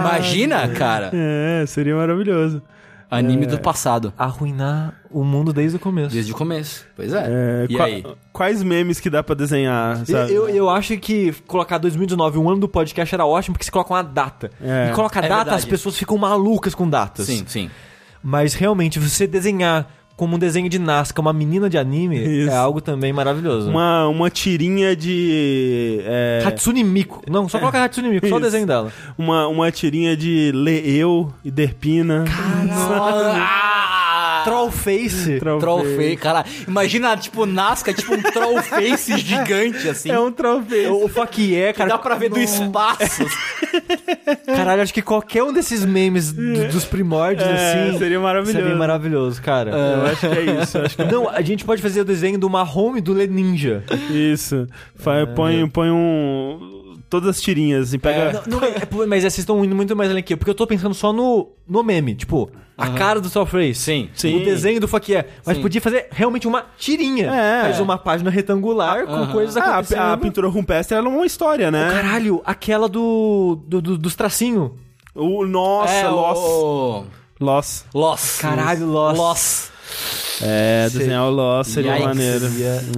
Imagina, 0.00 0.66
cara. 0.68 1.10
É, 1.14 1.64
seria 1.66 1.94
maravilhoso. 1.94 2.62
Anime 3.10 3.46
do 3.46 3.58
passado. 3.60 4.12
Arruinar 4.18 4.94
o 5.10 5.22
mundo 5.24 5.52
desde 5.52 5.76
o 5.76 5.80
começo. 5.80 6.10
Desde 6.12 6.32
o 6.32 6.34
começo. 6.34 6.84
Pois 6.96 7.12
é. 7.12 7.24
É, 7.28 7.66
e 7.70 7.76
qua- 7.76 7.84
aí? 7.86 8.04
Quais 8.32 8.62
memes 8.62 8.98
que 9.00 9.08
dá 9.08 9.22
pra 9.22 9.34
desenhar, 9.34 10.04
sabe? 10.04 10.32
Eu, 10.32 10.48
eu 10.48 10.68
acho 10.68 10.96
que 10.98 11.32
colocar 11.46 11.78
2019, 11.78 12.38
um 12.38 12.48
ano 12.50 12.60
do 12.60 12.68
podcast, 12.68 13.14
era 13.14 13.24
ótimo, 13.24 13.54
porque 13.54 13.64
você 13.64 13.70
coloca 13.70 13.94
uma 13.94 14.02
data. 14.02 14.50
É. 14.60 14.90
E 14.90 14.94
coloca 14.94 15.18
É 15.20 15.22
data, 15.22 15.34
verdade. 15.36 15.56
as 15.56 15.64
pessoas 15.64 15.96
ficam 15.96 16.18
malucas 16.18 16.74
com 16.74 16.88
datas. 16.88 17.26
Sim, 17.26 17.44
sim. 17.46 17.70
Mas 18.22 18.54
realmente, 18.54 18.98
você 18.98 19.26
desenhar 19.26 19.88
como 20.16 20.36
um 20.36 20.38
desenho 20.38 20.68
de 20.68 20.78
Nazca 20.78 21.20
uma 21.20 21.32
menina 21.32 21.68
de 21.68 21.76
anime 21.76 22.16
Isso. 22.16 22.50
é 22.50 22.56
algo 22.56 22.80
também 22.80 23.12
maravilhoso. 23.12 23.68
Uma, 23.70 24.08
uma 24.08 24.30
tirinha 24.30 24.96
de. 24.96 26.00
é, 26.04 26.42
Hatsune 26.44 26.82
Miku. 26.82 27.22
Não, 27.30 27.48
só 27.48 27.58
coloca 27.58 27.82
Hatsune 27.84 28.08
Miku, 28.08 28.28
só 28.28 28.36
o 28.36 28.40
desenho 28.40 28.66
dela. 28.66 28.92
uma, 29.18 29.46
uma 29.46 29.70
tirinha 29.70 30.16
de 30.16 30.50
Leeu 30.54 31.32
e 31.44 31.50
Derpina. 31.50 32.24
Ah! 32.72 33.76
troll 34.46 34.70
face. 34.70 35.38
Troll 35.40 35.84
face, 35.84 36.16
cara. 36.16 36.44
Imagina, 36.66 37.16
tipo, 37.16 37.44
Nazca, 37.44 37.92
tipo 37.92 38.14
um 38.14 38.22
troll 38.22 38.62
face 38.62 39.18
gigante, 39.18 39.88
assim. 39.88 40.10
É 40.10 40.20
um 40.20 40.30
troféu. 40.30 41.02
O 41.04 41.08
fuck 41.08 41.42
yeah, 41.42 41.76
cara. 41.76 41.90
Dá 41.90 41.98
pra 41.98 42.14
ver 42.14 42.30
do 42.30 42.38
espaço. 42.38 43.26
Caralho, 44.66 44.82
acho 44.82 44.92
que 44.94 45.02
qualquer 45.02 45.42
um 45.42 45.52
desses 45.52 45.84
memes 45.84 46.32
do- 46.32 46.68
dos 46.68 46.84
primórdios, 46.84 47.46
É, 47.48 47.88
assim. 47.88 47.98
seria 47.98 48.18
maravilhoso. 48.18 48.58
Seria 48.58 48.76
maravilhoso, 48.76 49.40
cara. 49.42 49.70
Eu 49.70 50.06
acho 50.06 50.20
que 50.20 50.26
é 50.26 50.62
isso. 50.62 50.78
Acho 50.78 50.96
que 50.96 51.02
é 51.02 51.10
Não, 51.10 51.28
a 51.28 51.40
gente 51.40 51.64
pode 51.64 51.80
fazer 51.80 52.00
o 52.00 52.04
desenho 52.04 52.38
do 52.38 52.50
Marrom 52.50 52.96
e 52.96 53.00
do 53.00 53.12
Leninja. 53.12 53.84
isso. 54.10 54.66
Fa- 54.96 55.26
põe, 55.34 55.68
põe 55.68 55.90
um. 55.90 56.75
Todas 57.08 57.28
as 57.28 57.40
tirinhas 57.40 57.94
e 57.94 57.98
pega. 57.98 58.42
Não, 58.46 58.58
não, 58.58 58.66
é, 58.66 59.06
mas 59.06 59.22
vocês 59.22 59.38
estão 59.38 59.64
indo 59.64 59.76
muito 59.76 59.94
mais 59.94 60.10
além 60.10 60.20
eu, 60.32 60.36
porque 60.36 60.50
eu 60.50 60.54
tô 60.54 60.66
pensando 60.66 60.92
só 60.94 61.12
no, 61.12 61.52
no 61.68 61.82
meme, 61.84 62.16
tipo, 62.16 62.50
a 62.76 62.90
cara 62.90 63.20
do 63.20 63.30
Troll 63.30 63.46
Face. 63.46 63.80
Sim. 63.80 64.10
Sim. 64.12 64.40
O 64.40 64.44
desenho 64.44 64.80
do 64.80 64.88
yeah. 65.12 65.28
Mas 65.46 65.56
Sim. 65.56 65.62
podia 65.62 65.80
fazer 65.80 66.08
realmente 66.10 66.48
uma 66.48 66.64
tirinha. 66.76 67.30
É. 67.32 67.62
Faz 67.62 67.78
uma 67.80 67.96
página 67.96 68.28
retangular 68.28 69.06
com 69.06 69.12
aham. 69.12 69.32
coisas 69.32 69.56
Ah, 69.56 69.74
acontecendo. 69.74 69.98
a, 70.00 70.12
a 70.14 70.16
pintura 70.16 70.48
rupestre 70.48 70.96
ela 70.96 71.06
é 71.06 71.10
uma 71.10 71.24
história, 71.26 71.70
né? 71.70 71.90
Caralho, 71.92 72.42
aquela 72.44 72.88
do, 72.88 73.58
do- 73.68 73.80
do- 73.80 73.98
dos 73.98 74.16
tracinhos. 74.16 74.72
O, 75.14 75.46
nossa, 75.46 75.92
é, 75.94 76.08
Lost. 76.08 76.42
o... 76.42 77.04
Lost. 77.38 77.84
Loss. 77.94 78.38
Caralho, 78.40 78.86
Lost. 78.86 79.16
Loss. 79.18 79.72
É, 80.42 80.88
desenhar 80.90 81.24
o 81.24 81.30
Lost 81.30 81.70
seria 81.70 81.92
Yikes. 81.92 82.06
maneiro. 82.06 82.46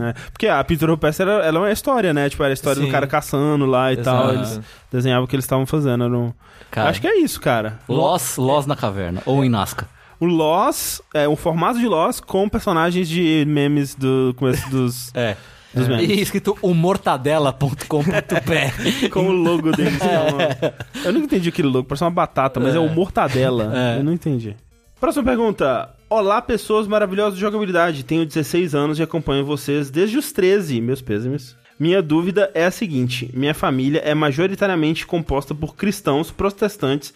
É. 0.02 0.14
Porque 0.32 0.48
a 0.48 0.62
pintura 0.64 0.92
rupestre 0.92 1.28
era, 1.28 1.44
ela 1.46 1.58
é 1.58 1.62
uma 1.62 1.72
história, 1.72 2.12
né? 2.12 2.28
Tipo, 2.28 2.42
era 2.42 2.52
a 2.52 2.54
história 2.54 2.80
Sim. 2.80 2.86
do 2.86 2.92
cara 2.92 3.06
caçando 3.06 3.66
lá 3.66 3.92
e 3.92 3.98
Exato. 3.98 4.22
tal. 4.22 4.34
Eles 4.34 4.60
desenhavam 4.90 5.24
o 5.24 5.28
que 5.28 5.36
eles 5.36 5.44
estavam 5.44 5.66
fazendo. 5.66 6.04
Era 6.04 6.16
um... 6.16 6.32
Cara. 6.70 6.90
Acho 6.90 7.00
que 7.00 7.06
é 7.06 7.18
isso, 7.20 7.40
cara. 7.40 7.78
Loss, 7.88 8.36
Loss 8.36 8.66
na 8.66 8.76
caverna. 8.76 9.22
Ou 9.24 9.44
em 9.44 9.48
Nazca. 9.48 9.88
O 10.20 10.26
Lost, 10.26 11.00
é 11.14 11.28
um 11.28 11.36
formato 11.36 11.78
de 11.78 11.86
Lost 11.86 12.20
com 12.22 12.48
personagens 12.48 13.08
de 13.08 13.44
memes 13.46 13.94
do 13.94 14.34
começo 14.36 14.68
dos, 14.68 15.12
É. 15.14 15.36
dos 15.72 15.86
memes. 15.86 16.10
E 16.10 16.20
escrito 16.20 16.58
umortadela.com.br. 16.60 19.08
Com 19.12 19.28
o 19.28 19.32
logo 19.32 19.70
deles. 19.72 20.00
é 20.02 20.74
Eu 21.04 21.12
não 21.12 21.20
entendi 21.20 21.48
aquele 21.48 21.68
logo, 21.68 21.84
parece 21.84 22.04
uma 22.04 22.10
batata, 22.10 22.58
mas 22.58 22.74
é, 22.74 22.78
o 22.78 22.88
Mortadela. 22.88 23.72
É. 23.74 23.98
Eu 24.00 24.04
não 24.04 24.12
entendi. 24.12 24.56
Próxima 25.00 25.24
pergunta. 25.24 25.90
Olá, 26.10 26.40
pessoas 26.40 26.86
maravilhosas 26.86 27.34
de 27.34 27.40
jogabilidade. 27.42 28.02
Tenho 28.02 28.24
16 28.24 28.74
anos 28.74 28.98
e 28.98 29.02
acompanho 29.02 29.44
vocês 29.44 29.90
desde 29.90 30.16
os 30.16 30.32
13, 30.32 30.80
meus 30.80 31.02
pêsames. 31.02 31.54
Minha 31.78 32.00
dúvida 32.00 32.50
é 32.54 32.64
a 32.64 32.70
seguinte: 32.70 33.30
minha 33.34 33.52
família 33.52 34.00
é 34.02 34.14
majoritariamente 34.14 35.06
composta 35.06 35.54
por 35.54 35.76
cristãos 35.76 36.30
protestantes 36.30 37.12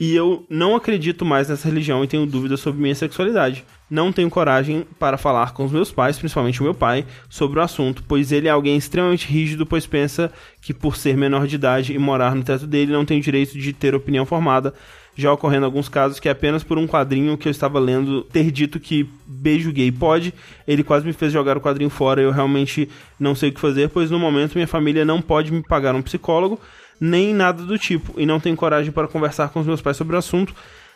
e 0.00 0.16
eu 0.16 0.46
não 0.48 0.74
acredito 0.74 1.22
mais 1.22 1.50
nessa 1.50 1.68
religião 1.68 2.02
e 2.02 2.08
tenho 2.08 2.24
dúvidas 2.24 2.60
sobre 2.60 2.80
minha 2.80 2.94
sexualidade. 2.94 3.62
Não 3.90 4.10
tenho 4.10 4.30
coragem 4.30 4.86
para 4.98 5.18
falar 5.18 5.52
com 5.52 5.66
os 5.66 5.70
meus 5.70 5.92
pais, 5.92 6.18
principalmente 6.18 6.62
o 6.62 6.64
meu 6.64 6.72
pai, 6.72 7.04
sobre 7.28 7.58
o 7.58 7.62
assunto, 7.62 8.02
pois 8.08 8.32
ele 8.32 8.48
é 8.48 8.50
alguém 8.50 8.78
extremamente 8.78 9.28
rígido, 9.28 9.66
pois 9.66 9.86
pensa 9.86 10.32
que 10.62 10.72
por 10.72 10.96
ser 10.96 11.14
menor 11.14 11.46
de 11.46 11.56
idade 11.56 11.92
e 11.92 11.98
morar 11.98 12.34
no 12.34 12.42
teto 12.42 12.66
dele 12.66 12.90
não 12.90 13.04
tem 13.04 13.20
direito 13.20 13.58
de 13.58 13.74
ter 13.74 13.94
opinião 13.94 14.24
formada. 14.24 14.72
Já 15.20 15.32
ocorrendo 15.32 15.66
alguns 15.66 15.88
casos 15.88 16.18
que 16.18 16.28
apenas 16.28 16.64
por 16.64 16.78
um 16.78 16.86
quadrinho 16.86 17.36
que 17.36 17.46
eu 17.46 17.50
estava 17.50 17.78
lendo 17.78 18.22
ter 18.22 18.50
dito 18.50 18.80
que 18.80 19.08
beijo 19.26 19.72
gay 19.72 19.92
pode, 19.92 20.32
ele 20.66 20.82
quase 20.82 21.04
me 21.06 21.12
fez 21.12 21.32
jogar 21.32 21.56
o 21.56 21.60
quadrinho 21.60 21.90
fora. 21.90 22.22
Eu 22.22 22.30
realmente 22.30 22.88
não 23.18 23.34
sei 23.34 23.50
o 23.50 23.52
que 23.52 23.60
fazer, 23.60 23.90
pois 23.90 24.10
no 24.10 24.18
momento 24.18 24.54
minha 24.54 24.66
família 24.66 25.04
não 25.04 25.20
pode 25.20 25.52
me 25.52 25.62
pagar 25.62 25.94
um 25.94 26.02
psicólogo, 26.02 26.58
nem 27.00 27.34
nada 27.34 27.62
do 27.62 27.78
tipo, 27.78 28.18
e 28.18 28.24
não 28.24 28.40
tenho 28.40 28.56
coragem 28.56 28.90
para 28.90 29.08
conversar 29.08 29.50
com 29.50 29.60
os 29.60 29.66
meus 29.66 29.82
pais 29.82 29.96
sobre 29.96 30.16
o 30.16 30.18
assunto. 30.18 30.54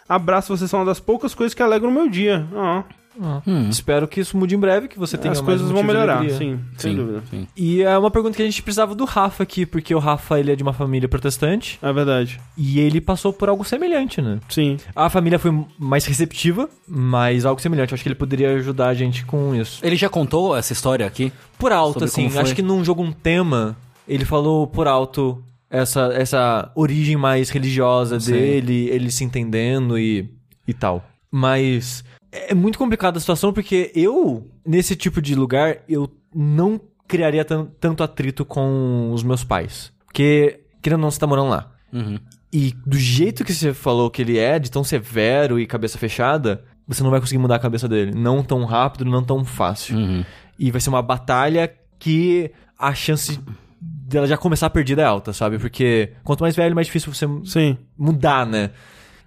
Abraço, 0.09 0.57
vocês 0.57 0.71
são 0.71 0.81
uma 0.81 0.87
das 0.87 1.01
poucas 1.01 1.35
coisas 1.35 1.55
que 1.55 1.63
alegram 1.63 1.91
o 1.91 1.93
meu 1.93 2.09
dia. 2.09 2.47
Ah, 2.55 2.85
Espero 3.71 4.09
que 4.09 4.21
isso 4.21 4.37
mude 4.37 4.55
em 4.55 4.59
breve, 4.59 4.89
que 4.89 4.99
você 4.99 5.17
tenha 5.17 5.33
as 5.33 5.39
mais 5.41 5.47
coisas 5.47 5.71
vão 5.71 5.83
melhorar, 5.83 6.23
sim, 6.31 6.59
sem 6.77 6.93
Sim, 6.93 6.97
dúvida. 6.97 7.23
sim. 7.31 7.47
E 7.57 7.83
é 7.83 7.97
uma 7.97 8.11
pergunta 8.11 8.37
que 8.37 8.43
a 8.43 8.45
gente 8.45 8.63
precisava 8.63 8.95
do 8.95 9.05
Rafa 9.05 9.43
aqui, 9.43 9.65
porque 9.65 9.95
o 9.95 9.99
Rafa 9.99 10.39
ele 10.41 10.53
é 10.53 10.57
de 10.57 10.63
uma 10.63 10.73
família 10.73 11.09
protestante 11.09 11.79
É 11.83 11.93
verdade. 11.93 12.41
e 12.57 12.81
ele 12.81 13.01
passou 13.01 13.33
por 13.33 13.49
algo 13.49 13.65
semelhante, 13.65 14.21
né? 14.21 14.41
Sim. 14.49 14.77
A 14.95 15.09
família 15.09 15.39
foi 15.39 15.53
mais 15.79 16.05
receptiva, 16.07 16.69
mas 16.89 17.45
algo 17.45 17.61
semelhante. 17.61 17.93
Eu 17.93 17.95
acho 17.95 18.03
que 18.03 18.09
ele 18.09 18.15
poderia 18.15 18.53
ajudar 18.57 18.89
a 18.89 18.95
gente 18.95 19.25
com 19.25 19.55
isso. 19.55 19.81
Ele 19.85 19.97
já 19.97 20.09
contou 20.09 20.57
essa 20.57 20.73
história 20.73 21.07
aqui? 21.07 21.33
Por 21.59 21.73
alto, 21.73 22.07
Sobre 22.07 22.27
assim, 22.27 22.39
acho 22.39 22.55
que 22.55 22.63
num 22.63 22.85
jogo 22.85 23.03
um 23.03 23.13
tema, 23.13 23.77
ele 24.09 24.25
falou 24.25 24.67
por 24.67 24.87
alto 24.89 25.43
essa, 25.71 26.11
essa 26.15 26.71
origem 26.75 27.17
mais 27.17 27.51
religiosa 27.51 28.19
Sim. 28.21 28.33
dele, 28.33 28.89
ele 28.91 29.11
se 29.11 29.25
entendendo 29.25 29.99
e, 29.99 30.29
e 30.67 30.73
tal. 30.75 31.05
Mas 31.31 32.05
é 32.51 32.55
muito 32.55 32.79
complicada 32.79 33.17
a 33.19 33.21
situação 33.21 33.53
porque 33.53 33.91
eu, 33.95 34.47
nesse 34.67 34.97
tipo 34.97 35.23
de 35.23 35.35
lugar, 35.35 35.79
eu 35.89 36.11
não 36.35 36.81
criaria 37.07 37.45
tan- 37.45 37.67
tanto 37.81 38.03
atrito 38.03 38.45
com 38.45 39.11
os 39.13 39.23
meus 39.23 39.45
pais. 39.45 39.93
Porque, 40.07 40.61
querendo 40.83 40.99
ou 41.01 41.03
não, 41.03 41.11
você 41.11 41.19
tá 41.19 41.27
morando 41.27 41.51
lá. 41.51 41.73
Uhum. 41.93 42.19
E 42.53 42.75
do 42.87 42.97
jeito 42.99 43.45
que 43.45 43.53
você 43.53 43.75
falou 43.75 44.11
que 44.11 44.23
ele 44.23 44.39
é, 44.39 44.59
de 44.59 44.71
tão 44.71 44.85
severo 44.85 45.59
e 45.59 45.67
cabeça 45.67 45.99
fechada, 45.99 46.65
você 46.87 47.03
não 47.03 47.11
vai 47.11 47.21
conseguir 47.21 47.39
mudar 47.39 47.57
a 47.57 47.61
cabeça 47.61 47.89
dele. 47.89 48.13
Não 48.15 48.43
tão 48.43 48.65
rápido, 48.65 49.05
não 49.05 49.23
tão 49.23 49.45
fácil. 49.45 49.97
Uhum. 49.97 50.25
E 50.59 50.71
vai 50.71 50.81
ser 50.81 50.89
uma 50.91 51.03
batalha 51.03 51.73
que 51.99 52.51
a 52.79 52.95
chance 52.95 53.41
dela 53.81 54.27
já 54.27 54.37
começar 54.37 54.71
perdida 54.71 55.03
é 55.03 55.05
alta, 55.05 55.33
sabe? 55.33 55.59
Porque 55.59 56.13
quanto 56.23 56.43
mais 56.43 56.55
velho, 56.55 56.75
mais 56.75 56.87
difícil 56.87 57.13
você 57.13 57.27
Sim. 57.45 57.77
mudar, 57.99 58.47
né? 58.47 58.71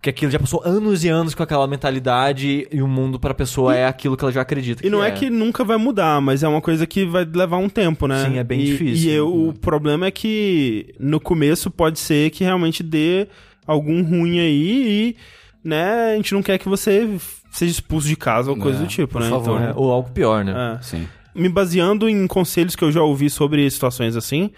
Que 0.08 0.12
aquilo 0.12 0.32
já 0.32 0.40
passou 0.40 0.62
anos 0.64 1.04
e 1.04 1.10
anos 1.10 1.36
com 1.36 1.44
aquela 1.44 1.68
mentalidade 1.68 2.66
e 2.72 2.82
o 2.82 2.88
mundo 2.88 3.20
pra 3.20 3.34
pessoa 3.34 3.76
é 3.76 3.86
aquilo 3.86 4.16
que 4.16 4.24
ela 4.24 4.32
já 4.32 4.40
acredita. 4.42 4.88
E 4.88 4.90
não 4.90 5.04
é. 5.04 5.12
que 5.12 5.30
nunca 5.30 5.66
vai 5.66 5.76
mudar, 5.76 6.22
mas 6.22 6.44
é 6.44 6.48
uma 6.48 6.62
coisa 6.62 6.88
que 6.88 7.06
vai 7.06 7.26
levar 7.26 7.58
um 7.58 7.68
tempo, 7.68 8.08
né? 8.08 8.24
Sim, 8.24 8.38
é 8.38 8.44
bem 8.44 8.62
E- 8.62 8.66
difícil. 8.68 9.10
E 9.12 9.14
eu- 9.14 9.50
o 9.50 9.54
problema 9.54 10.06
é 10.06 10.12
que 10.12 10.94
no 10.98 11.20
começo 11.20 11.70
pode 11.70 12.00
ser 12.00 12.30
que 12.30 12.42
realmente 12.46 12.82
dê 12.84 13.28
algum 13.66 14.02
ruim 14.02 14.40
aí 14.40 15.10
e, 15.10 15.16
né, 15.62 16.14
a 16.14 16.16
gente 16.16 16.34
não 16.34 16.42
quer 16.42 16.58
que 16.58 16.70
você 16.70 17.06
seja 17.52 17.72
expulso 17.74 18.08
de 18.08 18.16
casa 18.16 18.50
ou 18.50 18.56
coisa 18.56 18.78
É, 18.80 18.82
do 18.84 18.88
tipo, 18.88 19.12
por 19.12 19.22
né? 19.22 19.30
favor. 19.30 19.62
É, 19.62 19.74
ou 19.76 19.92
algo 19.92 20.10
pior, 20.12 20.46
né? 20.46 20.78
é. 20.80 20.82
Sim. 20.84 21.06
me 21.36 21.50
baseando 21.50 22.08
em 22.08 22.26
conselhos 22.28 22.78
que 22.78 22.84
eu 22.86 22.94
já 22.94 23.02
ouvi 23.02 23.30
sobre 23.30 23.70
situações 23.70 24.16
assim, 24.16 24.52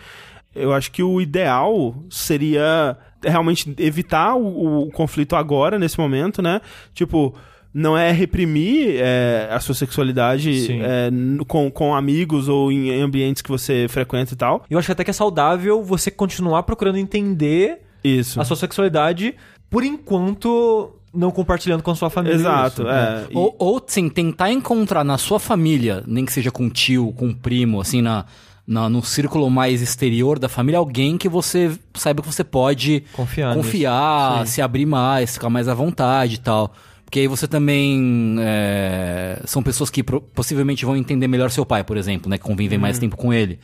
eu 0.56 0.72
acho 0.74 0.92
que 0.92 1.02
o 1.02 1.20
ideal 1.20 1.96
seria 2.08 2.96
realmente 3.24 3.74
evitar 3.78 4.36
o, 4.36 4.84
o 4.88 4.92
conflito 4.92 5.36
agora, 5.36 5.78
nesse 5.80 6.00
momento, 6.00 6.42
né? 6.42 6.62
Tipo, 6.94 7.36
não 7.74 7.98
é 7.98 8.12
reprimir 8.12 8.96
é, 8.98 9.48
a 9.52 9.60
sua 9.60 9.76
sexualidade 9.76 10.72
é, 10.82 11.10
com, 11.48 11.70
com 11.70 11.94
amigos 11.96 12.48
ou 12.48 12.72
em 12.72 13.02
ambientes 13.02 13.42
que 13.42 13.50
você 13.50 13.88
frequenta 13.90 14.34
e 14.34 14.38
tal. 14.38 14.64
Eu 14.70 14.80
acho 14.80 14.92
até 14.92 15.04
que 15.04 15.10
é 15.12 15.14
saudável 15.14 15.84
você 15.84 16.10
continuar 16.10 16.64
procurando 16.64 16.98
entender 16.98 17.82
Isso. 18.04 18.42
a 18.42 18.46
sua 18.46 18.56
sexualidade, 18.56 19.36
por 19.70 19.84
enquanto 19.84 20.96
não 21.14 21.32
compartilhando 21.32 21.82
com 21.84 21.92
a 21.92 21.96
sua 21.96 22.10
família. 22.10 22.36
Exato, 22.36 22.84
isso, 22.84 22.92
é. 22.92 22.94
né? 22.94 23.26
E- 23.32 23.38
Ou, 23.38 23.56
ou, 23.58 23.84
sim, 23.86 24.10
tentar 24.10 24.52
encontrar 24.52 25.04
na 25.04 25.18
sua 25.18 25.40
família, 25.40 26.04
nem 26.08 26.26
que 26.26 26.32
seja 26.34 26.52
com 26.52 26.64
um 26.66 26.70
tio, 26.70 27.12
com 27.14 27.28
um 27.28 27.34
primo, 27.34 27.82
assim, 27.82 28.02
na, 28.02 28.26
na, 28.70 28.88
no 28.88 29.04
círculo 29.04 29.50
mais 29.50 29.82
exterior 29.82 30.38
da 30.38 30.48
família, 30.48 30.78
alguém 30.78 31.18
que 31.18 31.28
você 31.28 31.72
saiba 31.96 32.22
que 32.22 32.32
você 32.32 32.44
pode 32.44 33.04
Confiar 33.14 33.56
confiar, 33.56 34.46
se 34.48 34.62
abrir 34.62 34.86
mais, 34.86 35.34
ficar 35.34 35.50
mais 35.50 35.68
à 35.68 35.74
vontade 35.74 36.36
e 36.36 36.38
tal. 36.38 36.72
Porque 37.04 37.20
aí 37.22 37.28
você 37.28 37.48
também. 37.48 38.36
é, 38.40 39.42
são 39.46 39.64
pessoas 39.64 39.90
que 39.90 40.04
possivelmente 40.04 40.86
vão 40.86 40.96
entender 40.96 41.28
melhor 41.28 41.50
seu 41.50 41.66
pai, 41.66 41.84
por 41.84 41.98
exemplo, 41.98 42.30
né? 42.30 42.38
Que 42.38 42.44
convivem 42.44 42.78
mais 42.78 42.98
Uhum. 42.98 43.02
tempo 43.02 43.18
com 43.18 43.34
ele. 43.34 43.58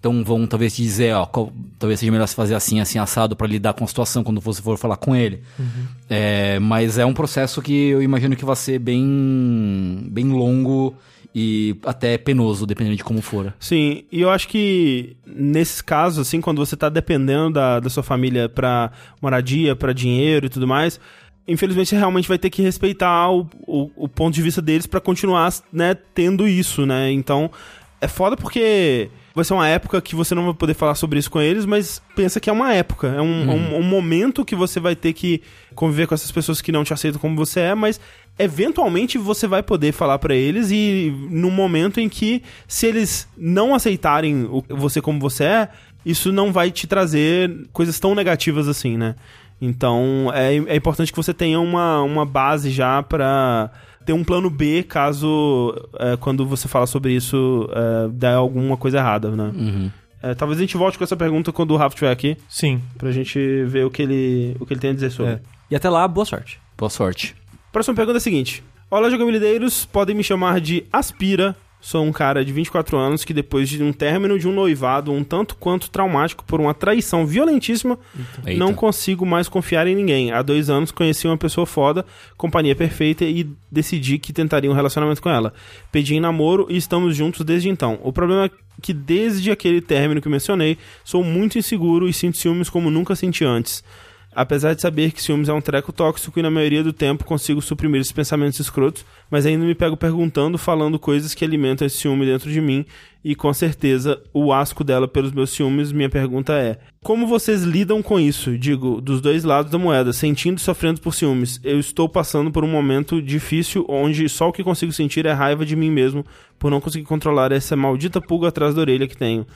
Então 0.00 0.22
vão 0.24 0.46
talvez 0.46 0.74
te 0.76 0.82
dizer, 0.82 1.14
ó, 1.14 1.26
qual- 1.26 1.52
talvez 1.78 1.98
seja 2.00 2.10
melhor 2.12 2.26
se 2.26 2.34
fazer 2.34 2.54
assim, 2.54 2.78
assim, 2.80 2.98
assado 3.00 3.34
pra 3.36 3.46
lidar 3.48 3.72
com 3.74 3.84
a 3.84 3.86
situação 3.86 4.22
quando 4.24 4.40
você 4.40 4.60
for 4.62 4.76
falar 4.78 4.96
com 4.96 5.14
ele. 5.14 5.42
Uhum. 5.58 5.66
É, 6.10 6.58
mas 6.60 6.98
é 6.98 7.04
um 7.06 7.12
processo 7.14 7.60
que 7.62 7.72
eu 7.88 8.02
imagino 8.02 8.34
que 8.36 8.44
vai 8.44 8.54
ser 8.56 8.78
bem, 8.78 10.06
bem 10.10 10.26
longo 10.30 10.94
e 11.40 11.76
até 11.84 12.18
penoso, 12.18 12.66
dependendo 12.66 12.96
de 12.96 13.04
como 13.04 13.22
for. 13.22 13.54
Sim, 13.60 14.02
e 14.10 14.20
eu 14.20 14.28
acho 14.28 14.48
que 14.48 15.16
nesses 15.24 15.80
casos, 15.80 16.26
assim, 16.26 16.40
quando 16.40 16.58
você 16.58 16.76
tá 16.76 16.88
dependendo 16.88 17.52
da, 17.52 17.78
da 17.78 17.88
sua 17.88 18.02
família 18.02 18.48
pra 18.48 18.90
moradia, 19.22 19.76
pra 19.76 19.92
dinheiro 19.92 20.46
e 20.46 20.48
tudo 20.48 20.66
mais, 20.66 20.98
infelizmente 21.46 21.90
você 21.90 21.96
realmente 21.96 22.26
vai 22.26 22.38
ter 22.38 22.50
que 22.50 22.60
respeitar 22.60 23.30
o, 23.30 23.48
o, 23.64 23.88
o 23.94 24.08
ponto 24.08 24.34
de 24.34 24.42
vista 24.42 24.60
deles 24.60 24.84
pra 24.84 25.00
continuar, 25.00 25.54
né, 25.72 25.94
tendo 25.94 26.48
isso, 26.48 26.84
né? 26.84 27.12
Então, 27.12 27.52
é 28.00 28.08
foda 28.08 28.36
porque 28.36 29.08
vai 29.32 29.44
ser 29.44 29.54
uma 29.54 29.68
época 29.68 30.00
que 30.00 30.16
você 30.16 30.34
não 30.34 30.46
vai 30.46 30.54
poder 30.54 30.74
falar 30.74 30.96
sobre 30.96 31.20
isso 31.20 31.30
com 31.30 31.40
eles, 31.40 31.64
mas 31.64 32.02
pensa 32.16 32.40
que 32.40 32.50
é 32.50 32.52
uma 32.52 32.74
época, 32.74 33.06
é 33.06 33.22
um, 33.22 33.50
um, 33.52 33.76
um 33.76 33.82
momento 33.84 34.44
que 34.44 34.56
você 34.56 34.80
vai 34.80 34.96
ter 34.96 35.12
que 35.12 35.40
conviver 35.76 36.08
com 36.08 36.14
essas 36.14 36.32
pessoas 36.32 36.60
que 36.60 36.72
não 36.72 36.82
te 36.82 36.92
aceitam 36.92 37.20
como 37.20 37.36
você 37.36 37.60
é, 37.60 37.74
mas 37.76 38.00
eventualmente 38.38 39.18
você 39.18 39.46
vai 39.46 39.62
poder 39.62 39.92
falar 39.92 40.18
pra 40.18 40.34
eles 40.34 40.70
e 40.70 41.12
no 41.30 41.50
momento 41.50 42.00
em 42.00 42.08
que 42.08 42.42
se 42.66 42.86
eles 42.86 43.28
não 43.36 43.74
aceitarem 43.74 44.44
o- 44.44 44.64
você 44.70 45.00
como 45.00 45.18
você 45.20 45.44
é, 45.44 45.68
isso 46.06 46.30
não 46.32 46.52
vai 46.52 46.70
te 46.70 46.86
trazer 46.86 47.66
coisas 47.72 47.98
tão 47.98 48.14
negativas 48.14 48.68
assim, 48.68 48.96
né? 48.96 49.14
Então 49.60 50.30
é, 50.34 50.54
é 50.56 50.76
importante 50.76 51.10
que 51.12 51.16
você 51.16 51.34
tenha 51.34 51.58
uma, 51.60 52.00
uma 52.02 52.24
base 52.24 52.70
já 52.70 53.02
pra 53.02 53.70
ter 54.06 54.12
um 54.12 54.22
plano 54.24 54.48
B 54.48 54.82
caso 54.84 55.74
é, 55.98 56.16
quando 56.16 56.46
você 56.46 56.68
fala 56.68 56.86
sobre 56.86 57.12
isso 57.12 57.68
é, 57.72 58.08
der 58.08 58.34
alguma 58.34 58.76
coisa 58.76 58.98
errada, 58.98 59.30
né? 59.30 59.52
Uhum. 59.54 59.90
É, 60.22 60.34
talvez 60.34 60.58
a 60.58 60.62
gente 60.62 60.76
volte 60.76 60.96
com 60.98 61.04
essa 61.04 61.16
pergunta 61.16 61.52
quando 61.52 61.72
o 61.72 61.76
Rafa 61.76 61.94
estiver 61.94 62.10
aqui, 62.10 62.36
Sim. 62.48 62.80
pra 62.96 63.12
gente 63.12 63.38
ver 63.64 63.84
o 63.84 63.90
que 63.90 64.02
ele, 64.02 64.56
o 64.58 64.66
que 64.66 64.72
ele 64.72 64.80
tem 64.80 64.90
a 64.90 64.94
dizer 64.94 65.10
sobre. 65.10 65.32
É. 65.34 65.40
E 65.70 65.76
até 65.76 65.88
lá, 65.88 66.08
boa 66.08 66.24
sorte. 66.24 66.58
Boa 66.76 66.90
sorte. 66.90 67.36
Próxima 67.72 67.94
pergunta 67.94 68.16
é 68.16 68.18
a 68.18 68.20
seguinte. 68.20 68.64
Olá, 68.90 69.10
jogabilideiros. 69.10 69.84
Podem 69.84 70.14
me 70.16 70.24
chamar 70.24 70.60
de 70.60 70.84
Aspira. 70.92 71.54
Sou 71.80 72.04
um 72.04 72.10
cara 72.10 72.44
de 72.44 72.52
24 72.52 72.96
anos 72.96 73.24
que 73.24 73.32
depois 73.32 73.68
de 73.68 73.80
um 73.80 73.92
término 73.92 74.36
de 74.36 74.48
um 74.48 74.52
noivado 74.52 75.12
um 75.12 75.22
tanto 75.22 75.54
quanto 75.54 75.88
traumático 75.90 76.42
por 76.44 76.60
uma 76.60 76.74
traição 76.74 77.24
violentíssima, 77.24 77.96
Eita. 78.44 78.58
não 78.58 78.74
consigo 78.74 79.24
mais 79.24 79.48
confiar 79.48 79.86
em 79.86 79.94
ninguém. 79.94 80.32
Há 80.32 80.42
dois 80.42 80.68
anos 80.68 80.90
conheci 80.90 81.28
uma 81.28 81.36
pessoa 81.36 81.64
foda, 81.66 82.04
companhia 82.36 82.74
perfeita 82.74 83.24
e 83.24 83.48
decidi 83.70 84.18
que 84.18 84.32
tentaria 84.32 84.68
um 84.68 84.74
relacionamento 84.74 85.22
com 85.22 85.30
ela. 85.30 85.54
Pedi 85.92 86.16
em 86.16 86.20
namoro 86.20 86.66
e 86.68 86.76
estamos 86.76 87.14
juntos 87.14 87.44
desde 87.44 87.68
então. 87.68 88.00
O 88.02 88.12
problema 88.12 88.46
é 88.46 88.50
que 88.82 88.92
desde 88.92 89.52
aquele 89.52 89.80
término 89.80 90.20
que 90.20 90.28
mencionei, 90.28 90.76
sou 91.04 91.22
muito 91.22 91.58
inseguro 91.58 92.08
e 92.08 92.12
sinto 92.12 92.38
ciúmes 92.38 92.68
como 92.68 92.90
nunca 92.90 93.14
senti 93.14 93.44
antes. 93.44 93.84
Apesar 94.34 94.74
de 94.74 94.82
saber 94.82 95.10
que 95.12 95.22
ciúmes 95.22 95.48
é 95.48 95.52
um 95.52 95.60
treco 95.60 95.92
tóxico 95.92 96.38
e 96.38 96.42
na 96.42 96.50
maioria 96.50 96.82
do 96.84 96.92
tempo 96.92 97.24
consigo 97.24 97.62
suprimir 97.62 98.00
esses 98.00 98.12
pensamentos 98.12 98.60
escrotos, 98.60 99.04
mas 99.30 99.46
ainda 99.46 99.64
me 99.64 99.74
pego 99.74 99.96
perguntando, 99.96 100.58
falando 100.58 100.98
coisas 100.98 101.34
que 101.34 101.44
alimentam 101.44 101.86
esse 101.86 101.96
ciúme 101.96 102.26
dentro 102.26 102.50
de 102.50 102.60
mim 102.60 102.84
e 103.24 103.34
com 103.34 103.52
certeza 103.52 104.22
o 104.32 104.52
asco 104.52 104.84
dela 104.84 105.08
pelos 105.08 105.32
meus 105.32 105.50
ciúmes. 105.50 105.90
Minha 105.92 106.10
pergunta 106.10 106.52
é: 106.52 106.78
como 107.02 107.26
vocês 107.26 107.62
lidam 107.62 108.02
com 108.02 108.20
isso? 108.20 108.56
Digo, 108.56 109.00
dos 109.00 109.20
dois 109.20 109.44
lados 109.44 109.72
da 109.72 109.78
moeda, 109.78 110.12
sentindo 110.12 110.58
e 110.58 110.60
sofrendo 110.60 111.00
por 111.00 111.14
ciúmes. 111.14 111.58
Eu 111.64 111.80
estou 111.80 112.08
passando 112.08 112.52
por 112.52 112.62
um 112.62 112.70
momento 112.70 113.20
difícil 113.20 113.84
onde 113.88 114.28
só 114.28 114.48
o 114.48 114.52
que 114.52 114.62
consigo 114.62 114.92
sentir 114.92 115.26
é 115.26 115.32
raiva 115.32 115.64
de 115.64 115.74
mim 115.74 115.90
mesmo 115.90 116.24
por 116.58 116.70
não 116.70 116.80
conseguir 116.80 117.06
controlar 117.06 117.50
essa 117.50 117.74
maldita 117.76 118.20
pulga 118.20 118.48
atrás 118.48 118.74
da 118.74 118.82
orelha 118.82 119.08
que 119.08 119.16
tenho. 119.16 119.46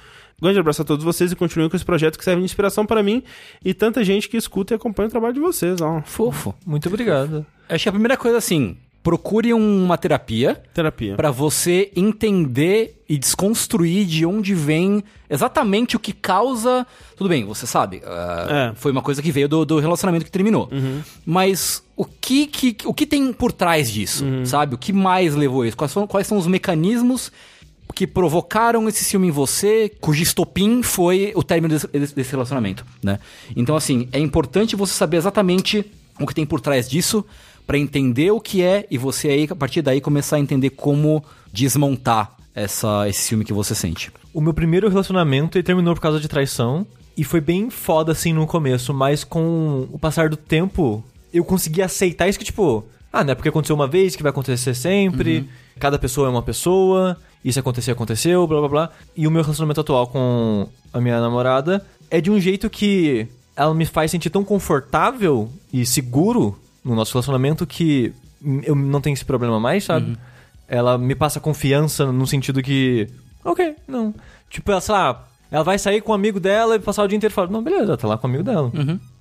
Grande 0.42 0.58
abraço 0.58 0.82
a 0.82 0.84
todos 0.84 1.04
vocês 1.04 1.30
e 1.30 1.36
continuem 1.36 1.70
com 1.70 1.76
esse 1.76 1.84
projeto 1.84 2.18
que 2.18 2.24
serve 2.24 2.40
de 2.40 2.44
inspiração 2.46 2.84
para 2.84 3.02
mim 3.02 3.22
e 3.64 3.72
tanta 3.72 4.02
gente 4.02 4.28
que 4.28 4.36
escuta 4.36 4.74
e 4.74 4.76
acompanha 4.76 5.06
o 5.06 5.10
trabalho 5.10 5.34
de 5.34 5.40
vocês. 5.40 5.80
Ó. 5.80 6.02
Fofo. 6.04 6.52
Muito 6.66 6.88
obrigado. 6.88 7.46
Acho 7.68 7.84
que 7.84 7.88
a 7.88 7.92
primeira 7.92 8.16
coisa 8.16 8.38
assim, 8.38 8.76
procure 9.02 9.52
uma 9.54 9.96
terapia 9.96 10.60
Terapia. 10.74 11.14
pra 11.16 11.30
você 11.30 11.90
entender 11.94 13.02
e 13.08 13.16
desconstruir 13.18 14.04
de 14.06 14.24
onde 14.26 14.54
vem 14.54 15.02
exatamente 15.28 15.96
o 15.96 16.00
que 16.00 16.12
causa. 16.12 16.86
Tudo 17.16 17.28
bem, 17.28 17.44
você 17.44 17.66
sabe. 17.66 18.02
ah, 18.04 18.72
É. 18.72 18.74
Foi 18.74 18.90
uma 18.90 19.02
coisa 19.02 19.22
que 19.22 19.30
veio 19.30 19.48
do, 19.48 19.64
do 19.64 19.78
relacionamento 19.78 20.24
que 20.24 20.30
terminou. 20.30 20.68
Mas 21.24 21.84
o 21.96 22.04
que, 22.04 22.46
que, 22.46 22.76
o 22.84 22.94
que 22.94 23.06
tem 23.06 23.32
por 23.32 23.52
trás 23.52 23.90
disso? 23.90 24.24
Sabe? 24.44 24.74
O 24.74 24.78
que 24.78 24.92
mais 24.92 25.34
levou 25.34 25.64
isso? 25.64 25.76
Quais 25.76 25.92
são, 25.92 26.06
quais 26.06 26.26
são 26.26 26.38
os 26.38 26.46
mecanismos 26.46 27.30
que 27.92 28.06
provocaram 28.06 28.88
esse 28.88 29.04
ciúme 29.04 29.28
em 29.28 29.30
você, 29.30 29.90
cujo 30.00 30.22
estopim 30.22 30.82
foi 30.82 31.32
o 31.34 31.42
término 31.42 31.74
desse, 31.74 31.86
desse- 32.14 32.30
relacionamento, 32.30 32.84
né? 33.02 33.18
Então, 33.54 33.76
assim, 33.76 34.08
é 34.12 34.18
importante 34.18 34.74
você 34.76 34.94
saber 34.94 35.16
exatamente 35.18 35.84
o 36.20 36.26
que 36.26 36.34
tem 36.34 36.46
por 36.46 36.60
trás 36.60 36.88
disso 36.88 37.24
pra 37.66 37.78
entender 37.78 38.30
o 38.30 38.40
que 38.40 38.62
é 38.62 38.86
e 38.90 38.98
você 38.98 39.28
aí, 39.28 39.48
a 39.50 39.54
partir 39.56 39.82
daí, 39.82 40.00
começar 40.00 40.36
a 40.36 40.40
entender 40.40 40.70
como 40.70 41.24
desmontar 41.52 42.32
essa, 42.54 43.08
esse 43.08 43.20
ciúme 43.20 43.44
que 43.44 43.52
você 43.52 43.74
sente. 43.74 44.10
O 44.34 44.40
meu 44.40 44.52
primeiro 44.52 44.88
relacionamento 44.88 45.56
ele 45.56 45.62
terminou 45.62 45.94
por 45.94 46.00
causa 46.00 46.18
de 46.20 46.28
traição. 46.28 46.86
E 47.14 47.24
foi 47.24 47.42
bem 47.42 47.68
foda 47.68 48.12
assim 48.12 48.32
no 48.32 48.46
começo, 48.46 48.94
mas 48.94 49.22
com 49.22 49.86
o 49.92 49.98
passar 49.98 50.30
do 50.30 50.36
tempo, 50.36 51.04
eu 51.32 51.44
consegui 51.44 51.82
aceitar 51.82 52.26
isso 52.26 52.38
que, 52.38 52.44
tipo, 52.46 52.84
ah, 53.12 53.22
não 53.22 53.32
é 53.32 53.34
porque 53.34 53.50
aconteceu 53.50 53.76
uma 53.76 53.86
vez 53.86 54.16
que 54.16 54.22
vai 54.22 54.30
acontecer 54.30 54.72
sempre. 54.74 55.46
Cada 55.78 55.98
pessoa 55.98 56.26
é 56.26 56.30
uma 56.30 56.42
pessoa. 56.42 57.18
Se 57.50 57.58
acontecer, 57.58 57.90
aconteceu, 57.90 58.46
blá 58.46 58.60
blá 58.60 58.68
blá. 58.68 58.90
E 59.16 59.26
o 59.26 59.30
meu 59.30 59.42
relacionamento 59.42 59.80
atual 59.80 60.06
com 60.06 60.68
a 60.92 61.00
minha 61.00 61.20
namorada 61.20 61.84
é 62.10 62.20
de 62.20 62.30
um 62.30 62.38
jeito 62.38 62.70
que 62.70 63.26
ela 63.56 63.74
me 63.74 63.84
faz 63.84 64.10
sentir 64.10 64.30
tão 64.30 64.44
confortável 64.44 65.48
e 65.72 65.84
seguro 65.84 66.56
no 66.84 66.94
nosso 66.94 67.12
relacionamento 67.12 67.66
que 67.66 68.12
eu 68.64 68.74
não 68.74 69.00
tenho 69.00 69.14
esse 69.14 69.24
problema 69.24 69.58
mais, 69.60 69.84
sabe? 69.84 70.16
Ela 70.68 70.96
me 70.98 71.14
passa 71.14 71.40
confiança 71.40 72.10
no 72.12 72.26
sentido 72.26 72.62
que. 72.62 73.08
Ok, 73.44 73.74
não. 73.86 74.14
Tipo, 74.48 74.70
ela, 74.70 74.80
sei 74.80 74.94
lá, 74.94 75.26
ela 75.50 75.64
vai 75.64 75.78
sair 75.78 76.00
com 76.00 76.12
um 76.12 76.14
amigo 76.14 76.40
dela 76.40 76.76
e 76.76 76.78
passar 76.78 77.02
o 77.04 77.08
dia 77.08 77.16
inteiro 77.16 77.32
e 77.32 77.34
falar, 77.34 77.50
não, 77.50 77.62
beleza, 77.62 77.84
ela 77.84 77.96
tá 77.96 78.08
lá 78.08 78.16
com 78.16 78.26
o 78.26 78.30
amigo 78.30 78.44
dela. 78.44 78.70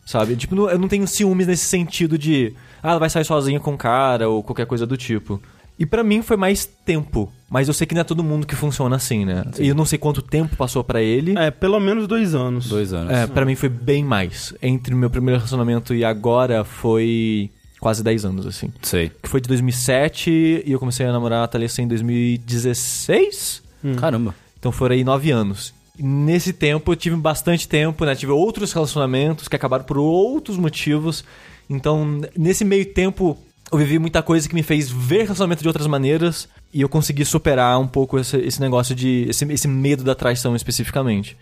Sabe? 0.05 0.36
Tipo, 0.36 0.69
eu 0.69 0.79
não 0.79 0.88
tenho 0.88 1.07
ciúmes 1.07 1.47
nesse 1.47 1.65
sentido 1.65 2.17
de. 2.17 2.53
Ah, 2.81 2.91
ela 2.91 2.99
vai 2.99 3.10
sair 3.10 3.25
sozinha 3.25 3.60
com 3.60 3.73
o 3.73 3.77
cara 3.77 4.29
ou 4.29 4.41
qualquer 4.41 4.65
coisa 4.65 4.86
do 4.86 4.95
tipo. 4.97 5.41
E 5.81 5.85
pra 5.87 6.03
mim 6.03 6.21
foi 6.21 6.37
mais 6.37 6.63
tempo. 6.63 7.33
Mas 7.49 7.67
eu 7.67 7.73
sei 7.73 7.87
que 7.87 7.95
não 7.95 8.01
é 8.01 8.03
todo 8.03 8.23
mundo 8.23 8.45
que 8.45 8.55
funciona 8.55 8.95
assim, 8.95 9.25
né? 9.25 9.43
E 9.57 9.67
eu 9.67 9.73
não 9.73 9.83
sei 9.83 9.97
quanto 9.97 10.21
tempo 10.21 10.55
passou 10.55 10.83
pra 10.83 11.01
ele. 11.01 11.35
É, 11.35 11.49
pelo 11.49 11.79
menos 11.79 12.05
dois 12.05 12.35
anos. 12.35 12.69
Dois 12.69 12.93
anos. 12.93 13.11
É, 13.11 13.25
pra 13.25 13.45
mim 13.45 13.55
foi 13.55 13.67
bem 13.67 14.03
mais. 14.03 14.53
Entre 14.61 14.93
o 14.93 14.97
meu 14.97 15.09
primeiro 15.09 15.39
relacionamento 15.39 15.95
e 15.95 16.05
agora 16.05 16.63
foi 16.63 17.49
quase 17.79 18.03
10 18.03 18.25
anos, 18.25 18.45
assim. 18.45 18.71
Sei. 18.83 19.11
Que 19.23 19.27
foi 19.27 19.41
de 19.41 19.47
2007 19.47 20.63
e 20.63 20.71
eu 20.71 20.77
comecei 20.77 21.03
a 21.03 21.11
namorar 21.11 21.43
a 21.43 21.47
Thalissa 21.47 21.81
em 21.81 21.87
2016. 21.87 23.63
Caramba. 23.99 24.35
Então 24.59 24.71
foram 24.71 24.93
aí 24.93 25.03
9 25.03 25.31
anos. 25.31 25.73
E 25.97 26.03
nesse 26.03 26.53
tempo 26.53 26.91
eu 26.91 26.95
tive 26.95 27.15
bastante 27.15 27.67
tempo, 27.67 28.05
né? 28.05 28.13
Tive 28.13 28.31
outros 28.31 28.71
relacionamentos 28.71 29.47
que 29.47 29.55
acabaram 29.55 29.83
por 29.83 29.97
outros 29.97 30.57
motivos. 30.57 31.25
Então, 31.67 32.21
nesse 32.37 32.63
meio 32.63 32.85
tempo, 32.85 33.35
eu 33.71 33.77
vivi 33.77 33.97
muita 33.97 34.21
coisa 34.21 34.47
que 34.49 34.53
me 34.53 34.63
fez 34.63 34.89
ver 34.89 35.23
relacionamento 35.23 35.62
de 35.62 35.67
outras 35.67 35.88
maneiras 35.88 36.47
e 36.73 36.81
eu 36.81 36.89
consegui 36.89 37.23
superar 37.23 37.79
um 37.79 37.88
pouco 37.88 38.19
esse, 38.19 38.38
esse 38.38 38.60
negócio 38.60 38.93
de. 38.93 39.25
Esse, 39.29 39.45
esse 39.51 39.67
medo 39.67 40.03
da 40.03 40.13
traição 40.13 40.55
especificamente. 40.55 41.38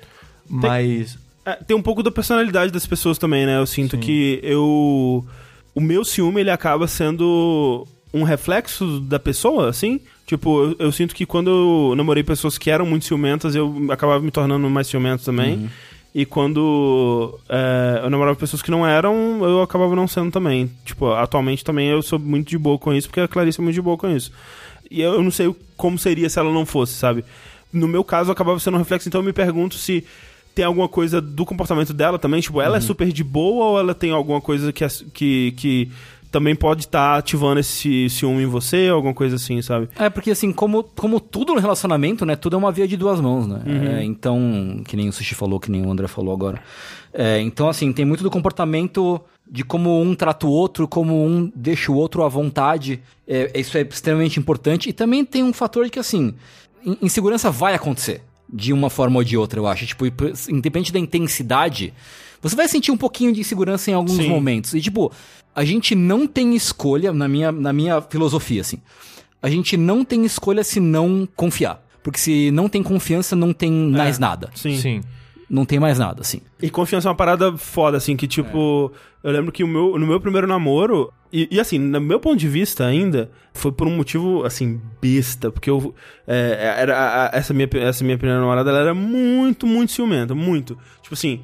Mas. 0.48 1.18
É, 1.46 1.56
tem 1.56 1.76
um 1.76 1.82
pouco 1.82 2.04
da 2.04 2.12
personalidade 2.12 2.72
das 2.72 2.86
pessoas 2.86 3.18
também, 3.18 3.46
né? 3.46 3.58
Eu 3.58 3.66
sinto 3.66 3.98
que 3.98 4.40
eu. 4.44 5.26
O 5.74 5.82
meu 5.82 6.06
ciúme, 6.06 6.42
ele 6.42 6.52
acaba 6.52 6.88
sendo 6.88 7.88
um 8.14 8.24
reflexo 8.24 9.00
da 9.00 9.20
pessoa, 9.20 9.70
assim. 9.70 10.00
Tipo, 10.26 10.66
eu, 10.66 10.76
eu 10.80 10.92
sinto 10.92 11.16
que 11.16 11.26
quando 11.26 11.50
eu 11.90 11.96
namorei 11.96 12.24
pessoas 12.24 12.58
que 12.58 12.70
eram 12.70 12.86
muito 12.86 13.06
ciumentas, 13.06 13.56
eu 13.56 13.88
acabava 13.90 14.20
me 14.20 14.30
tornando 14.30 14.70
mais 14.70 14.88
ciumento 14.88 15.24
também. 15.24 15.70
E 16.14 16.26
quando 16.26 17.40
é, 17.48 18.02
eu 18.04 18.10
namorava 18.10 18.36
pessoas 18.36 18.62
que 18.62 18.72
não 18.72 18.86
eram, 18.86 19.40
eu 19.44 19.62
acabava 19.62 19.96
não 19.96 20.08
sendo 20.08 20.32
também. 20.32 20.70
Tipo, 20.84 21.12
atualmente 21.14 21.64
também 21.64 21.88
eu 21.90 22.02
sou 22.02 22.18
muito 22.18 22.50
de 22.50 22.58
boa 22.58 22.78
com 22.80 22.94
isso, 22.94 23.08
porque 23.08 23.20
a 23.20 23.28
Clarice 23.28 23.60
é 23.60 23.64
muito 23.64 23.76
de 23.76 23.82
boa 23.82 23.96
com 23.98 24.10
isso. 24.10 24.32
E 24.90 25.02
eu 25.02 25.22
não 25.22 25.30
sei 25.30 25.54
como 25.78 26.00
seria 26.00 26.28
se 26.30 26.40
ela 26.40 26.52
não 26.52 26.66
fosse, 26.66 26.94
sabe? 26.94 27.24
No 27.72 27.88
meu 27.88 28.04
caso, 28.04 28.32
acabava 28.32 28.60
sendo 28.60 28.76
um 28.76 28.80
reflexo, 28.80 29.08
então 29.08 29.22
eu 29.22 29.26
me 29.26 29.32
pergunto 29.34 29.76
se 29.76 30.04
tem 30.56 30.66
alguma 30.66 30.90
coisa 30.90 31.22
do 31.22 31.46
comportamento 31.46 31.94
dela 31.94 32.18
também. 32.18 32.42
Tipo, 32.42 32.60
ela 32.60 32.78
é 32.78 32.82
super 32.82 33.12
de 33.12 33.24
boa 33.24 33.66
ou 33.66 33.80
ela 33.80 33.94
tem 33.94 34.12
alguma 34.12 34.42
coisa 34.42 34.74
que, 34.74 34.84
as- 34.84 35.06
que, 35.14 35.52
que 35.56 35.92
também 36.32 36.56
pode 36.56 36.82
estar 36.82 37.18
ativando 37.18 37.60
esse 37.60 38.10
ciúme 38.10 38.44
em 38.44 38.46
você, 38.46 38.88
alguma 38.88 39.14
coisa 39.14 39.36
assim, 39.36 39.62
sabe? 39.62 39.90
É, 39.98 40.10
porque 40.10 40.32
assim, 40.32 40.52
como, 40.52 40.84
como 40.84 41.20
tudo 41.20 41.54
no 41.54 41.60
relacionamento, 41.60 42.26
né? 42.26 42.36
Tudo 42.36 42.56
é 42.56 42.60
uma 42.60 42.72
via 42.72 42.88
de 42.88 42.96
duas 42.96 43.20
mãos, 43.20 43.48
né? 43.48 43.62
É, 44.00 44.04
então, 44.04 44.82
que 44.88 44.96
nem 44.96 45.10
o 45.10 45.14
Sushi 45.14 45.36
falou, 45.36 45.60
que 45.60 45.72
nem 45.72 45.86
o 45.86 45.92
André 45.92 46.08
falou 46.08 46.34
agora. 46.34 46.62
É, 47.14 47.40
então, 47.42 47.68
assim, 47.68 47.92
tem 47.92 48.06
muito 48.06 48.24
do 48.24 48.30
comportamento 48.30 49.20
de 49.52 49.64
como 49.64 50.00
um 50.02 50.14
trata 50.14 50.46
o 50.46 50.50
outro, 50.52 50.88
como 50.88 51.26
um 51.26 51.52
deixa 51.56 51.92
o 51.92 51.96
outro 51.96 52.24
à 52.24 52.28
vontade. 52.30 53.00
É, 53.28 53.52
isso 53.60 53.78
é 53.78 53.82
extremamente 53.82 54.40
importante. 54.40 54.90
E 54.90 54.94
também 54.94 55.26
tem 55.26 55.44
um 55.44 55.52
fator 55.52 55.86
de 55.86 55.90
que, 55.92 55.98
assim, 56.00 56.36
in- 56.86 56.98
insegurança 57.02 57.50
vai 57.50 57.74
acontecer. 57.74 58.22
De 58.52 58.74
uma 58.74 58.90
forma 58.90 59.18
ou 59.18 59.24
de 59.24 59.38
outra, 59.38 59.60
eu 59.60 59.68
acho. 59.68 59.86
Tipo, 59.86 60.06
independente 60.50 60.92
da 60.92 61.00
intensidade, 61.00 61.94
você 62.42 62.56
vai 62.56 62.68
sentir 62.68 62.92
um 62.92 62.98
pouquinho 62.98 63.32
de 63.32 63.42
insegurança 63.42 63.92
em 63.92 63.94
alguns 63.94 64.18
Sim. 64.18 64.30
momentos. 64.30 64.74
E, 64.74 64.82
tipo, 64.82 65.12
a 65.56 65.64
gente 65.64 65.94
não 65.94 66.26
tem 66.26 66.56
escolha, 66.56 67.14
na 67.14 67.28
minha, 67.28 67.52
na 67.52 67.72
minha 67.72 68.02
filosofia, 68.02 68.62
assim. 68.62 68.78
A 69.42 69.50
gente 69.50 69.78
não 69.78 70.04
tem 70.04 70.26
escolha 70.26 70.64
se 70.64 70.80
não 70.80 71.28
confiar. 71.36 71.86
Porque 72.02 72.20
se 72.20 72.50
não 72.52 72.68
tem 72.68 72.82
confiança, 72.82 73.36
não 73.36 73.54
tem 73.54 73.72
mais 73.72 74.18
nada. 74.18 74.50
Sim. 74.56 74.78
Sim. 74.78 75.02
Não 75.50 75.66
tem 75.66 75.80
mais 75.80 75.98
nada, 75.98 76.22
assim. 76.22 76.42
E 76.62 76.70
confiança 76.70 77.08
é 77.08 77.10
uma 77.10 77.16
parada 77.16 77.58
foda, 77.58 77.98
assim, 77.98 78.16
que 78.16 78.28
tipo. 78.28 78.92
Eu 79.24 79.32
lembro 79.32 79.52
que 79.52 79.64
o 79.64 79.68
meu, 79.68 79.98
no 79.98 80.06
meu 80.08 80.20
primeiro 80.20 80.46
namoro. 80.48 81.12
E, 81.32 81.48
e, 81.52 81.60
assim, 81.60 81.78
no 81.78 82.00
meu 82.02 82.20
ponto 82.20 82.38
de 82.38 82.48
vista 82.48 82.86
ainda, 82.86 83.30
foi 83.54 83.72
por 83.72 83.88
um 83.88 83.96
motivo, 83.96 84.44
assim, 84.46 84.80
besta. 85.02 85.52
Porque 85.52 85.70
eu. 85.70 85.94
é, 86.28 86.76
era, 86.80 86.98
a- 86.98 87.26
a- 87.26 87.30
essa, 87.34 87.54
minha, 87.54 87.68
essa 87.74 88.04
minha 88.04 88.18
primeira 88.18 88.40
namorada, 88.40 88.70
ela 88.70 88.80
era 88.80 88.94
muito, 88.94 89.66
muito 89.66 89.92
ciumenta. 89.92 90.34
Muito. 90.36 90.78
Tipo 91.02 91.14
assim. 91.16 91.42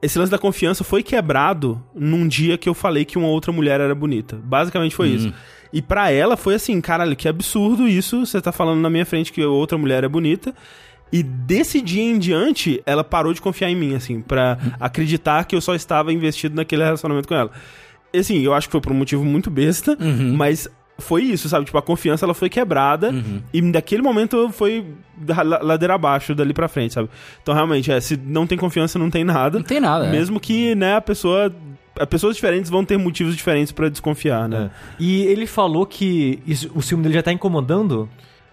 Esse 0.00 0.16
lance 0.16 0.30
da 0.30 0.38
confiança 0.38 0.84
foi 0.84 1.02
quebrado 1.02 1.82
num 1.92 2.28
dia 2.28 2.56
que 2.56 2.68
eu 2.68 2.74
falei 2.74 3.04
que 3.04 3.18
uma 3.18 3.26
outra 3.26 3.50
mulher 3.50 3.80
era 3.80 3.92
bonita. 3.96 4.36
Basicamente 4.44 4.94
foi 4.94 5.08
isso. 5.08 5.34
E 5.72 5.82
pra 5.82 6.12
ela 6.12 6.36
foi 6.36 6.54
assim, 6.54 6.80
caralho, 6.80 7.16
que 7.16 7.26
absurdo 7.28 7.88
isso. 7.88 8.24
Você 8.24 8.40
tá 8.40 8.52
falando 8.52 8.80
na 8.80 8.88
minha 8.88 9.04
frente 9.04 9.32
que 9.32 9.44
outra 9.44 9.76
mulher 9.76 10.04
é 10.04 10.08
bonita. 10.08 10.54
E 11.12 11.22
desse 11.22 11.80
dia 11.80 12.02
em 12.02 12.18
diante, 12.18 12.82
ela 12.84 13.02
parou 13.02 13.32
de 13.32 13.40
confiar 13.40 13.70
em 13.70 13.76
mim, 13.76 13.94
assim, 13.94 14.20
pra 14.20 14.58
acreditar 14.78 15.44
que 15.44 15.56
eu 15.56 15.60
só 15.60 15.74
estava 15.74 16.12
investido 16.12 16.54
naquele 16.56 16.84
relacionamento 16.84 17.26
com 17.28 17.34
ela. 17.34 17.50
E, 18.12 18.18
assim, 18.18 18.40
eu 18.42 18.54
acho 18.54 18.68
que 18.68 18.72
foi 18.72 18.80
por 18.80 18.92
um 18.92 18.96
motivo 18.96 19.24
muito 19.24 19.50
besta, 19.50 19.96
mas 20.36 20.68
foi 20.98 21.22
isso, 21.22 21.48
sabe? 21.48 21.64
Tipo, 21.64 21.78
a 21.78 21.82
confiança 21.82 22.26
ela 22.26 22.34
foi 22.34 22.48
quebrada 22.48 23.14
e 23.52 23.60
daquele 23.72 24.02
momento 24.02 24.50
foi 24.50 24.84
ladeira 25.62 25.94
abaixo 25.94 26.34
dali 26.34 26.52
pra 26.52 26.68
frente, 26.68 26.94
sabe? 26.94 27.08
Então, 27.42 27.54
realmente, 27.54 27.90
é, 27.92 28.00
se 28.00 28.16
não 28.16 28.46
tem 28.46 28.58
confiança, 28.58 28.98
não 28.98 29.08
tem 29.10 29.24
nada. 29.24 29.58
Não 29.58 29.64
tem 29.64 29.80
nada. 29.80 30.06
é. 30.06 30.10
Mesmo 30.10 30.38
que, 30.40 30.74
né, 30.74 30.96
a 30.96 31.00
pessoa. 31.00 31.54
Pessoas 32.08 32.36
diferentes 32.36 32.70
vão 32.70 32.84
ter 32.84 32.96
motivos 32.96 33.34
diferentes 33.36 33.72
pra 33.72 33.88
desconfiar, 33.88 34.48
né? 34.48 34.70
É. 34.72 35.02
E 35.02 35.22
ele 35.22 35.46
falou 35.48 35.84
que 35.84 36.38
isso- 36.46 36.70
o 36.74 36.80
ciúme 36.80 37.02
dele 37.02 37.14
já 37.16 37.22
tá 37.24 37.32
incomodando. 37.32 38.08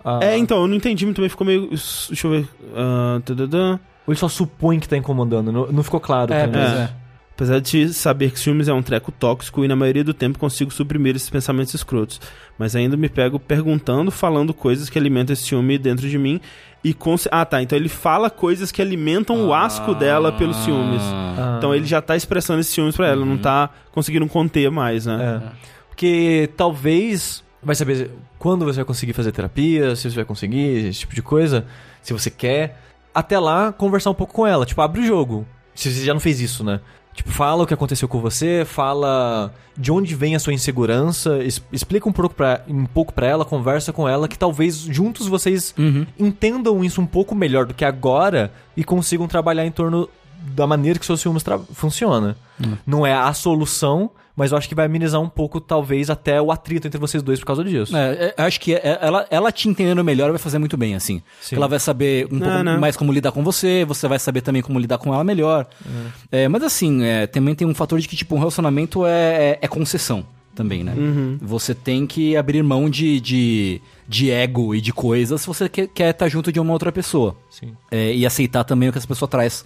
A- 0.05 0.19
É, 0.23 0.37
então, 0.37 0.61
eu 0.61 0.67
não 0.67 0.75
entendi 0.75 1.05
muito 1.05 1.19
bem, 1.21 1.29
ficou 1.29 1.45
meio. 1.47 1.67
Deixa 1.69 2.27
eu 2.27 2.31
ver. 2.31 2.47
ah, 2.75 3.19
tadadã. 3.25 3.79
Ou 4.07 4.11
ele 4.13 4.19
só 4.19 4.29
supõe 4.29 4.79
que 4.79 4.87
tá 4.87 4.95
incomodando? 4.95 5.51
Não, 5.51 5.67
não 5.71 5.83
ficou 5.83 5.99
claro. 5.99 6.31
É, 6.33 6.47
pois 6.47 6.63
É. 6.63 6.77
é. 6.83 6.89
Apesar 7.33 7.59
de 7.59 7.93
saber 7.93 8.31
que 8.31 8.39
ciúmes 8.39 8.69
é 8.69 8.73
um 8.73 8.81
treco 8.81 9.11
tóxico 9.11 9.65
e 9.65 9.67
na 9.67 9.75
maioria 9.75 10.05
do 10.05 10.13
tempo 10.13 10.39
consigo 10.39 10.71
suprimir 10.71 11.17
esses 11.17 11.29
pensamentos 11.29 11.73
escrotos. 11.73 12.21
Mas 12.57 12.77
ainda 12.77 12.95
me 12.95 13.09
pego 13.09 13.37
perguntando, 13.37 14.09
falando 14.09 14.53
coisas 14.53 14.89
que 14.89 14.97
alimentam 14.97 15.33
esse 15.33 15.43
ciúme 15.43 15.77
dentro 15.77 16.07
de 16.07 16.17
mim. 16.17 16.39
E 16.81 16.93
com... 16.93 17.13
Ah, 17.29 17.43
tá. 17.43 17.61
Então 17.61 17.77
ele 17.77 17.89
fala 17.89 18.29
coisas 18.29 18.71
que 18.71 18.81
alimentam 18.81 19.45
o 19.47 19.53
asco 19.53 19.93
dela 19.93 20.31
pelos 20.31 20.55
ciúmes. 20.57 21.01
Ah. 21.03 21.55
Então 21.57 21.75
ele 21.75 21.85
já 21.85 22.01
tá 22.01 22.15
expressando 22.15 22.61
esses 22.61 22.73
ciúmes 22.73 22.95
pra 22.95 23.07
ela, 23.07 23.25
não 23.25 23.37
tá 23.37 23.69
conseguindo 23.91 24.25
conter 24.27 24.71
mais, 24.71 25.05
né? 25.05 25.41
É. 25.43 25.49
Porque 25.89 26.49
talvez 26.55 27.43
vai 27.65 27.75
saber 27.75 28.11
quando 28.39 28.63
você 28.63 28.77
vai 28.77 28.85
conseguir 28.85 29.11
fazer 29.13 29.31
terapia, 29.33 29.95
se 29.95 30.09
você 30.09 30.15
vai 30.15 30.25
conseguir, 30.25 30.87
esse 30.87 30.99
tipo 30.99 31.13
de 31.15 31.21
coisa, 31.21 31.65
se 32.01 32.13
você 32.13 32.29
quer. 32.29 32.81
Até 33.13 33.39
lá, 33.39 33.73
conversar 33.73 34.09
um 34.11 34.13
pouco 34.13 34.33
com 34.33 34.45
ela. 34.47 34.65
Tipo, 34.65 34.81
abre 34.81 35.01
o 35.01 35.05
jogo. 35.05 35.45
Se 35.73 35.91
você 35.91 36.05
já 36.05 36.13
não 36.13 36.19
fez 36.21 36.39
isso, 36.39 36.63
né? 36.63 36.79
Tipo, 37.13 37.31
fala 37.31 37.63
o 37.63 37.65
que 37.67 37.73
aconteceu 37.73 38.09
com 38.09 38.19
você, 38.19 38.63
fala 38.65 39.53
de 39.77 39.89
onde 39.89 40.13
vem 40.13 40.35
a 40.35 40.39
sua 40.39 40.53
insegurança, 40.53 41.39
explica 41.71 42.09
um 42.09 42.11
pouco, 42.11 42.35
pra, 42.35 42.61
um 42.67 42.85
pouco 42.85 43.13
pra 43.13 43.25
ela, 43.25 43.45
conversa 43.45 43.93
com 43.93 44.07
ela, 44.07 44.27
que 44.27 44.37
talvez 44.37 44.77
juntos 44.79 45.27
vocês 45.27 45.73
Uhum. 45.77 46.05
entendam 46.19 46.83
isso 46.83 46.99
um 46.99 47.05
pouco 47.05 47.33
melhor 47.33 47.65
do 47.65 47.73
que 47.73 47.85
agora 47.85 48.51
e 48.75 48.83
consigam 48.83 49.27
trabalhar 49.29 49.65
em 49.65 49.71
torno 49.71 50.09
da 50.53 50.67
maneira 50.67 50.99
que 50.99 51.05
seus 51.05 51.21
ciúmes 51.21 51.41
tra- 51.41 51.59
Não 52.85 53.05
é 53.05 53.13
a 53.13 53.33
solução, 53.33 54.09
mas 54.35 54.51
eu 54.51 54.57
acho 54.57 54.67
que 54.67 54.75
vai 54.75 54.85
amenizar 54.85 55.21
um 55.21 55.29
pouco, 55.29 55.61
talvez, 55.61 56.09
até 56.09 56.41
o 56.41 56.51
atrito 56.51 56.87
entre 56.87 56.99
vocês 56.99 57.23
dois 57.23 57.39
por 57.39 57.45
causa 57.45 57.63
disso. 57.63 57.95
É, 57.95 58.33
é, 58.37 58.41
acho 58.43 58.59
que 58.59 58.73
é- 58.73 58.97
ela, 59.01 59.25
ela 59.29 59.51
te 59.51 59.69
entendendo 59.69 60.03
melhor 60.03 60.29
vai 60.29 60.39
fazer 60.39 60.57
muito 60.59 60.75
bem, 60.75 60.93
assim. 60.95 61.21
Sim. 61.41 61.55
Ela 61.55 61.67
vai 61.67 61.79
saber 61.79 62.27
um 62.31 62.37
Não, 62.37 62.47
pouco 62.47 62.63
não. 62.63 62.79
mais 62.79 62.97
como 62.97 63.11
lidar 63.13 63.31
com 63.31 63.43
você, 63.43 63.85
você 63.85 64.07
vai 64.07 64.19
saber 64.19 64.41
também 64.41 64.61
como 64.61 64.77
lidar 64.79 64.97
com 64.97 65.13
ela 65.13 65.23
melhor. 65.23 65.65
É, 66.31 66.47
mas 66.47 66.63
assim, 66.63 67.03
é, 67.03 67.27
também 67.27 67.55
tem 67.55 67.67
um 67.67 67.73
fator 67.75 67.99
de 67.99 68.07
que, 68.07 68.15
tipo, 68.15 68.35
um 68.35 68.39
relacionamento 68.39 69.05
é, 69.05 69.51
é, 69.51 69.59
é 69.61 69.67
concessão 69.67 70.25
também, 70.53 70.83
né? 70.83 70.93
Você 71.41 71.73
tem 71.75 72.07
que 72.07 72.35
abrir 72.37 72.63
mão 72.63 72.89
de, 72.89 73.19
de, 73.19 73.81
de 74.07 74.31
ego 74.31 74.73
e 74.73 74.79
de 74.79 74.93
coisas 74.93 75.41
se 75.41 75.47
você 75.47 75.67
quer 75.67 76.11
estar 76.11 76.29
junto 76.29 76.49
de 76.51 76.59
uma 76.61 76.71
outra 76.71 76.91
pessoa. 76.93 77.35
Sim. 77.49 77.73
É, 77.91 78.13
e 78.13 78.25
aceitar 78.25 78.63
também 78.63 78.87
o 78.87 78.91
que 78.93 78.97
essa 78.97 79.07
pessoa 79.07 79.27
traz 79.27 79.65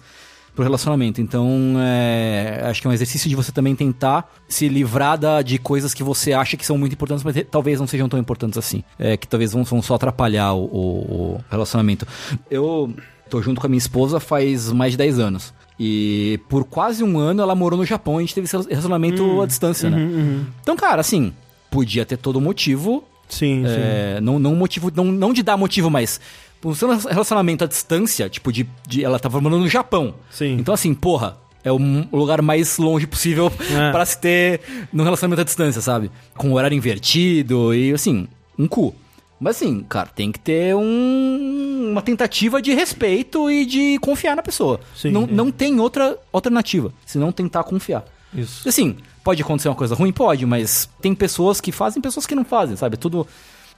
pro 0.54 0.62
relacionamento. 0.64 1.20
Então, 1.20 1.74
é, 1.78 2.60
acho 2.64 2.80
que 2.80 2.86
é 2.86 2.90
um 2.90 2.92
exercício 2.92 3.28
de 3.28 3.36
você 3.36 3.52
também 3.52 3.74
tentar 3.74 4.30
se 4.48 4.68
livrar 4.68 5.16
da, 5.18 5.42
de 5.42 5.58
coisas 5.58 5.94
que 5.94 6.02
você 6.02 6.32
acha 6.32 6.56
que 6.56 6.66
são 6.66 6.76
muito 6.76 6.92
importantes, 6.92 7.24
mas 7.24 7.36
talvez 7.50 7.78
não 7.80 7.86
sejam 7.86 8.08
tão 8.08 8.18
importantes 8.18 8.58
assim. 8.58 8.82
É, 8.98 9.16
que 9.16 9.26
talvez 9.28 9.52
vão, 9.52 9.64
vão 9.64 9.80
só 9.82 9.94
atrapalhar 9.94 10.52
o, 10.54 10.64
o- 10.64 11.34
o 11.36 11.44
relacionamento. 11.50 12.06
Eu 12.50 12.92
tô 13.28 13.40
junto 13.40 13.60
com 13.60 13.66
a 13.66 13.70
minha 13.70 13.78
esposa 13.78 14.18
faz 14.20 14.72
mais 14.72 14.92
de 14.92 14.98
10 14.98 15.18
anos. 15.18 15.54
E 15.78 16.38
por 16.48 16.64
quase 16.64 17.02
um 17.02 17.18
ano 17.18 17.40
ela 17.42 17.54
morou 17.54 17.78
no 17.78 17.86
Japão 17.86 18.14
e 18.14 18.18
a 18.18 18.20
gente 18.20 18.34
teve 18.34 18.44
esse 18.44 18.56
relacionamento 18.68 19.40
à 19.40 19.46
distância, 19.46 19.88
né? 19.88 20.44
Então, 20.60 20.76
cara, 20.76 21.00
assim, 21.00 21.32
podia 21.70 22.04
ter 22.04 22.18
todo 22.18 22.38
motivo 22.40 23.02
Sim, 23.28 23.62
sim. 23.64 23.72
é, 23.74 24.20
não, 24.20 24.38
não 24.38 24.54
motivo, 24.54 24.92
não, 24.94 25.04
não 25.06 25.32
de 25.32 25.42
dar 25.42 25.56
motivo, 25.56 25.88
mas 25.88 26.20
um 26.64 27.08
relacionamento 27.08 27.64
à 27.64 27.66
distância, 27.66 28.28
tipo, 28.28 28.52
de, 28.52 28.68
de 28.86 29.04
ela 29.04 29.18
tava 29.18 29.40
morando 29.40 29.62
no 29.62 29.68
Japão. 29.68 30.14
Sim. 30.30 30.56
Então, 30.58 30.74
assim, 30.74 30.92
porra, 30.94 31.36
é 31.64 31.70
o 31.72 31.76
o 32.10 32.16
lugar 32.16 32.40
mais 32.42 32.78
longe 32.78 33.06
possível 33.06 33.50
É. 33.70 33.90
pra 33.92 34.04
se 34.04 34.18
ter 34.18 34.60
num 34.92 35.04
relacionamento 35.04 35.40
à 35.42 35.44
distância, 35.44 35.80
sabe? 35.80 36.10
Com 36.36 36.52
horário 36.52 36.76
invertido 36.76 37.74
e, 37.74 37.92
assim, 37.92 38.28
um 38.58 38.66
cu. 38.68 38.94
Mas, 39.38 39.56
assim, 39.56 39.84
cara, 39.88 40.06
tem 40.08 40.30
que 40.30 40.38
ter 40.38 40.74
um- 40.76 41.88
uma 41.92 42.02
tentativa 42.02 42.60
de 42.60 42.74
respeito 42.74 43.50
e 43.50 43.64
de 43.64 43.98
confiar 43.98 44.36
na 44.36 44.42
pessoa. 44.42 44.80
Sim. 44.94 45.10
não, 45.10 45.26
não 45.26 45.50
tem 45.50 45.80
outra 45.80 46.18
alternativa, 46.32 46.92
se 47.06 47.16
não 47.18 47.32
tentar 47.32 47.64
confiar. 47.64 48.04
Isso. 48.34 48.68
Assim, 48.68 48.96
pode 49.24 49.42
acontecer 49.42 49.68
uma 49.68 49.74
coisa 49.74 49.94
ruim? 49.94 50.12
Pode, 50.12 50.44
mas 50.46 50.88
tem 51.00 51.14
pessoas 51.14 51.60
que 51.60 51.72
fazem 51.72 52.00
pessoas 52.02 52.26
que 52.26 52.34
não 52.34 52.44
fazem, 52.44 52.76
sabe? 52.76 52.96
Tudo, 52.96 53.26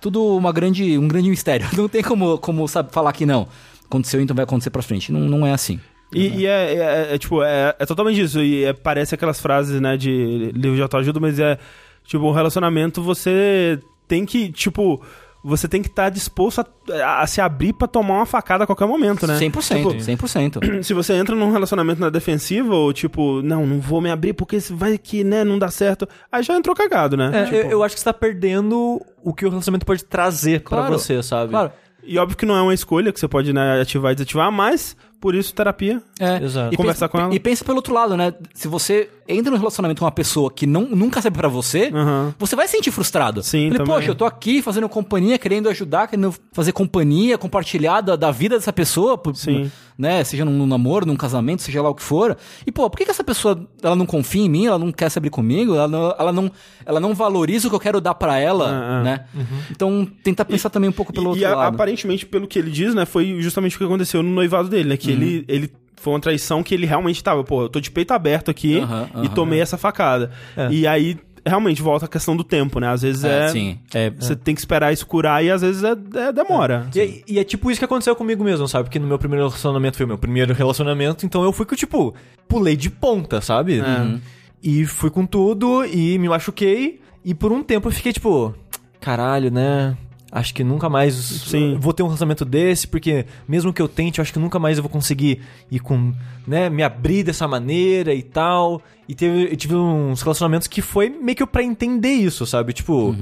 tudo 0.02 0.36
uma 0.36 0.52
grande, 0.52 0.98
um 0.98 1.08
grande 1.08 1.30
mistério. 1.30 1.66
Não 1.74 1.88
tem 1.88 2.02
como, 2.02 2.36
como 2.38 2.66
sabe, 2.68 2.92
falar 2.92 3.12
que 3.12 3.24
não. 3.24 3.48
Aconteceu, 3.86 4.20
então 4.20 4.34
vai 4.36 4.42
acontecer 4.44 4.70
pra 4.70 4.82
frente. 4.82 5.12
Não, 5.12 5.20
não 5.20 5.46
é 5.46 5.52
assim. 5.52 5.78
E, 6.14 6.40
e 6.40 6.46
é, 6.46 6.74
é- 6.74 7.14
é, 7.14 7.18
tipo, 7.18 7.42
é, 7.42 7.74
é 7.78 7.86
totalmente 7.86 8.20
isso. 8.20 8.40
E 8.42 8.64
é- 8.64 8.72
parece 8.72 9.14
aquelas 9.14 9.40
frases, 9.40 9.80
né, 9.80 9.96
de 9.96 10.50
livro 10.54 10.76
de 10.76 10.82
autoajuda, 10.82 11.20
mas 11.20 11.38
é, 11.38 11.58
tipo, 12.04 12.24
um 12.26 12.32
relacionamento 12.32 13.00
você 13.02 13.78
tem 14.08 14.24
que, 14.26 14.50
tipo, 14.50 15.02
você 15.44 15.66
tem 15.66 15.82
que 15.82 15.88
estar 15.88 16.08
disposto 16.08 16.64
a, 17.04 17.22
a 17.22 17.26
se 17.26 17.40
abrir 17.40 17.72
pra 17.72 17.88
tomar 17.88 18.14
uma 18.14 18.26
facada 18.26 18.64
a 18.64 18.66
qualquer 18.66 18.86
momento, 18.86 19.26
né? 19.26 19.38
100%, 19.38 20.04
Tipo, 20.06 20.26
100%. 20.26 20.82
se 20.84 20.94
você 20.94 21.14
entra 21.14 21.34
num 21.34 21.50
relacionamento 21.50 22.00
na 22.00 22.10
defensiva, 22.10 22.74
ou 22.74 22.92
tipo, 22.92 23.42
não, 23.42 23.66
não 23.66 23.80
vou 23.80 24.00
me 24.00 24.10
abrir 24.10 24.32
porque 24.34 24.60
se 24.60 24.72
vai 24.72 24.96
que, 24.96 25.24
né, 25.24 25.42
não 25.44 25.58
dá 25.58 25.68
certo, 25.68 26.08
aí 26.30 26.42
já 26.42 26.56
entrou 26.56 26.76
cagado, 26.76 27.16
né? 27.16 27.30
É, 27.34 27.44
Tipo, 27.44 27.56
eu, 27.56 27.70
eu 27.70 27.82
acho 27.82 27.94
que 27.94 28.00
você 28.00 28.04
tá 28.04 28.14
perdendo 28.14 29.00
o 29.22 29.32
que 29.34 29.44
o 29.44 29.50
relacionamento 29.50 29.86
pode 29.86 30.04
trazer 30.04 30.60
pra 30.62 30.78
Claro, 30.78 30.92
você, 30.98 31.22
sabe? 31.22 31.50
Claro. 31.50 31.72
E 32.04 32.18
óbvio 32.18 32.36
que 32.36 32.44
não 32.46 32.56
é 32.56 32.62
uma 32.62 32.74
escolha 32.74 33.12
que 33.12 33.20
você 33.20 33.28
pode 33.28 33.52
né, 33.52 33.80
ativar 33.80 34.10
e 34.12 34.14
desativar, 34.16 34.50
mas 34.50 34.96
por 35.22 35.36
isso 35.36 35.54
terapia. 35.54 36.02
É. 36.18 36.42
Exato. 36.44 36.74
E 36.74 36.76
Conversar 36.76 37.08
pensa, 37.08 37.08
com 37.08 37.18
ela. 37.26 37.34
E 37.34 37.38
pensa 37.38 37.64
pelo 37.64 37.76
outro 37.76 37.94
lado, 37.94 38.16
né? 38.16 38.34
Se 38.52 38.66
você 38.66 39.08
entra 39.28 39.52
num 39.52 39.56
relacionamento 39.56 40.00
com 40.00 40.04
uma 40.04 40.10
pessoa 40.10 40.50
que 40.50 40.66
não, 40.66 40.82
nunca 40.82 41.22
serve 41.22 41.38
pra 41.38 41.46
você, 41.48 41.90
Aham. 41.94 42.34
você 42.38 42.56
vai 42.56 42.66
se 42.66 42.72
sentir 42.76 42.90
frustrado. 42.90 43.40
Sim, 43.42 43.68
Falei, 43.70 43.78
também. 43.78 43.94
poxa, 43.94 44.10
eu 44.10 44.14
tô 44.16 44.24
aqui 44.24 44.60
fazendo 44.60 44.88
companhia, 44.88 45.38
querendo 45.38 45.68
ajudar, 45.68 46.08
querendo 46.08 46.34
fazer 46.52 46.72
companhia, 46.72 47.38
compartilhar 47.38 48.00
da, 48.00 48.16
da 48.16 48.32
vida 48.32 48.56
dessa 48.56 48.72
pessoa, 48.72 49.16
por- 49.16 49.36
Sim. 49.36 49.70
Né? 49.98 50.22
Seja 50.24 50.44
num 50.44 50.66
namoro, 50.66 51.06
num 51.06 51.16
casamento, 51.16 51.62
seja 51.62 51.82
lá 51.82 51.88
o 51.90 51.94
que 51.94 52.02
for. 52.02 52.36
E, 52.66 52.72
pô, 52.72 52.88
por 52.88 52.96
que, 52.96 53.04
que 53.04 53.10
essa 53.10 53.24
pessoa 53.24 53.68
ela 53.82 53.94
não 53.96 54.06
confia 54.06 54.42
em 54.42 54.48
mim, 54.48 54.66
ela 54.66 54.78
não 54.78 54.90
quer 54.92 55.08
se 55.10 55.18
abrir 55.18 55.30
comigo, 55.30 55.74
ela 55.74 55.88
não, 55.88 56.14
ela 56.18 56.32
não, 56.32 56.50
ela 56.84 57.00
não 57.00 57.14
valoriza 57.14 57.66
o 57.66 57.70
que 57.70 57.76
eu 57.76 57.80
quero 57.80 58.00
dar 58.00 58.14
pra 58.14 58.38
ela, 58.38 58.68
Ah, 58.70 58.98
ah. 58.98 59.02
né? 59.02 59.24
Então, 59.70 60.06
tentar 60.22 60.44
pensar 60.44 60.70
também 60.70 60.88
um 60.90 60.92
pouco 60.92 61.12
pelo 61.12 61.26
e 61.26 61.28
outro 61.28 61.46
a- 61.46 61.54
lado. 61.56 61.74
aparentemente, 61.74 62.24
pelo 62.26 62.46
que 62.46 62.58
ele 62.58 62.70
diz, 62.70 62.94
né, 62.94 63.04
foi 63.06 63.40
justamente 63.40 63.76
o 63.76 63.78
que 63.78 63.84
aconteceu 63.84 64.22
no 64.22 64.30
noivado 64.30 64.68
dele, 64.68 64.88
né? 64.90 64.96
Que 64.96 65.10
Uhum. 65.12 65.16
ele, 65.16 65.44
ele 65.48 65.72
foi 65.96 66.12
uma 66.14 66.20
traição 66.20 66.62
que 66.62 66.74
ele 66.74 66.84
realmente 66.86 67.22
tava, 67.22 67.44
pô, 67.44 67.62
eu 67.62 67.68
tô 67.68 67.78
de 67.80 67.90
peito 67.90 68.12
aberto 68.12 68.50
aqui 68.50 68.80
Aham, 68.80 69.08
e 69.22 69.28
tomei 69.28 69.60
essa 69.60 69.78
facada. 69.78 70.32
É. 70.56 70.68
E 70.72 70.84
aí, 70.86 71.16
realmente, 71.44 71.82
volta 71.82 72.06
a 72.06 72.08
questão 72.08 72.36
do 72.36 72.44
tempo, 72.44 72.78
né? 72.80 72.88
Às 72.88 73.02
vezes 73.02 73.24
é. 73.24 73.44
É, 73.44 73.48
sim. 73.48 73.78
É, 73.94 74.10
Você 74.10 74.34
tem 74.36 74.54
que 74.54 74.60
esperar 74.60 74.92
isso 74.92 75.06
curar 75.06 75.44
e 75.44 75.50
às 75.50 75.60
vezes 75.62 75.82
é, 75.84 75.92
é- 76.28 76.32
demora. 76.32 76.88
E, 76.94 77.00
é- 77.00 77.22
e 77.26 77.38
é 77.38 77.44
tipo 77.44 77.70
isso 77.70 77.80
que 77.80 77.84
aconteceu 77.84 78.14
comigo 78.14 78.42
mesmo, 78.44 78.66
sabe? 78.68 78.84
Porque 78.84 78.98
no 78.98 79.06
meu 79.06 79.18
primeiro 79.18 79.44
relacionamento 79.46 79.96
foi 79.96 80.04
o 80.04 80.08
meu 80.08 80.18
primeiro 80.18 80.54
relacionamento, 80.54 81.26
então 81.26 81.42
eu 81.42 81.52
fui 81.52 81.66
que 81.66 81.74
eu, 81.74 81.78
tipo, 81.78 82.14
pulei 82.48 82.76
de 82.76 82.88
ponta, 82.90 83.40
sabe? 83.40 83.80
É. 83.80 84.18
E 84.62 84.84
fui 84.86 85.10
com 85.10 85.26
tudo 85.26 85.84
e 85.84 86.18
me 86.18 86.28
machuquei. 86.28 87.00
E 87.24 87.34
por 87.34 87.50
um 87.52 87.62
tempo 87.62 87.88
eu 87.88 87.92
fiquei, 87.92 88.12
tipo, 88.12 88.54
caralho, 89.00 89.50
né? 89.50 89.96
Acho 90.34 90.54
que 90.54 90.64
nunca 90.64 90.88
mais 90.88 91.14
Sim. 91.14 91.76
vou 91.78 91.92
ter 91.92 92.02
um 92.02 92.06
relacionamento 92.06 92.46
desse, 92.46 92.88
porque 92.88 93.26
mesmo 93.46 93.70
que 93.70 93.82
eu 93.82 93.86
tente, 93.86 94.18
eu 94.18 94.22
acho 94.22 94.32
que 94.32 94.38
nunca 94.38 94.58
mais 94.58 94.78
eu 94.78 94.82
vou 94.82 94.88
conseguir 94.88 95.42
ir 95.70 95.78
com, 95.78 96.14
né, 96.46 96.70
me 96.70 96.82
abrir 96.82 97.22
dessa 97.22 97.46
maneira 97.46 98.14
e 98.14 98.22
tal. 98.22 98.80
E 99.06 99.14
teve, 99.14 99.52
eu 99.52 99.56
tive 99.56 99.74
uns 99.74 100.22
relacionamentos 100.22 100.66
que 100.66 100.80
foi 100.80 101.10
meio 101.10 101.36
que 101.36 101.44
pra 101.44 101.62
entender 101.62 102.12
isso, 102.12 102.46
sabe? 102.46 102.72
Tipo, 102.72 103.14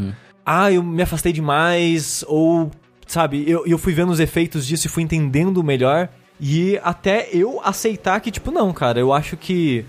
ah, 0.46 0.70
eu 0.70 0.84
me 0.84 1.02
afastei 1.02 1.32
demais, 1.32 2.24
ou, 2.28 2.70
sabe, 3.08 3.44
eu, 3.44 3.66
eu 3.66 3.76
fui 3.76 3.92
vendo 3.92 4.10
os 4.10 4.20
efeitos 4.20 4.64
disso 4.64 4.86
e 4.86 4.90
fui 4.90 5.02
entendendo 5.02 5.64
melhor. 5.64 6.08
E 6.40 6.78
até 6.82 7.28
eu 7.32 7.60
aceitar 7.64 8.20
que, 8.20 8.30
tipo, 8.30 8.52
não, 8.52 8.72
cara, 8.72 9.00
eu 9.00 9.12
acho 9.12 9.36
que 9.36 9.84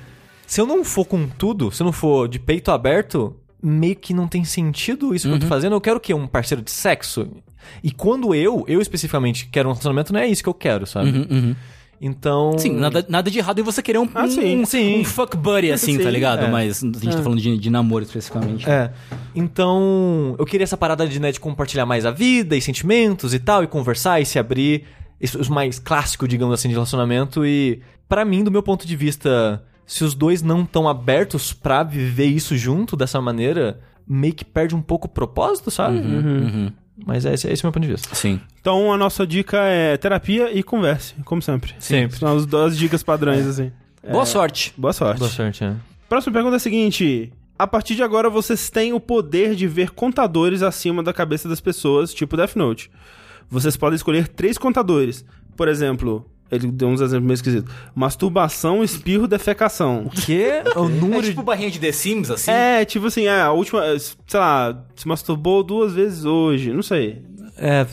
se 0.47 0.59
eu 0.59 0.65
não 0.65 0.83
for 0.83 1.05
com 1.05 1.27
tudo, 1.27 1.71
se 1.71 1.81
eu 1.81 1.85
não 1.85 1.93
for 1.93 2.27
de 2.27 2.39
peito 2.39 2.71
aberto, 2.71 3.35
meio 3.61 3.95
que 3.95 4.13
não 4.13 4.27
tem 4.27 4.43
sentido 4.43 5.13
isso 5.13 5.27
que 5.27 5.35
eu 5.35 5.39
tô 5.39 5.47
fazendo. 5.47 5.73
Eu 5.73 5.81
quero 5.81 5.97
o 5.97 5.99
quê? 5.99 6.13
Um 6.13 6.27
parceiro 6.27 6.61
de 6.61 6.71
sexo? 6.71 7.27
E 7.83 7.91
quando 7.91 8.33
eu, 8.33 8.65
eu 8.67 8.81
especificamente, 8.81 9.47
quero 9.51 9.69
um 9.69 9.71
relacionamento, 9.71 10.11
não 10.11 10.19
é 10.19 10.27
isso 10.27 10.41
que 10.41 10.49
eu 10.49 10.53
quero, 10.53 10.85
sabe? 10.87 11.09
Uhum, 11.09 11.27
uhum. 11.29 11.55
Então. 12.03 12.57
Sim, 12.57 12.71
nada, 12.71 13.05
nada 13.07 13.29
de 13.29 13.37
errado 13.37 13.59
em 13.59 13.63
você 13.63 13.83
querer 13.83 13.99
um, 13.99 14.09
Ah, 14.15 14.27
sim, 14.27 14.61
um, 14.61 14.65
sim. 14.65 14.99
um 15.01 15.05
fuck 15.05 15.37
buddy, 15.37 15.71
assim, 15.71 15.97
Sim, 15.97 16.03
tá 16.03 16.09
ligado? 16.09 16.45
é. 16.45 16.49
Mas 16.49 16.83
a 16.83 16.87
gente 16.87 17.15
tá 17.15 17.21
falando 17.21 17.39
de, 17.39 17.55
de 17.55 17.69
namoro 17.69 18.03
especificamente. 18.03 18.67
É. 18.67 18.91
Então, 19.35 20.35
eu 20.39 20.45
queria 20.45 20.63
essa 20.63 20.75
parada 20.75 21.07
de, 21.07 21.19
né, 21.19 21.31
de 21.31 21.39
compartilhar 21.39 21.85
mais 21.85 22.03
a 22.03 22.09
vida 22.09 22.57
e 22.57 22.61
sentimentos 22.61 23.35
e 23.35 23.39
tal, 23.39 23.63
e 23.63 23.67
conversar 23.67 24.19
e 24.19 24.25
se 24.25 24.39
abrir. 24.39 24.85
Isso, 25.19 25.39
os 25.39 25.47
mais 25.47 25.77
clássicos, 25.77 26.27
digamos 26.27 26.55
assim, 26.55 26.67
de 26.67 26.73
relacionamento. 26.73 27.45
E, 27.45 27.79
pra 28.09 28.25
mim, 28.25 28.43
do 28.43 28.49
meu 28.49 28.63
ponto 28.63 28.87
de 28.87 28.95
vista, 28.95 29.63
se 29.91 30.05
os 30.05 30.15
dois 30.15 30.41
não 30.41 30.61
estão 30.61 30.87
abertos 30.87 31.51
pra 31.51 31.83
viver 31.83 32.27
isso 32.27 32.55
junto 32.55 32.95
dessa 32.95 33.19
maneira, 33.19 33.81
meio 34.07 34.33
que 34.33 34.45
perde 34.45 34.73
um 34.73 34.81
pouco 34.81 35.05
o 35.05 35.09
propósito, 35.09 35.69
sabe? 35.69 35.97
Uhum. 35.97 36.71
Mas 37.05 37.25
esse, 37.25 37.45
esse 37.51 37.61
é 37.61 37.63
o 37.65 37.67
meu 37.67 37.73
ponto 37.73 37.83
de 37.83 37.91
vista. 37.91 38.15
Sim. 38.15 38.39
Então 38.61 38.93
a 38.93 38.97
nossa 38.97 39.27
dica 39.27 39.57
é 39.65 39.97
terapia 39.97 40.49
e 40.49 40.63
converse, 40.63 41.15
como 41.25 41.41
sempre. 41.41 41.75
Sempre. 41.77 42.17
São 42.17 42.37
as 42.37 42.45
duas 42.45 42.77
dicas 42.77 43.03
padrões, 43.03 43.45
assim. 43.45 43.69
Boa 44.09 44.25
sorte. 44.25 44.73
Boa 44.77 44.93
sorte. 44.93 45.19
Boa 45.19 45.29
sorte, 45.29 45.65
é. 45.65 45.75
Próxima 46.07 46.31
pergunta 46.35 46.55
é 46.55 46.57
a 46.57 46.59
seguinte. 46.59 47.33
A 47.59 47.67
partir 47.67 47.93
de 47.95 48.01
agora, 48.01 48.29
vocês 48.29 48.69
têm 48.69 48.93
o 48.93 48.99
poder 48.99 49.55
de 49.55 49.67
ver 49.67 49.89
contadores 49.89 50.63
acima 50.63 51.03
da 51.03 51.11
cabeça 51.11 51.49
das 51.49 51.59
pessoas, 51.59 52.13
tipo 52.13 52.37
Death 52.37 52.55
Note. 52.55 52.89
Vocês 53.49 53.75
podem 53.75 53.97
escolher 53.97 54.29
três 54.29 54.57
contadores. 54.57 55.25
Por 55.57 55.67
exemplo, 55.67 56.25
ele 56.51 56.67
deu 56.67 56.89
uns 56.89 56.99
exemplos 57.01 57.25
meio 57.25 57.35
esquisitos. 57.35 57.73
Masturbação, 57.95 58.83
espirro, 58.83 59.27
defecação. 59.27 60.03
O 60.05 60.09
quê? 60.09 60.61
O 60.75 60.85
É 60.85 60.89
número 60.89 61.23
tipo 61.23 61.41
barrinha 61.43 61.71
de 61.71 61.79
The 61.79 61.91
Sims, 61.91 62.29
assim? 62.29 62.51
É, 62.51 62.83
tipo 62.85 63.07
assim, 63.07 63.25
é, 63.25 63.41
a 63.41 63.51
última, 63.51 63.83
sei 63.97 64.39
lá, 64.39 64.83
se 64.95 65.07
masturbou 65.07 65.63
duas 65.63 65.93
vezes 65.93 66.25
hoje, 66.25 66.73
não 66.73 66.83
sei. 66.83 67.21
É, 67.57 67.85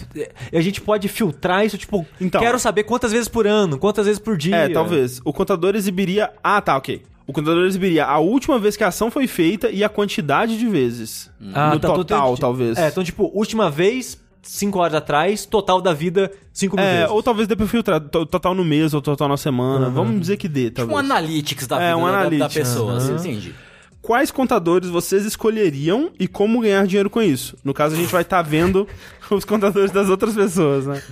a 0.56 0.61
gente 0.61 0.80
pode 0.80 1.09
filtrar 1.09 1.64
isso, 1.64 1.76
tipo, 1.76 2.06
Então. 2.20 2.40
quero 2.40 2.59
saber 2.59 2.84
quantas 2.84 3.12
vezes 3.12 3.28
por 3.28 3.46
ano, 3.46 3.78
quantas 3.78 4.06
vezes 4.06 4.18
por 4.18 4.36
dia. 4.36 4.56
É, 4.56 4.68
talvez. 4.68 5.20
O 5.24 5.32
contador 5.32 5.76
exibiria. 5.76 6.30
Ah, 6.42 6.61
tá, 6.61 6.76
ok. 6.76 7.02
O 7.26 7.32
contador 7.34 7.66
exibiria 7.66 8.06
a 8.06 8.18
última 8.18 8.59
vez 8.59 8.74
que 8.74 8.82
a 8.82 8.88
ação 8.88 9.11
foi 9.11 9.26
feita 9.26 9.68
e 9.70 9.84
a 9.84 9.88
quantidade 9.90 10.59
de 10.59 10.66
vezes. 10.66 11.30
Ah, 11.52 11.74
no 11.74 11.80
tá, 11.80 11.88
total, 11.92 12.38
talvez. 12.38 12.78
É, 12.78 12.88
então, 12.88 13.04
tipo, 13.04 13.30
última 13.34 13.70
vez, 13.70 14.18
cinco 14.49 14.78
horas 14.78 14.94
atrás, 14.94 15.44
total 15.44 15.80
da 15.80 15.92
vida, 15.92 16.32
cinco 16.53 16.74
mil 16.76 16.84
É, 16.84 16.94
vezes. 17.01 17.11
ou 17.11 17.22
talvez 17.22 17.46
dê 17.46 17.55
pra 17.55 17.66
filtrar 17.66 18.01
to- 18.01 18.24
total 18.24 18.55
no 18.55 18.64
mês 18.64 18.94
ou 18.94 19.03
total 19.03 19.28
na 19.28 19.36
semana. 19.36 19.90
Vamos 19.90 20.18
dizer 20.20 20.36
que 20.38 20.49
dê, 20.49 20.70
Tipo 20.70 20.82
um 20.82 20.86
talvez. 20.88 21.11
analytics 21.11 21.66
da 21.66 21.76
É, 21.82 21.94
vida 21.94 21.96
um 21.99 22.11
da- 22.11 22.28
da, 22.46 22.49
pessoa, 22.49 22.96
assim, 22.96 23.12
Aham. 23.12 23.20
entendi. 23.20 23.55
Quais 24.09 24.30
contadores 24.30 24.88
vocês 24.88 25.26
escolheriam 25.26 26.11
e 26.18 26.26
como 26.26 26.62
ganhar 26.62 26.86
dinheiro 26.86 27.11
com 27.11 27.20
isso? 27.20 27.59
No 27.62 27.74
caso, 27.74 27.94
a 27.94 27.98
gente 27.98 28.11
vai 28.11 28.22
estar 28.22 28.40
vendo 28.40 28.88
os 29.30 29.44
contadores 29.44 29.90
das 29.90 30.09
outras 30.09 30.34
pessoas, 30.34 30.86
né? 30.86 31.02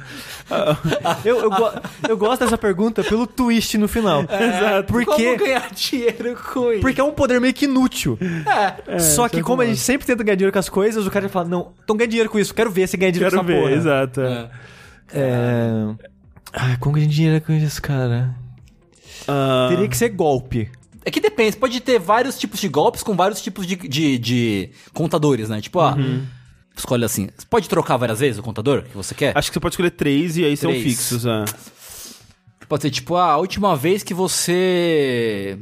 Eu, 1.24 1.40
eu, 1.40 1.50
go- 1.50 1.72
eu 2.08 2.16
gosto 2.16 2.44
dessa 2.44 2.56
pergunta 2.56 3.02
pelo 3.04 3.26
twist 3.26 3.76
no 3.76 3.86
final. 3.88 4.22
Exato. 4.22 4.92
Como 4.92 5.04
Porque, 5.04 5.36
ganhar 5.36 5.70
dinheiro 5.74 6.36
com 6.52 6.70
isso? 6.72 6.80
porque 6.80 7.00
é 7.00 7.04
um 7.04 7.10
poder 7.10 7.38
meio 7.40 7.52
que 7.52 7.64
inútil. 7.66 8.16
É. 8.86 8.98
Só 9.00 9.26
isso 9.26 9.34
que 9.34 9.40
é 9.40 9.42
como 9.42 9.60
a 9.60 9.66
gente 9.66 9.80
sempre 9.80 10.06
tenta 10.06 10.22
ganhar 10.24 10.36
dinheiro 10.36 10.52
com 10.52 10.58
as 10.58 10.68
coisas, 10.68 11.04
o 11.06 11.10
cara 11.10 11.28
fala, 11.28 11.48
não, 11.48 11.72
então 11.84 11.96
ganha 11.96 12.08
dinheiro 12.08 12.30
com 12.30 12.38
isso, 12.38 12.54
quero 12.54 12.70
ver 12.70 12.86
se 12.86 12.96
ganha 12.96 13.10
dinheiro 13.12 13.30
Quero 13.30 13.44
com 13.44 13.50
essa 13.52 13.60
ver, 13.60 13.66
porra. 13.68 13.76
exato. 13.76 14.20
é. 14.22 14.50
É. 15.12 15.20
É... 15.20 15.94
Ah, 16.52 16.76
como 16.80 16.94
ganhar 16.94 17.08
dinheiro 17.08 17.44
com 17.44 17.52
isso, 17.52 17.82
cara? 17.82 18.34
Ah, 19.28 19.66
Teria 19.68 19.88
que 19.88 19.96
ser 19.96 20.08
golpe. 20.10 20.70
É 21.06 21.10
que 21.10 21.20
depende, 21.20 21.56
pode 21.56 21.80
ter 21.80 22.00
vários 22.00 22.36
tipos 22.36 22.58
de 22.58 22.66
golpes 22.68 23.00
com 23.00 23.14
vários 23.14 23.40
tipos 23.40 23.64
de, 23.64 23.76
de, 23.76 24.18
de 24.18 24.70
contadores, 24.92 25.48
né? 25.48 25.60
Tipo, 25.60 25.78
ah, 25.78 25.94
Uhum. 25.96 26.26
escolhe 26.76 27.04
assim. 27.04 27.28
Você 27.38 27.46
pode 27.48 27.68
trocar 27.68 27.96
várias 27.96 28.18
vezes 28.18 28.38
o 28.40 28.42
contador 28.42 28.82
que 28.82 28.96
você 28.96 29.14
quer? 29.14 29.38
Acho 29.38 29.48
que 29.48 29.54
você 29.54 29.60
pode 29.60 29.74
escolher 29.74 29.90
três 29.92 30.36
e 30.36 30.44
aí 30.44 30.56
são 30.56 30.70
Três. 30.70 30.82
fixos. 30.84 31.24
É. 31.24 31.44
Pode 32.68 32.82
ser 32.82 32.90
tipo, 32.90 33.14
ah, 33.14 33.30
a 33.32 33.36
última 33.36 33.76
vez 33.76 34.02
que 34.02 34.12
você 34.12 35.58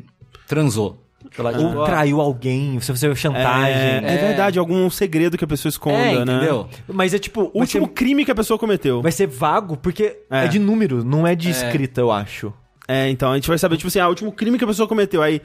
transou. 0.49 1.03
Lá, 1.39 1.53
tipo, 1.53 1.65
Ou 1.65 1.83
ah, 1.83 1.87
traiu 1.87 2.21
alguém, 2.21 2.79
se 2.81 2.91
você 2.93 3.15
chantagem. 3.15 3.75
É, 3.75 4.01
é 4.03 4.15
É. 4.15 4.17
verdade, 4.29 4.59
algum 4.59 4.89
segredo 4.89 5.37
que 5.37 5.45
a 5.45 5.49
pessoa 5.49 5.69
esconda, 5.71 5.97
é, 5.99 6.25
né? 6.25 6.37
entendeu? 6.37 6.69
Mas 6.89 7.13
é 7.13 7.19
tipo, 7.19 7.51
O 7.53 7.59
vai 7.59 7.67
ser, 7.67 7.79
último 7.81 7.89
crime 7.89 8.25
que 8.25 8.31
a 8.31 8.35
pessoa 8.35 8.59
cometeu. 8.59 9.03
vai 9.03 9.11
ser 9.13 9.27
vago, 9.27 9.77
porque 9.77 10.17
É. 10.31 10.45
é. 10.45 10.49
de 10.49 10.59
número, 10.59 11.05
não 11.05 11.27
é 11.27 11.35
de 11.35 11.51
escrita, 11.51 12.01
eu 12.01 12.11
acho. 12.11 12.53
É, 12.87 13.09
então 13.09 13.33
a 13.33 13.35
gente 13.35 13.49
vai 13.49 13.59
saber, 13.59 13.77
tipo 13.77 13.89
assim, 13.89 13.99
ah, 13.99 14.07
o 14.07 14.11
último 14.11 14.31
crime 14.33 14.59
que 14.59 14.65
a 14.65 14.67
pessoa 14.67 14.89
cometeu. 14.89 15.23
Aí 15.23 15.41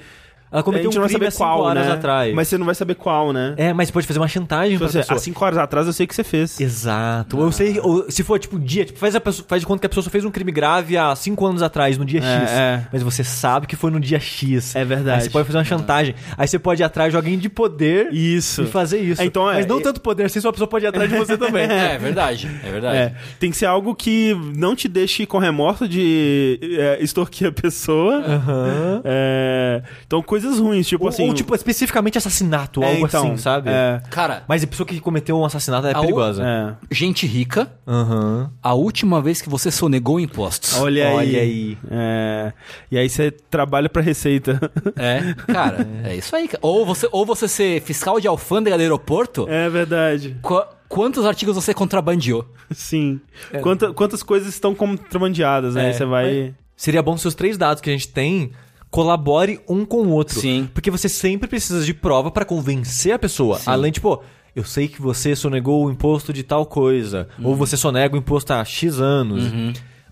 Ela 0.52 0.64
cometeu 0.64 0.90
um 0.90 0.94
não 0.94 1.02
vai 1.02 1.10
crime 1.10 1.14
saber 1.20 1.28
há 1.28 1.32
cinco 1.32 1.44
qual, 1.44 1.62
horas 1.62 1.86
né? 1.88 1.94
atrás. 1.94 2.34
Mas 2.34 2.48
você 2.48 2.58
não 2.58 2.66
vai 2.66 2.76
saber 2.76 2.96
qual, 2.96 3.32
né? 3.32 3.54
É, 3.58 3.74
mas 3.74 3.92
pode 3.92 4.08
fazer 4.08 4.20
uma 4.20 4.28
chantagem 4.28 4.72
Tipo 4.72 4.80
pra 4.80 4.88
assim, 4.88 4.98
pessoa. 5.00 5.16
há 5.18 5.20
cinco 5.20 5.46
horas 5.46 5.58
atrás 5.58 5.88
eu 5.88 5.94
sei 5.94 6.08
que 6.08 6.16
você 6.16 6.24
fez. 6.24 6.60
Exato. 6.60 7.38
Ou 7.38 7.44
eu 7.46 7.52
sei, 7.52 7.80
ou 7.80 8.10
se 8.10 8.24
for 8.24 8.40
tipo 8.40 8.56
um 8.58 8.60
dia, 8.60 8.86
tipo, 8.86 8.98
faz, 8.98 9.16
a 9.16 9.22
pessoa, 9.22 9.46
faz 9.48 9.62
de 9.62 9.68
conta 9.68 9.80
que 9.82 9.86
a 9.86 9.90
pessoa 9.90 10.04
só 10.04 10.10
fez 10.10 10.26
um 10.26 10.32
crime 10.32 10.52
grave 10.52 10.98
há 10.98 11.16
cinco 11.16 11.46
anos 11.46 11.62
atrás, 11.62 11.98
no 11.98 12.06
dia 12.06 12.20
É, 12.20 12.24
X. 12.42 12.52
é. 12.52 12.88
Mas 12.92 13.04
você 13.04 13.24
sabe 13.24 13.68
que 13.68 13.76
foi 13.76 13.92
no 13.92 14.00
dia 14.00 14.20
X. 14.20 14.76
É 14.76 14.84
verdade. 14.84 15.18
Aí 15.18 15.22
você 15.26 15.30
pode 15.30 15.46
fazer 15.46 15.58
uma 15.60 15.64
chantagem. 15.66 16.16
Aí 16.38 16.48
você 16.48 16.58
pode 16.58 16.82
ir 16.82 16.86
atrás 16.86 17.12
de 17.12 17.16
alguém 17.18 17.38
de 17.38 17.50
poder 17.50 18.12
Isso. 18.12 18.64
e 18.64 18.66
fazer 18.66 19.00
isso. 19.00 19.22
É, 19.22 19.26
então 19.26 19.50
é- 19.50 19.56
Mas 19.56 19.66
não 19.68 19.80
é- 19.80 19.82
tanto 19.84 20.02
poder, 20.02 20.24
assim, 20.26 20.40
só 20.42 20.50
a 20.50 20.52
pessoa 20.52 20.68
pode 20.68 20.86
ir 20.86 20.88
atrás 20.88 21.10
de 21.10 21.16
você 21.18 21.38
também. 21.38 21.68
É, 21.70 21.98
verdade, 21.98 22.50
é 22.66 22.72
verdade. 22.72 22.98
É, 22.98 23.14
tem 23.40 23.52
que 23.52 23.58
ser 23.58 23.66
algo 23.68 23.94
que 23.94 24.34
não 24.56 24.76
te 24.76 24.88
deixe 24.88 25.26
com 25.26 25.38
remorso 25.38 25.88
de 25.88 26.60
é, 26.80 26.98
extorquir 27.04 27.48
a 27.48 27.52
pessoa. 27.52 28.16
Aham. 28.26 29.02
É, 29.04 29.82
então, 30.08 30.22
coisas 30.42 30.60
ruins, 30.60 30.88
tipo 30.88 31.04
Ou, 31.04 31.10
assim. 31.10 31.28
ou, 31.28 31.34
tipo, 31.34 31.54
especificamente 31.56 32.18
assassinato, 32.18 32.82
é, 32.84 32.88
algo 32.94 33.06
então, 33.08 33.28
assim, 33.28 33.38
sabe? 33.38 33.70
É, 33.70 34.02
Cara, 34.10 34.44
Mas 34.48 34.64
a 34.64 34.68
pessoa 34.68 34.86
que 34.88 35.00
cometeu 35.00 35.38
um 35.38 35.46
assassinato 35.46 35.88
é 35.88 35.94
perigosa. 35.94 36.44
é. 36.44 36.76
gente 36.94 37.26
rica, 37.28 37.72
Aham. 37.88 38.52
a 38.62 38.74
última 38.74 39.22
vez 39.22 39.42
que 39.42 39.50
você 39.50 39.70
sonegou 39.72 40.20
impostos. 40.20 40.78
Olha 40.80 41.08
aí. 41.10 41.16
Olha 41.16 41.40
aí. 41.42 41.78
É, 41.92 42.54
e 42.92 42.98
aí 42.98 43.10
você 43.10 43.32
trabalha 43.32 43.90
pra 43.90 44.02
receita. 44.02 44.60
É, 44.96 45.34
cara, 45.52 45.88
é 46.04 46.16
isso 46.16 46.36
aí. 46.36 46.50
Ou 46.62 46.86
você, 46.86 47.08
ou 47.12 47.26
você 47.26 47.48
ser 47.48 47.82
fiscal 47.82 48.20
de 48.20 48.28
alfândega 48.28 48.76
do 48.78 48.82
aeroporto, 48.82 49.46
é 49.50 49.70
verdade. 49.70 50.38
qu- 50.42 50.64
quantos 50.88 51.26
artigos 51.26 51.56
você 51.56 51.74
contrabandeou? 51.74 52.46
Sim. 52.72 53.20
Quanta- 53.62 53.92
quantas 53.94 54.22
coisas 54.24 54.50
estão 54.50 54.74
contrabandeadas, 54.76 55.76
né? 55.76 55.84
É, 55.84 55.88
Aí 55.88 55.94
você 55.94 56.06
vai. 56.06 56.54
Seria 56.76 57.02
bom 57.02 57.18
se 57.18 57.28
os 57.28 57.36
três 57.36 57.58
dados 57.58 57.82
que 57.82 57.90
a 57.90 57.94
gente 57.94 58.08
tem 58.08 58.52
colabore 58.90 59.60
um 59.68 59.86
com 59.86 60.04
o 60.04 60.10
outro. 60.10 60.40
Sim. 60.40 60.70
Porque 60.74 60.92
você 60.92 61.08
sempre 61.08 61.48
precisa 61.48 61.84
de 61.84 61.94
prova 61.94 62.32
pra 62.32 62.46
convencer 62.46 63.14
a 63.14 63.20
pessoa. 63.20 63.58
Sim. 63.58 63.70
Além, 63.70 63.92
tipo, 63.92 64.22
eu 64.56 64.64
sei 64.64 64.88
que 64.88 65.02
você 65.02 65.36
sonegou 65.36 65.86
o 65.86 65.92
imposto 65.92 66.34
de 66.34 66.44
tal 66.44 66.66
coisa. 66.66 67.28
Ou 67.42 67.56
você 67.56 67.78
sonega 67.78 68.16
o 68.16 68.20
imposto 68.20 68.54
há 68.54 68.64
X 68.64 69.00
anos. 69.00 69.44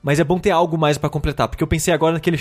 Mas 0.02 0.20
é 0.20 0.24
bom 0.24 0.40
ter 0.40 0.52
algo 0.52 0.78
mais 0.78 0.98
pra 0.98 1.10
completar. 1.10 1.48
Porque 1.48 1.64
eu 1.64 1.68
pensei 1.68 1.94
agora 1.94 2.14
naquele 2.14 2.38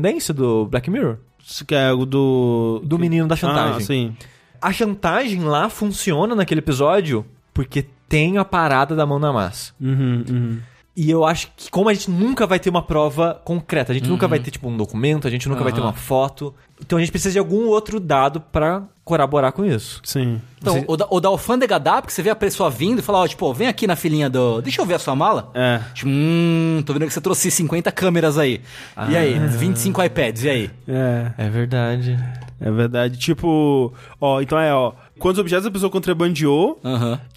Dance 0.00 0.32
do 0.32 0.66
Black 0.66 0.90
Mirror. 0.90 1.18
Isso 1.44 1.64
que 1.64 1.74
é 1.74 1.92
o 1.92 2.04
do. 2.04 2.82
Do 2.84 2.98
menino 2.98 3.28
da 3.28 3.36
chantagem. 3.36 3.76
Ah, 3.76 3.80
sim. 3.80 4.16
A 4.60 4.72
chantagem 4.72 5.42
lá 5.42 5.68
funciona 5.68 6.34
naquele 6.34 6.60
episódio 6.60 7.26
porque 7.52 7.84
tem 8.08 8.38
a 8.38 8.44
parada 8.44 8.94
da 8.94 9.04
mão 9.04 9.18
na 9.18 9.32
massa. 9.32 9.72
Uhum, 9.80 10.24
uhum. 10.28 10.58
E 10.94 11.10
eu 11.10 11.24
acho 11.24 11.48
que, 11.56 11.70
como 11.70 11.88
a 11.88 11.94
gente 11.94 12.10
nunca 12.10 12.46
vai 12.46 12.58
ter 12.58 12.68
uma 12.68 12.82
prova 12.82 13.40
concreta, 13.44 13.92
a 13.92 13.94
gente 13.94 14.08
nunca 14.10 14.28
vai 14.28 14.38
ter, 14.38 14.50
tipo, 14.50 14.68
um 14.68 14.76
documento, 14.76 15.26
a 15.26 15.30
gente 15.30 15.48
nunca 15.48 15.62
vai 15.64 15.72
ter 15.72 15.80
uma 15.80 15.94
foto. 15.94 16.54
Então 16.84 16.98
a 16.98 17.00
gente 17.00 17.10
precisa 17.10 17.32
de 17.32 17.38
algum 17.38 17.66
outro 17.68 17.98
dado 17.98 18.40
pra 18.40 18.82
corroborar 19.04 19.52
com 19.52 19.64
isso. 19.64 20.00
Sim. 20.04 20.38
Então, 20.60 20.74
Você- 20.74 20.84
o, 20.86 20.96
da, 20.96 21.06
o 21.10 21.18
da 21.20 21.28
alfândega 21.30 21.78
dá, 21.80 22.02
porque 22.02 22.12
você 22.12 22.22
vê 22.22 22.28
a 22.28 22.36
pessoa 22.36 22.68
vindo 22.70 22.98
e 22.98 23.02
fala, 23.02 23.20
ó, 23.20 23.26
tipo, 23.28 23.52
vem 23.54 23.68
aqui 23.68 23.86
na 23.86 23.96
filinha 23.96 24.28
do... 24.28 24.60
Deixa 24.60 24.82
eu 24.82 24.86
ver 24.86 24.94
a 24.94 24.98
sua 24.98 25.16
mala. 25.16 25.50
É. 25.54 25.80
Tipo, 25.94 26.10
hum, 26.10 26.82
tô 26.84 26.92
vendo 26.92 27.06
que 27.06 27.12
você 27.14 27.20
trouxe 27.22 27.50
50 27.50 27.90
câmeras 27.90 28.36
aí. 28.36 28.60
E 29.08 29.16
aí, 29.16 29.38
25 29.38 30.02
iPads, 30.02 30.44
e 30.44 30.48
aí? 30.50 30.70
É. 30.86 31.32
É 31.38 31.48
verdade. 31.48 32.18
É 32.60 32.70
verdade. 32.70 33.16
Tipo, 33.18 33.92
ó, 34.20 34.40
então 34.40 34.58
é, 34.58 34.72
ó. 34.74 34.92
Quantos 35.18 35.38
objetos 35.38 35.66
a 35.66 35.70
pessoa 35.70 35.90
contrabandeou? 35.90 36.80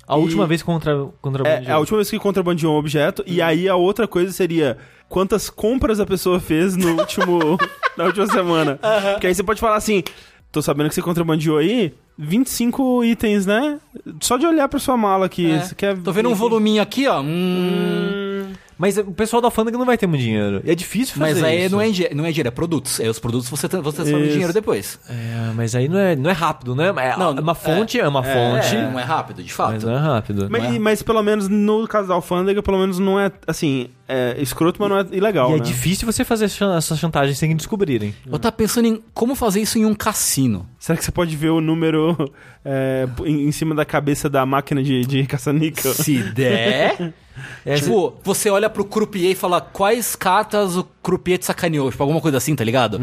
A 0.08 0.18
E- 0.18 0.20
última 0.20 0.48
vez 0.48 0.64
contra, 0.64 1.08
contra 1.22 1.48
É, 1.48 1.64
é 1.66 1.72
a 1.72 1.78
última 1.80 1.98
vez 1.98 2.10
que 2.10 2.18
contrabandeou 2.20 2.74
um 2.74 2.78
objeto. 2.78 3.24
E 3.28 3.42
aí 3.42 3.68
a 3.70 3.76
outra 3.76 4.08
coisa 4.08 4.32
seria 4.32 4.78
quantas 5.10 5.50
compras 5.50 6.00
a 6.00 6.06
pessoa 6.06 6.40
fez 6.40 6.76
no 6.76 6.96
último. 7.00 7.58
na 7.98 8.06
última 8.06 8.28
semana. 8.28 8.80
Porque 9.14 9.28
aí 9.28 9.36
você 9.36 9.44
pode 9.44 9.60
falar 9.60 9.76
assim. 9.76 10.04
Tô 10.52 10.62
sabendo 10.62 10.88
que 10.88 10.96
você 10.96 11.02
contrabandeou 11.02 11.58
aí 11.58 11.94
25 12.18 13.04
itens, 13.04 13.46
né? 13.46 13.78
Só 14.22 14.38
de 14.38 14.46
olhar 14.46 14.70
pra 14.70 14.80
sua 14.80 14.96
mala 14.96 15.26
aqui. 15.26 15.52
É. 15.52 15.70
Quer 15.76 15.98
Tô 15.98 16.14
vendo 16.14 16.30
um 16.30 16.34
voluminho 16.36 16.82
aqui, 16.82 17.06
ó. 17.10 17.20
Hum, 17.20 17.26
Hum, 17.26 18.25
Mas 18.78 18.98
o 18.98 19.12
pessoal 19.12 19.42
da 19.42 19.48
alfândega 19.48 19.78
não 19.78 19.86
vai 19.86 19.98
ter 19.98 20.06
muito 20.06 20.22
dinheiro. 20.22 20.62
E 20.64 20.72
é 20.72 20.76
difícil 20.76 21.16
fazer 21.16 21.34
mas 21.36 21.44
aí 21.44 21.66
isso. 21.66 21.76
não 21.76 21.82
é, 21.82 21.86
não 22.14 22.26
é 22.26 22.30
dinheiro, 22.30 22.48
é 22.48 22.52
produtos. 22.52 23.00
Aí 23.00 23.08
os 23.08 23.20
produtos 23.20 23.50
você, 23.50 23.68
você 23.68 23.96
transforma 23.96 24.26
em 24.26 24.30
dinheiro 24.30 24.52
depois. 24.54 25.00
É, 25.10 25.52
mas 25.56 25.76
aí 25.76 25.88
não 25.88 25.98
é, 25.98 26.16
não 26.16 26.30
é 26.30 26.34
rápido, 26.34 26.76
né? 26.76 26.90
É, 26.90 27.18
Não, 27.18 27.30
é 27.38 27.40
uma 27.40 27.56
fonte, 27.56 28.00
é, 28.00 28.08
uma 28.08 28.24
fonte, 28.24 28.76
É, 28.76 28.92
não 28.92 29.00
é 29.00 29.04
rápido, 29.04 29.42
de 29.42 29.54
fato. 29.54 29.74
mas 29.74 29.84
não 29.84 29.94
é 29.94 30.00
rápido. 30.00 30.48
Mas, 30.50 30.64
é? 30.64 30.80
mas 30.80 31.02
pelo 31.02 31.24
menos 31.24 31.48
no 31.48 31.88
caso 31.88 32.08
da 32.08 32.14
alfândega, 32.14 32.62
pelo 32.62 32.78
menos 32.78 33.00
não 33.00 33.20
é 33.20 33.32
assim. 33.48 33.90
É 34.08 34.39
escroto, 34.39 34.80
mas 34.80 34.89
não 34.89 34.99
é 34.99 35.06
ilegal. 35.12 35.51
e 35.51 35.53
é 35.56 35.58
né? 35.58 35.64
difícil 35.64 36.06
você 36.06 36.24
fazer 36.24 36.45
essa 36.45 36.95
chantagem 36.95 37.34
sem 37.34 37.56
descobrirem. 37.56 38.14
Eu 38.26 38.38
tava 38.38 38.51
pensando 38.51 38.88
em 38.88 39.01
como 39.14 39.34
fazer 39.36 39.62
isso 39.62 39.80
em 39.80 39.86
um 39.86 39.95
cassino. 39.95 40.68
Será 40.78 40.95
que 40.97 41.03
você 41.03 41.12
pode 41.12 41.36
ver 41.36 41.49
o 41.49 41.60
número 41.60 42.16
é, 42.64 43.08
em, 43.26 43.47
em 43.47 43.51
cima 43.51 43.74
da 43.74 43.84
cabeça 43.84 44.30
da 44.30 44.45
máquina 44.45 44.84
de, 44.84 45.01
de 45.06 45.26
caça-níquel? 45.26 45.93
Se 45.93 46.22
der. 46.22 47.14
É, 47.66 47.76
tipo, 47.76 48.14
você 48.24 48.49
olha 48.49 48.70
pro 48.70 48.86
croupier 48.86 49.32
e 49.32 49.36
fala 49.36 49.60
quais 49.60 50.16
cartas 50.16 50.78
o 50.78 50.86
croupier 51.03 51.38
te 51.38 51.45
sacaneou. 51.45 51.91
Tipo, 51.91 52.01
alguma 52.01 52.22
coisa 52.22 52.38
assim, 52.38 52.56
tá 52.56 52.64
ligado? 52.64 52.97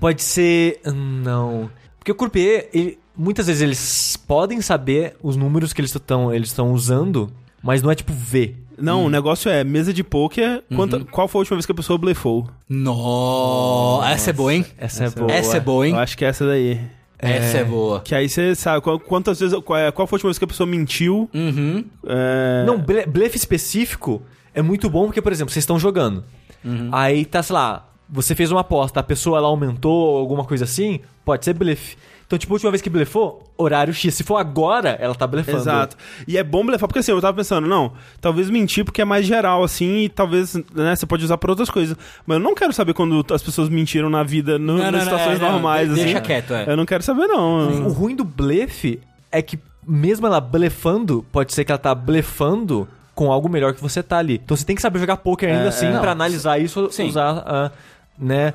Pode 0.00 0.24
ser. 0.24 0.80
Não. 0.84 1.70
Porque 1.96 2.10
o 2.10 2.14
croupier, 2.16 2.68
ele- 2.74 2.98
muitas 3.16 3.46
vezes 3.46 3.62
eles 3.62 4.16
podem 4.26 4.60
saber 4.60 5.14
os 5.22 5.36
números 5.36 5.72
que 5.72 5.80
eles 5.80 5.94
estão 5.94 6.34
eles 6.34 6.48
estão 6.48 6.72
usando, 6.72 7.32
mas 7.62 7.80
não 7.80 7.88
é 7.90 7.94
tipo 7.94 8.12
ver. 8.12 8.56
Não, 8.78 9.04
o 9.04 9.10
negócio 9.10 9.50
é 9.50 9.62
mesa 9.64 9.92
de 9.92 10.02
pôquer. 10.04 10.62
quanta- 10.74 11.00
Qual 11.04 11.26
foi 11.28 11.38
a 11.38 11.42
última 11.42 11.56
vez 11.56 11.66
que 11.66 11.72
a 11.72 11.74
pessoa 11.74 11.98
blefou? 11.98 12.48
Nossa, 12.68 14.10
essa 14.10 14.30
é 14.30 14.32
boa, 14.32 14.54
hein? 14.54 14.66
Essa, 14.78 15.04
é 15.04 15.06
Essa 15.06 15.18
é 15.18 15.20
boa. 15.22 15.32
Essa 15.32 15.56
é 15.56 15.60
boa, 15.60 15.86
hein? 15.86 15.94
Eu 15.94 16.00
acho 16.00 16.16
que 16.18 16.24
é 16.24 16.28
essa 16.28 16.46
daí. 16.46 16.80
Essa 17.18 17.58
é 17.58 17.64
boa. 17.64 18.00
Que 18.00 18.14
aí 18.14 18.28
você 18.28 18.54
sabe 18.54 18.82
qual- 18.82 19.00
quantas 19.00 19.40
vezes. 19.40 19.58
Qual, 19.64 19.78
é- 19.78 19.90
qual 19.90 20.06
foi 20.06 20.16
a 20.16 20.18
última 20.18 20.28
vez 20.28 20.38
que 20.38 20.44
a 20.44 20.48
pessoa 20.48 20.66
mentiu? 20.66 21.30
Uhum. 21.32 21.84
É, 22.06 22.64
Não, 22.66 22.78
ble- 22.78 23.06
blefe 23.06 23.36
específico 23.36 24.20
é 24.54 24.60
muito 24.60 24.90
bom 24.90 25.06
porque, 25.06 25.22
por 25.22 25.32
exemplo, 25.32 25.52
vocês 25.52 25.62
estão 25.62 25.78
jogando. 25.78 26.22
Aí 26.92 27.24
tá, 27.24 27.42
sei 27.42 27.54
lá, 27.54 27.88
você 28.08 28.34
fez 28.34 28.50
uma 28.50 28.60
aposta, 28.60 28.98
a 29.00 29.02
pessoa 29.02 29.38
ela 29.38 29.46
aumentou 29.46 30.16
alguma 30.18 30.44
coisa 30.44 30.64
assim, 30.64 31.00
pode 31.24 31.44
ser 31.44 31.54
blefe. 31.54 31.96
Então, 32.26 32.36
tipo, 32.36 32.52
a 32.52 32.56
última 32.56 32.72
vez 32.72 32.82
que 32.82 32.90
blefou, 32.90 33.44
horário 33.56 33.94
X. 33.94 34.12
Se 34.14 34.24
for 34.24 34.36
agora, 34.36 34.96
ela 35.00 35.14
tá 35.14 35.26
blefando. 35.28 35.58
Exato. 35.58 35.96
E 36.26 36.36
é 36.36 36.42
bom 36.42 36.66
blefar, 36.66 36.88
porque 36.88 36.98
assim, 36.98 37.12
eu 37.12 37.20
tava 37.20 37.36
pensando, 37.36 37.68
não, 37.68 37.92
talvez 38.20 38.50
mentir 38.50 38.84
porque 38.84 39.00
é 39.00 39.04
mais 39.04 39.24
geral, 39.24 39.62
assim, 39.62 40.04
e 40.04 40.08
talvez, 40.08 40.54
né, 40.74 40.96
você 40.96 41.06
pode 41.06 41.24
usar 41.24 41.38
pra 41.38 41.52
outras 41.52 41.70
coisas. 41.70 41.96
Mas 42.26 42.38
eu 42.38 42.42
não 42.42 42.54
quero 42.54 42.72
saber 42.72 42.94
quando 42.94 43.24
as 43.32 43.42
pessoas 43.42 43.68
mentiram 43.68 44.10
na 44.10 44.24
vida, 44.24 44.58
no, 44.58 44.76
Não, 44.78 44.90
nas 44.90 44.92
não, 44.92 45.00
situações 45.02 45.36
é, 45.40 45.42
não, 45.44 45.52
normais, 45.52 45.90
assim. 45.92 46.02
deixa 46.02 46.20
quieto, 46.20 46.52
é. 46.52 46.64
Eu 46.66 46.76
não 46.76 46.84
quero 46.84 47.02
saber, 47.04 47.28
não. 47.28 47.86
O 47.86 47.92
ruim 47.92 48.16
do 48.16 48.24
blefe 48.24 49.00
é 49.30 49.40
que, 49.40 49.56
mesmo 49.86 50.26
ela 50.26 50.40
blefando, 50.40 51.24
pode 51.30 51.54
ser 51.54 51.64
que 51.64 51.70
ela 51.70 51.78
tá 51.78 51.94
blefando 51.94 52.88
com 53.14 53.30
algo 53.30 53.48
melhor 53.48 53.72
que 53.72 53.80
você 53.80 54.02
tá 54.02 54.18
ali. 54.18 54.40
Então 54.44 54.56
você 54.56 54.64
tem 54.64 54.74
que 54.74 54.82
saber 54.82 54.98
jogar 54.98 55.16
poker 55.18 55.48
ainda 55.48 55.64
É, 55.66 55.68
assim 55.68 55.86
é. 55.86 55.98
pra 56.00 56.10
analisar 56.10 56.58
isso, 56.58 56.90
Sim. 56.90 57.06
usar, 57.08 57.42
ah, 57.46 57.70
né, 58.18 58.52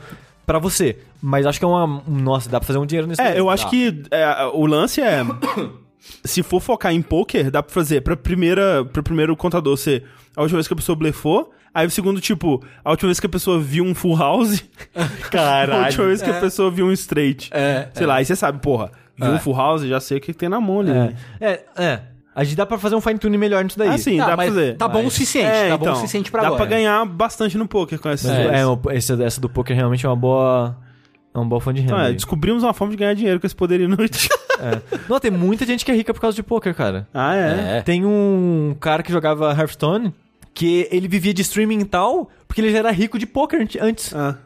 pra 0.60 0.70
você. 0.70 0.98
Mas 1.22 1.46
acho 1.46 1.60
que 1.60 1.66
é 1.66 1.68
uma. 1.68 2.04
Nossa, 2.08 2.50
dá 2.50 2.60
pra 2.60 2.68
fazer 2.68 2.80
um 2.80 2.86
dinheiro 2.86 3.08
nisso. 3.08 3.22
É, 3.22 3.30
daí. 3.30 3.38
eu 3.38 3.50
acho 3.50 3.64
Tá. 3.66 3.70
que 3.70 4.04
é, 4.12 4.46
o 4.54 4.66
lance 4.66 5.00
é. 5.02 5.24
se 6.26 6.42
for 6.44 6.60
focar 6.60 6.92
em 6.94 7.02
poker, 7.02 7.52
dá 7.52 7.62
pra 7.64 7.74
fazer 7.74 8.02
pra 8.02 8.16
primeira, 8.18 8.84
pro 8.86 9.04
primeiro 9.04 9.36
contador 9.36 9.78
ser 9.78 10.04
a 10.36 10.42
última 10.42 10.58
vez 10.58 10.68
que 10.68 10.74
a 10.74 10.78
pessoa 10.78 10.96
blefou. 10.96 11.52
Aí 11.74 11.88
o 11.88 11.92
segundo, 11.92 12.20
tipo, 12.20 12.62
a 12.84 12.90
última 12.92 13.08
vez 13.08 13.20
que 13.20 13.26
a 13.26 13.30
pessoa 13.30 13.58
viu 13.60 13.84
um 13.86 13.96
full 13.96 14.18
house. 14.18 14.62
a 14.94 15.86
última 15.86 16.06
vez 16.08 16.22
que 16.22 16.30
a 16.30 16.40
pessoa 16.40 16.70
viu 16.70 16.86
um 16.88 16.92
straight. 16.92 17.50
É, 17.54 17.88
Sei 17.94 18.06
lá, 18.06 18.16
aí 18.16 18.26
você 18.26 18.36
sabe, 18.36 18.60
porra, 18.60 18.92
viu 19.16 19.28
É. 19.32 19.36
um 19.36 19.40
full 19.40 19.56
house, 19.56 19.84
já 19.84 20.00
sei 20.00 20.18
o 20.18 20.22
que, 20.22 20.34
que 20.34 20.40
tem 20.40 20.50
na 20.50 20.60
mão 20.60 20.82
ali. 20.82 20.92
né? 20.92 21.16
É, 21.40 21.52
é, 21.52 21.66
é. 21.78 22.02
A 22.34 22.44
gente 22.44 22.56
dá 22.56 22.66
pra 22.66 22.78
fazer 22.78 22.96
um 22.96 23.02
fine 23.02 23.20
tune 23.20 23.38
melhor 23.38 23.64
nisso 23.64 23.78
daí. 23.78 23.90
Ah, 23.90 23.98
sim, 23.98 24.16
Ah, 24.20 24.22
dá 24.22 24.26
pra 24.28 24.38
mas 24.38 24.50
fazer. 24.50 24.78
Tá 24.78 24.88
bom 24.88 25.00
o 25.02 25.04
Mas- 25.04 25.14
suficiente, 25.14 25.48
É, 25.48 25.70
tá 25.70 25.78
bom 25.78 25.84
o 25.84 25.88
então, 25.90 25.96
suficiente 25.96 26.32
pra 26.32 26.42
Dá 26.42 26.48
agora. 26.48 26.62
pra 26.66 26.70
ganhar 26.78 27.06
bastante 27.06 27.58
no 27.58 27.68
poker 27.68 28.00
com 28.00 28.08
essas 28.10 28.32
É, 28.32 28.36
coisas. 28.36 28.54
é, 28.54 28.66
o- 28.66 28.80
esse- 28.92 29.24
essa 29.24 29.42
do 29.42 29.50
poker 29.50 29.76
realmente 29.76 30.06
é 30.06 30.10
uma 30.10 30.16
boa. 30.16 30.78
É 31.34 31.38
uma 31.38 31.46
boa 31.46 31.60
fonte 31.62 31.76
de 31.76 31.82
renda. 31.82 31.94
Então, 31.94 32.04
é, 32.06 32.08
aí. 32.10 32.14
descobrimos 32.14 32.64
uma 32.64 32.74
forma 32.74 32.92
de 32.92 32.98
ganhar 32.98 33.14
dinheiro 33.14 33.40
com 33.40 33.46
esse 33.48 33.56
poder 33.56 33.80
inútil. 33.82 34.30
É. 34.62 34.80
Não, 35.10 35.20
tem 35.20 35.32
muita 35.32 35.66
gente 35.66 35.84
que 35.84 35.90
é 35.90 35.96
rica 35.96 36.14
por 36.14 36.22
causa 36.22 36.36
de 36.36 36.44
poker, 36.44 36.76
cara. 36.76 37.08
ah, 37.12 37.36
é? 37.36 37.78
É. 37.78 37.82
Tem 37.82 38.06
um 38.06 38.76
cara 38.80 39.02
que 39.02 39.12
jogava 39.12 39.50
Hearthstone 39.52 40.14
que 40.54 40.88
ele 40.92 41.08
vivia 41.08 41.34
de 41.34 41.42
streaming 41.42 41.80
e 41.80 41.86
tal, 41.86 42.30
porque 42.48 42.62
ele 42.62 42.72
já 42.72 42.78
era 42.78 42.92
rico 42.92 43.18
de 43.18 43.26
poker 43.26 43.60
ante- 43.60 43.80
antes. 43.80 44.14
Ah, 44.14 44.38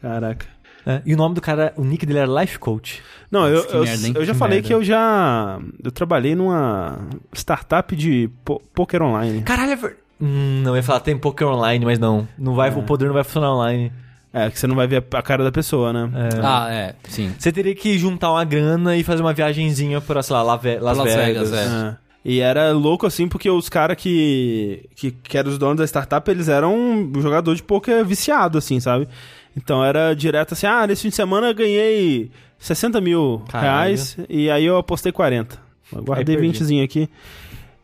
caraca. 0.00 0.46
É, 0.86 1.02
E 1.04 1.12
o 1.14 1.16
nome 1.16 1.34
do 1.34 1.40
cara, 1.40 1.72
o 1.76 1.82
nick 1.84 2.06
dele 2.06 2.20
era 2.20 2.40
Life 2.40 2.58
Coach. 2.60 3.02
Não, 3.30 3.48
eu, 3.48 3.64
eu, 3.64 3.82
merda, 3.82 4.18
eu 4.20 4.24
já 4.24 4.32
Que 4.32 4.38
falei 4.38 4.54
merda. 4.58 4.68
que 4.68 4.74
eu 4.74 4.84
já. 4.84 5.58
Eu 5.82 5.90
trabalhei 5.90 6.34
numa 6.36 6.96
startup 7.34 7.94
de 7.96 8.30
po 8.44 8.62
poker 8.72 9.02
online. 9.02 9.42
Caralho, 9.42 9.72
é 9.72 9.76
ver... 9.76 9.96
hum, 10.20 10.60
Não, 10.62 10.70
eu 10.72 10.76
ia 10.76 10.82
falar, 10.84 11.00
tem 11.00 11.18
poker 11.18 11.48
online, 11.48 11.84
mas 11.84 11.98
não. 11.98 12.26
não 12.38 12.54
vai, 12.54 12.70
O 12.70 12.82
poder 12.84 13.06
não 13.06 13.14
vai 13.14 13.24
funcionar 13.24 13.52
online. 13.52 13.90
É, 14.32 14.50
que 14.50 14.58
você 14.58 14.66
não 14.66 14.76
vai 14.76 14.86
ver 14.86 15.02
a 15.14 15.22
cara 15.22 15.42
da 15.42 15.50
pessoa, 15.50 15.92
né? 15.92 16.10
É. 16.14 16.40
Ah, 16.42 16.66
é, 16.70 16.94
sim. 17.08 17.32
Você 17.38 17.50
teria 17.50 17.74
que 17.74 17.98
juntar 17.98 18.30
uma 18.30 18.44
grana 18.44 18.94
e 18.94 19.02
fazer 19.02 19.22
uma 19.22 19.32
viagenzinha 19.32 19.98
pra, 20.00 20.22
sei 20.22 20.34
lá, 20.36 20.42
Las, 20.42 20.62
Las 20.80 20.98
Vegas. 20.98 21.50
Vegas, 21.50 21.52
é. 21.52 21.64
É. 21.64 21.96
E 22.28 22.40
era 22.40 22.70
louco 22.72 23.06
assim, 23.06 23.28
porque 23.28 23.48
os 23.48 23.68
caras 23.68 23.96
que, 23.96 24.84
que, 24.96 25.12
que 25.12 25.38
eram 25.38 25.48
os 25.48 25.58
donos 25.58 25.78
da 25.78 25.84
startup, 25.86 26.28
eles 26.30 26.48
eram 26.48 26.74
um 26.76 27.12
jogador 27.22 27.54
de 27.54 27.62
poker 27.62 28.04
viciado, 28.04 28.58
assim, 28.58 28.78
sabe? 28.80 29.08
Então 29.56 29.82
era 29.84 30.14
direto 30.14 30.52
assim, 30.52 30.66
ah, 30.66 30.86
nesse 30.86 31.02
fim 31.02 31.08
de 31.08 31.14
semana 31.14 31.48
eu 31.48 31.54
ganhei 31.54 32.30
60 32.58 33.00
mil 33.00 33.42
Caralho. 33.48 33.68
reais 33.70 34.16
e 34.28 34.50
aí 34.50 34.64
eu 34.64 34.76
apostei 34.76 35.10
40. 35.12 35.58
Eu 35.92 36.02
guardei 36.02 36.36
Aí 36.36 36.42
perdi. 36.42 36.58
20zinho 36.64 36.84
aqui. 36.84 37.08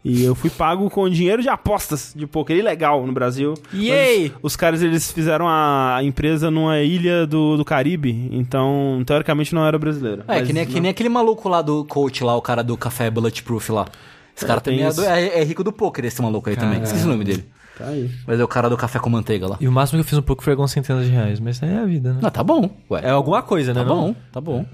E 0.04 0.24
eu 0.24 0.34
fui 0.34 0.50
pago 0.50 0.90
com 0.90 1.08
dinheiro 1.08 1.40
de 1.40 1.48
apostas 1.48 2.12
de 2.16 2.26
poker 2.26 2.56
ilegal 2.56 3.06
no 3.06 3.12
Brasil. 3.12 3.54
Yay! 3.72 4.30
Mas 4.34 4.38
Os 4.42 4.56
caras, 4.56 4.82
eles 4.82 5.12
fizeram 5.12 5.46
a 5.48 6.00
empresa 6.02 6.50
numa 6.50 6.80
ilha 6.80 7.24
do, 7.24 7.56
do 7.56 7.64
Caribe, 7.64 8.28
então, 8.32 9.00
teoricamente, 9.06 9.54
não 9.54 9.64
era 9.64 9.78
brasileiro. 9.78 10.24
É, 10.26 10.42
que 10.42 10.52
nem, 10.52 10.66
que 10.66 10.80
nem 10.80 10.90
aquele 10.90 11.08
maluco 11.08 11.48
lá 11.48 11.62
do 11.62 11.84
coach 11.84 12.24
lá, 12.24 12.34
o 12.36 12.42
cara 12.42 12.64
do 12.64 12.76
café 12.76 13.08
Bulletproof 13.12 13.70
lá. 13.70 13.86
Esse 14.34 14.44
É, 14.44 14.48
cara 14.48 14.60
tem 14.60 14.76
também 14.78 14.90
é, 14.90 14.92
do- 14.92 15.04
é- 15.04 15.40
é 15.40 15.44
rico 15.44 15.62
do 15.62 15.72
poker, 15.72 16.04
esse 16.04 16.20
maluco 16.20 16.50
aí 16.50 16.56
também. 16.56 16.82
Esqueci 16.82 17.04
o 17.04 17.08
nome 17.08 17.22
dele. 17.24 17.44
Tá 17.82 17.88
aí. 17.90 18.10
Mas 18.26 18.40
é 18.40 18.44
o 18.44 18.48
cara 18.48 18.68
do 18.68 18.76
café 18.76 18.98
com 18.98 19.10
manteiga 19.10 19.46
lá. 19.46 19.56
E 19.60 19.68
o 19.68 19.72
máximo 19.72 19.98
que 19.98 20.06
eu 20.06 20.08
fiz 20.08 20.18
um 20.18 20.22
pouco 20.22 20.42
foi 20.42 20.52
algumas 20.52 20.70
centenas 20.70 21.04
de 21.04 21.10
reais, 21.10 21.40
mas 21.40 21.62
é 21.62 21.78
a 21.78 21.84
vida, 21.84 22.12
né? 22.12 22.20
Não, 22.22 22.30
tá 22.30 22.42
bom. 22.42 22.70
Ué, 22.90 23.00
É 23.04 23.10
alguma 23.10 23.42
coisa, 23.42 23.72
né? 23.74 23.80
tá 23.82 23.86
não? 23.86 23.96
bom, 23.96 24.16
tá 24.32 24.40
bom. 24.40 24.64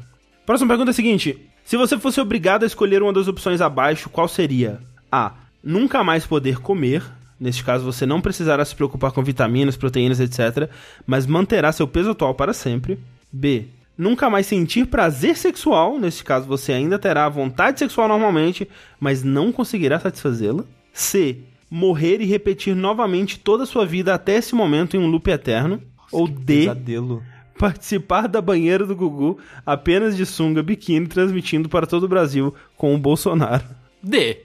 Próxima 0.47 0.69
pergunta 0.69 0.91
é 0.91 0.93
a 0.93 0.95
seguinte: 0.95 1.39
se 1.65 1.77
você 1.77 1.99
fosse 1.99 2.21
obrigado 2.21 2.63
a 2.63 2.67
escolher 2.67 3.03
uma 3.03 3.13
das 3.13 3.29
opções 3.29 3.61
abaixo, 3.61 4.09
qual 4.09 4.27
seria? 4.29 4.81
A. 5.13 5.33
Nunca 5.63 6.03
mais 6.05 6.27
poder 6.27 6.61
comer. 6.61 7.03
Neste 7.41 7.63
caso, 7.63 7.85
você 7.85 8.05
não 8.05 8.21
precisará 8.21 8.65
se 8.65 8.75
preocupar 8.75 9.13
com 9.13 9.23
vitaminas, 9.23 9.77
proteínas, 9.77 10.19
etc., 10.19 10.69
mas 11.07 11.25
manterá 11.27 11.71
seu 11.71 11.87
peso 11.87 12.11
atual 12.11 12.35
para 12.35 12.53
sempre. 12.53 12.99
B. 13.31 13.67
Nunca 13.97 14.29
mais 14.31 14.47
sentir 14.47 14.87
prazer 14.87 15.37
sexual. 15.37 15.99
Neste 15.99 16.25
caso, 16.25 16.47
você 16.47 16.73
ainda 16.73 16.99
terá 16.99 17.29
vontade 17.29 17.79
sexual 17.79 18.09
normalmente, 18.09 18.69
mas 18.99 19.23
não 19.23 19.53
conseguirá 19.53 20.01
satisfazê-la. 20.01 20.65
C. 20.93 21.39
Morrer 21.71 22.21
e 22.21 22.25
repetir 22.25 22.75
novamente 22.75 23.39
toda 23.39 23.65
a 23.65 23.67
sua 23.67 23.85
vida 23.85 24.15
até 24.15 24.37
esse 24.37 24.55
momento 24.55 24.97
em 24.97 25.01
um 25.01 25.07
loop 25.07 25.29
eterno. 25.31 25.83
Ou 26.11 26.27
D 26.27 26.61
Pesadelo. 26.61 27.23
participar 27.59 28.27
da 28.29 28.41
banheira 28.41 28.87
do 28.87 28.97
Gugu 28.97 29.39
apenas 29.67 30.17
de 30.17 30.25
sunga 30.25 30.63
biquíni 30.63 31.07
transmitindo 31.07 31.69
para 31.69 31.87
todo 31.87 32.05
o 32.05 32.09
Brasil 32.09 32.55
com 32.77 32.95
o 32.95 32.99
Bolsonaro. 32.99 33.63
D. 34.03 34.39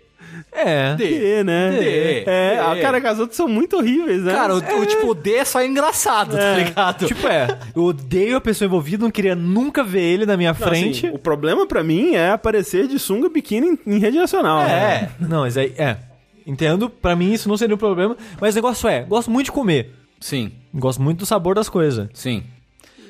É. 0.52 0.96
D. 0.96 1.08
D, 1.20 1.44
né? 1.44 1.72
D. 1.80 2.24
É, 2.26 2.60
a 2.60 2.74
D. 2.74 2.82
cara, 2.82 3.00
que 3.00 3.08
as 3.08 3.20
outras 3.20 3.38
são 3.38 3.48
muito 3.48 3.78
horríveis, 3.78 4.24
né? 4.24 4.34
Cara, 4.34 4.56
o, 4.56 4.58
o 4.58 4.86
tipo, 4.86 5.08
o 5.12 5.14
D 5.14 5.36
é 5.36 5.46
só 5.46 5.64
engraçado, 5.64 6.36
tá 6.36 6.56
ligado? 6.58 7.06
Tipo, 7.06 7.28
é, 7.28 7.60
eu 7.76 7.84
odeio 7.84 8.36
a 8.36 8.42
pessoa 8.42 8.66
envolvida, 8.66 9.04
não 9.04 9.12
queria 9.12 9.36
nunca 9.36 9.84
ver 9.84 10.02
ele 10.02 10.26
na 10.26 10.36
minha 10.36 10.52
Não, 10.52 10.60
frente. 10.60 11.06
assim, 11.06 11.16
o 11.16 11.20
problema 11.20 11.66
pra 11.68 11.84
mim 11.84 12.16
é 12.16 12.32
aparecer 12.32 12.88
de 12.88 12.98
sunga 13.00 13.30
biquíni 13.30 13.78
em, 13.86 13.96
em 13.96 14.00
rede 14.00 14.18
nacional. 14.18 14.64
né? 14.64 14.74
É, 14.74 15.10
não, 15.24 15.42
mas 15.42 15.56
aí, 15.56 15.72
é. 15.78 15.98
Entendo, 16.46 16.90
pra 16.90 17.16
mim 17.16 17.32
isso 17.34 17.48
não 17.48 17.58
seria 17.58 17.76
um 17.76 17.78
problema, 17.78 18.18
mas 18.40 18.54
o 18.54 18.58
negócio 18.58 18.88
é, 18.90 19.04
gosto 19.04 19.32
muito 19.32 19.46
de 19.46 19.52
comer. 19.52 19.94
Sim, 20.20 20.52
Gosto 20.74 21.02
muito 21.02 21.20
do 21.20 21.26
sabor 21.26 21.54
das 21.56 21.68
coisas. 21.70 22.08
sim. 22.14 22.44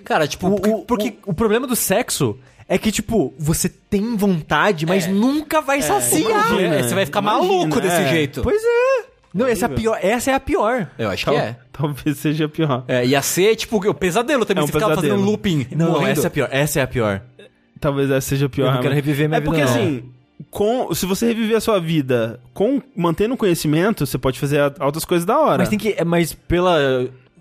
Cara, 0.04 0.28
tipo, 0.28 0.48
O, 0.48 0.52
porque, 0.56 0.70
o, 0.70 0.80
porque 0.80 1.14
o 1.26 1.34
problema 1.34 1.66
do 1.66 1.76
sexo 1.78 2.38
é 2.68 2.78
que, 2.78 2.92
tipo, 2.92 3.34
você 3.40 3.70
tem 3.70 4.18
vontade, 4.18 4.86
mas 4.86 5.08
nunca 5.08 5.62
vai 5.62 5.82
saciar. 5.82 6.30
imagina. 6.52 6.76
é, 6.76 6.84
você 6.84 6.94
vai 6.96 7.06
ficar 7.06 7.22
Imagina, 7.22 7.48
maluco 7.54 7.80
desse 7.80 8.02
é. 8.02 8.10
jeito. 8.10 8.42
Pois 8.42 8.62
é. 8.62 9.06
Não, 9.34 9.48
essa 9.48 9.66
é 9.66 9.68
a 9.68 9.70
pior. 9.70 9.98
Essa 10.02 10.32
é 10.32 10.34
a 10.34 10.40
pior. 10.42 10.90
Eu 11.00 11.10
acho 11.10 11.24
Tal- 11.26 11.34
que 11.36 11.40
é. 11.40 11.56
Talvez 11.72 12.18
seja 12.18 12.50
pior. 12.50 12.84
É, 12.88 13.06
ia 13.06 13.22
ser, 13.22 13.56
tipo, 13.56 13.78
o 13.78 13.94
pesadelo 13.94 14.46
também. 14.46 14.62
É 14.62 14.64
um 14.66 14.68
você 14.68 14.74
ficava 14.74 14.96
fazendo 14.96 15.14
um 15.14 15.26
pesadelo. 15.26 15.32
looping. 15.32 15.68
Não, 15.74 15.92
morrendo. 15.92 16.12
essa 16.12 16.24
é 16.24 16.28
a 16.28 16.32
pior. 16.32 16.50
Essa 16.52 16.80
é 16.82 16.84
a 16.84 16.88
pior. 16.88 17.22
Talvez 17.80 18.12
essa 18.12 18.28
seja 18.28 18.50
pior. 18.50 18.66
Eu 18.68 18.72
não 18.74 18.82
quero 18.82 18.94
realmente. 18.94 19.06
reviver 19.06 19.30
minha 19.30 19.38
É 19.38 19.42
porque 19.42 19.62
vida, 19.66 19.72
não. 19.74 19.82
assim, 19.82 20.04
com, 20.52 20.94
se 20.94 21.06
você 21.06 21.28
reviver 21.28 21.58
a 21.58 21.62
sua 21.62 21.80
vida 21.80 22.40
com 22.54 22.82
mantendo 22.96 23.34
o 23.34 23.38
conhecimento, 23.38 24.06
você 24.06 24.18
pode 24.18 24.40
fazer 24.40 24.60
a- 24.60 24.86
outras 24.86 25.06
coisas 25.06 25.26
da 25.26 25.40
hora. 25.40 25.58
Mas 25.60 25.70
tem 25.70 25.78
que. 25.80 25.96
é, 25.98 26.04
Mas 26.04 26.34
pela. 26.34 26.78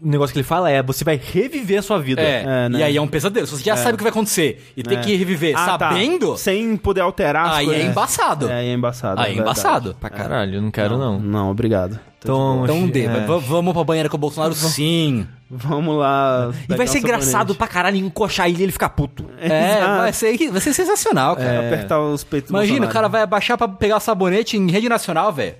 O 0.05 0.09
negócio 0.09 0.33
que 0.33 0.39
ele 0.41 0.45
fala 0.47 0.69
é: 0.71 0.83
você 0.83 1.05
vai 1.05 1.21
reviver 1.23 1.79
a 1.79 1.83
sua 1.83 1.99
vida. 1.99 2.21
É, 2.21 2.43
É, 2.45 2.69
né? 2.69 2.79
e 2.81 2.83
aí 2.83 2.97
é 2.97 3.01
um 3.01 3.07
pesadelo. 3.07 3.47
Se 3.47 3.57
você 3.57 3.63
já 3.63 3.77
sabe 3.77 3.95
o 3.95 3.97
que 3.97 4.03
vai 4.03 4.11
acontecer 4.11 4.73
e 4.77 4.83
tem 4.83 4.99
É. 4.99 5.01
que 5.01 5.15
reviver 5.15 5.55
Ah, 5.57 5.79
tá. 5.79 5.91
sabendo, 5.91 6.37
Sem 6.37 6.77
poder 6.77 7.03
alterar 7.03 7.47
as 7.51 7.57
aí 7.59 7.67
coisas. 7.67 7.85
é 7.85 7.87
embaçado. 7.87 8.49
É, 8.49 8.55
aí 8.55 8.69
é 8.69 8.73
embaçado. 8.73 9.21
Aí 9.21 9.33
é 9.33 9.37
é 9.37 9.39
embaçado. 9.39 9.97
Pra 10.01 10.11
caralho, 10.11 10.57
eu 10.57 10.63
não 10.63 10.71
quero 10.71 10.99
não. 10.99 11.21
Não, 11.21 11.51
obrigado. 11.51 12.01
Então, 12.19 12.63
Então 12.65 12.87
D, 12.87 13.05
é. 13.05 13.27
vamos 13.47 13.73
pra 13.73 13.83
banheira 13.85 14.09
com 14.09 14.17
o 14.17 14.21
Bolsonaro? 14.21 14.55
Sim. 14.55 15.27
Vamos 15.51 15.97
lá. 15.99 16.51
E 16.69 16.75
vai 16.77 16.87
ser 16.87 16.99
engraçado 16.99 17.55
pra 17.55 17.67
caralho 17.67 17.97
encoxar 17.97 18.49
ele 18.49 18.59
e 18.61 18.63
ele 18.63 18.73
ficar 18.73 18.89
puto. 18.91 19.27
É, 19.39 19.77
Exato. 19.79 19.99
vai 19.99 20.13
ser, 20.13 20.51
vai 20.51 20.61
ser 20.61 20.73
sensacional, 20.73 21.37
cara. 21.37 21.67
Apertar 21.67 22.01
os 22.01 22.25
peitos 22.25 22.51
Imagina, 22.51 22.87
o 22.87 22.89
cara 22.91 23.09
vai 23.09 23.23
abaixar 23.23 23.59
pra 23.59 23.69
pegar 23.69 23.97
o 23.97 24.01
sabonete 24.01 24.57
em 24.57 24.71
rede 24.71 24.89
nacional, 24.89 25.33
velho. 25.33 25.55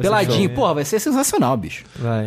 Peladinho. 0.00 0.48
Porra, 0.50 0.74
vai 0.74 0.84
ser 0.84 0.98
sensacional, 1.00 1.56
bicho. 1.56 1.84
Vai. 1.96 2.26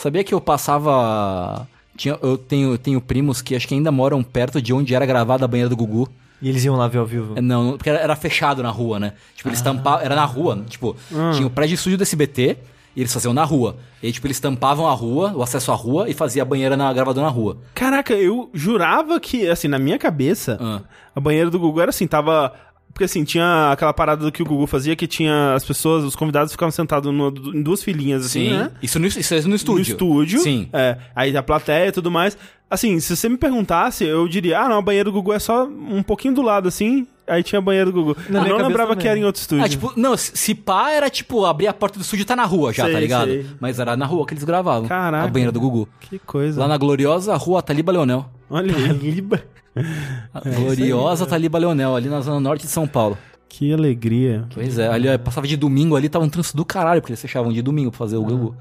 Sabia 0.00 0.24
que 0.24 0.32
eu 0.32 0.40
passava... 0.40 1.68
Tinha, 1.96 2.18
eu 2.22 2.38
tenho, 2.38 2.78
tenho 2.78 3.00
primos 3.00 3.42
que 3.42 3.54
acho 3.54 3.68
que 3.68 3.74
ainda 3.74 3.92
moram 3.92 4.22
perto 4.22 4.62
de 4.62 4.72
onde 4.72 4.94
era 4.94 5.04
gravada 5.04 5.44
a 5.44 5.48
banheira 5.48 5.68
do 5.68 5.76
Gugu. 5.76 6.08
E 6.40 6.48
eles 6.48 6.64
iam 6.64 6.74
lá 6.74 6.88
ver 6.88 6.96
ao 6.98 7.04
vivo. 7.06 7.34
É, 7.36 7.40
Não, 7.42 7.72
porque 7.76 7.90
era, 7.90 8.16
fechado 8.16 8.62
na 8.62 8.70
rua, 8.70 8.98
né? 8.98 9.12
Tipo, 9.36 9.50
eles 9.50 9.60
tampavam. 9.60 10.00
Era 10.02 10.14
na 10.16 10.24
rua. 10.24 10.64
Tipo, 10.66 10.96
Ah. 11.14 11.32
tinha 11.34 11.46
o 11.46 11.50
prédio 11.50 11.74
estúdio 11.74 11.98
do 11.98 12.02
SBT 12.02 12.56
e 12.96 13.00
eles 13.02 13.12
faziam 13.12 13.34
na 13.34 13.44
rua. 13.44 13.76
E 14.02 14.06
aí, 14.06 14.12
tipo, 14.12 14.26
eles 14.26 14.40
tampavam 14.40 14.88
a 14.88 14.94
rua, 14.94 15.34
o 15.36 15.42
acesso 15.42 15.70
à 15.70 15.74
rua 15.74 16.08
e 16.08 16.14
fazia 16.14 16.40
a 16.40 16.46
banheira 16.46 16.78
na 16.78 16.90
gravadora 16.94 17.26
na 17.26 17.30
rua. 17.32 17.58
Caraca, 17.74 18.14
eu 18.14 18.48
jurava 18.54 19.20
que, 19.20 19.46
assim, 19.46 19.68
na 19.68 19.78
minha 19.78 19.98
cabeça, 19.98 20.56
Ah. 20.58 20.80
a 21.14 21.20
banheira 21.20 21.50
do 21.50 21.58
Gugu 21.58 21.82
era 21.82 21.90
assim, 21.90 22.06
tava 22.06 22.54
Porque 22.92 23.04
assim, 23.04 23.24
tinha 23.24 23.70
aquela 23.72 23.92
parada 23.92 24.24
do 24.24 24.32
que 24.32 24.42
o 24.42 24.44
Gugu 24.46 24.66
fazia, 24.66 24.94
que 24.96 25.06
tinha 25.06 25.54
as 25.54 25.64
pessoas, 25.64 26.04
os 26.04 26.14
convidados 26.16 26.52
ficavam 26.52 26.70
sentados 26.70 27.12
no- 27.12 27.32
em 27.54 27.62
duas 27.62 27.82
filinhas, 27.82 28.26
assim, 28.26 28.48
Sim. 28.50 28.56
né? 28.56 28.70
Isso, 28.82 28.98
no, 28.98 29.06
isso 29.06 29.34
é 29.34 29.40
no 29.42 29.54
estúdio. 29.54 29.74
No 29.74 29.80
estúdio. 29.80 30.40
Sim. 30.40 30.68
É, 30.72 30.96
aí 31.14 31.34
a 31.36 31.42
plateia 31.42 31.88
e 31.88 31.92
tudo 31.92 32.10
mais. 32.10 32.36
Assim, 32.68 33.00
se 33.00 33.16
você 33.16 33.28
me 33.28 33.36
perguntasse, 33.36 34.04
eu 34.04 34.28
diria, 34.28 34.60
ah, 34.60 34.68
não, 34.68 34.78
a 34.78 34.82
banheira 34.82 35.04
do 35.10 35.12
Gugu 35.12 35.32
é 35.32 35.38
só 35.38 35.64
um 35.66 36.02
pouquinho 36.02 36.34
do 36.34 36.42
lado, 36.42 36.68
assim. 36.68 37.06
Aí 37.26 37.42
tinha 37.42 37.58
a 37.58 37.62
banheira 37.62 37.86
do 37.90 37.92
Gugu. 37.92 38.16
Na 38.28 38.40
eu 38.46 38.58
não 38.58 38.66
lembrava 38.68 38.90
também. 38.90 39.02
que 39.02 39.08
era 39.08 39.18
em 39.18 39.24
outro 39.24 39.40
estúdio. 39.40 39.64
Ah, 39.64 39.68
tipo, 39.68 39.92
não, 39.96 40.16
se 40.16 40.54
pá 40.54 40.90
era 40.90 41.08
tipo, 41.10 41.44
abrir 41.46 41.66
a 41.68 41.72
porta 41.72 41.98
do 41.98 42.02
estúdio 42.02 42.22
e 42.22 42.26
tá 42.26 42.36
na 42.36 42.44
rua 42.44 42.72
já, 42.72 42.84
Sei, 42.84 42.92
tá 42.92 43.00
ligado? 43.00 43.28
sei. 43.28 43.46
Mas 43.60 43.78
era 43.80 43.96
na 43.96 44.04
rua 44.06 44.26
que 44.26 44.34
eles 44.34 44.44
gravavam. 44.44 44.88
Caraca. 44.88 45.24
A 45.24 45.28
banheira 45.28 45.50
do 45.52 45.58
Gugu. 45.60 45.88
Que 46.00 46.18
coisa. 46.18 46.60
Lá 46.60 46.68
na 46.68 46.76
gloriosa 46.76 47.34
rua 47.36 47.62
Taliba 47.62 47.90
Leonel. 47.92 48.26
Olha 48.48 48.74
aí. 48.76 48.88
Liba. 48.92 49.42
A 50.34 50.40
gloriosa 50.40 51.26
Taliba 51.26 51.58
Leonel, 51.58 51.94
ali 51.96 52.08
na 52.08 52.20
zona 52.20 52.40
norte 52.40 52.62
de 52.66 52.68
São 52.72 52.86
Paulo. 52.86 53.16
Que 53.48 53.72
alegria. 53.72 54.44
Pois 54.54 54.78
é, 54.78 54.88
ali 54.88 55.08
ó, 55.08 55.18
passava 55.18 55.46
de 55.46 55.56
domingo 55.56 55.96
ali, 55.96 56.08
tava 56.08 56.24
um 56.24 56.28
trânsito 56.28 56.56
do 56.56 56.64
caralho, 56.64 57.00
porque 57.00 57.12
eles 57.12 57.20
fechavam 57.20 57.52
de 57.52 57.60
domingo 57.60 57.90
pra 57.90 57.98
fazer 57.98 58.16
o 58.16 58.22
Gugu. 58.22 58.54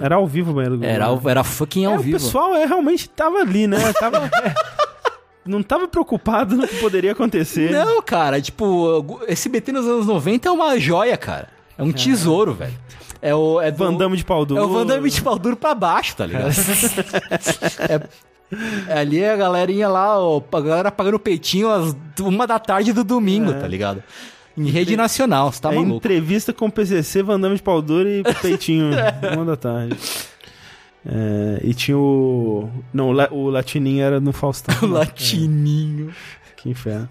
Era 0.00 0.16
ao 0.16 0.26
vivo 0.26 0.52
do 0.52 0.70
Gugu. 0.70 0.84
Era, 0.84 1.06
ao- 1.06 1.20
era 1.28 1.42
fucking 1.44 1.84
ao 1.86 1.94
É, 1.94 1.98
o 1.98 2.02
vivo. 2.02 2.18
pessoal 2.18 2.54
é, 2.54 2.66
realmente 2.66 3.08
tava 3.08 3.38
ali, 3.38 3.66
né? 3.66 3.78
Tava... 3.94 4.30
não 5.46 5.62
tava 5.62 5.86
preocupado 5.88 6.56
no 6.56 6.66
que 6.68 6.76
poderia 6.76 7.12
acontecer. 7.12 7.70
Não, 7.70 8.02
cara, 8.02 8.40
tipo, 8.40 9.18
esse 9.28 9.48
BT 9.48 9.72
nos 9.72 9.86
anos 9.86 10.06
90 10.06 10.48
é 10.48 10.52
uma 10.52 10.78
joia, 10.78 11.16
cara. 11.16 11.48
É 11.78 11.82
um 11.82 11.92
tesouro, 11.92 12.52
velho. 12.54 12.74
É 13.22 13.34
o. 13.34 13.60
É 13.60 13.70
do- 13.70 13.78
Van 13.78 13.94
Damme 13.94 14.16
de 14.16 14.24
pau 14.24 14.44
duro. 14.44 14.60
É 14.60 14.64
o 14.64 14.68
Van 14.68 14.84
Damme 14.86 15.08
de 15.10 15.22
pau 15.22 15.38
duro 15.38 15.56
pra 15.56 15.74
baixo, 15.74 16.14
tá 16.16 16.26
ligado? 16.26 16.50
é, 17.88 18.00
ali 18.88 19.20
é 19.20 19.32
a 19.32 19.36
galerinha 19.36 19.88
lá, 19.88 20.18
ó, 20.18 20.40
a 20.52 20.60
galera 20.60 20.90
pagando 20.92 21.18
peitinho 21.18 21.70
às 21.70 21.94
uma 22.20 22.46
da 22.46 22.58
tarde 22.58 22.92
do 22.92 23.02
domingo, 23.04 23.52
tá 23.52 23.66
ligado? 23.66 24.02
Em 24.56 24.68
rede 24.70 24.96
nacional, 24.96 25.50
você 25.50 25.60
tá 25.60 25.72
é 25.72 25.74
maluco. 25.74 25.96
entrevista 25.96 26.52
com 26.52 26.66
o 26.66 26.70
PCC, 26.70 27.22
Van 27.24 27.40
Damme 27.40 27.56
de 27.56 27.62
pau 27.62 27.82
duro 27.82 28.08
e 28.08 28.22
peitinho. 28.40 28.90
uma 29.34 29.44
da 29.44 29.56
tarde. 29.56 29.96
É, 31.06 31.60
e 31.62 31.74
tinha 31.74 31.98
o... 31.98 32.70
Não, 32.92 33.08
o, 33.08 33.12
La- 33.12 33.28
o 33.30 33.50
Latininho 33.50 34.02
era 34.02 34.20
no 34.20 34.32
Faustão. 34.32 34.74
O 34.82 34.86
latininho. 34.86 36.14
Que 36.56 36.70
inferno. 36.70 37.08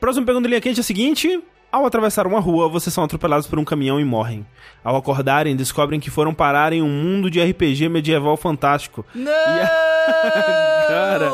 Próxima 0.00 0.24
pergunta 0.26 0.48
linha 0.48 0.60
quente 0.60 0.78
é 0.78 0.80
a 0.80 0.84
seguinte. 0.84 1.40
Ao 1.74 1.84
atravessar 1.84 2.24
uma 2.24 2.38
rua, 2.38 2.68
vocês 2.68 2.94
são 2.94 3.02
atropelados 3.02 3.48
por 3.48 3.58
um 3.58 3.64
caminhão 3.64 3.98
e 3.98 4.04
morrem. 4.04 4.46
Ao 4.84 4.94
acordarem, 4.94 5.56
descobrem 5.56 5.98
que 5.98 6.08
foram 6.08 6.32
parar 6.32 6.72
em 6.72 6.80
um 6.80 6.88
mundo 6.88 7.28
de 7.28 7.42
RPG 7.42 7.88
medieval 7.88 8.36
fantástico. 8.36 9.04
Não! 9.12 9.32
Cara. 10.86 11.30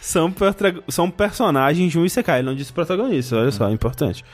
São, 0.00 0.32
pertra- 0.32 0.82
são 0.88 1.10
personagens 1.10 1.92
de 1.92 1.98
um 1.98 2.06
Isekai, 2.06 2.38
ele 2.38 2.46
não 2.48 2.54
disse 2.54 2.72
protagonista, 2.72 3.36
olha 3.36 3.50
só, 3.50 3.68
é 3.68 3.72
importante. 3.72 4.24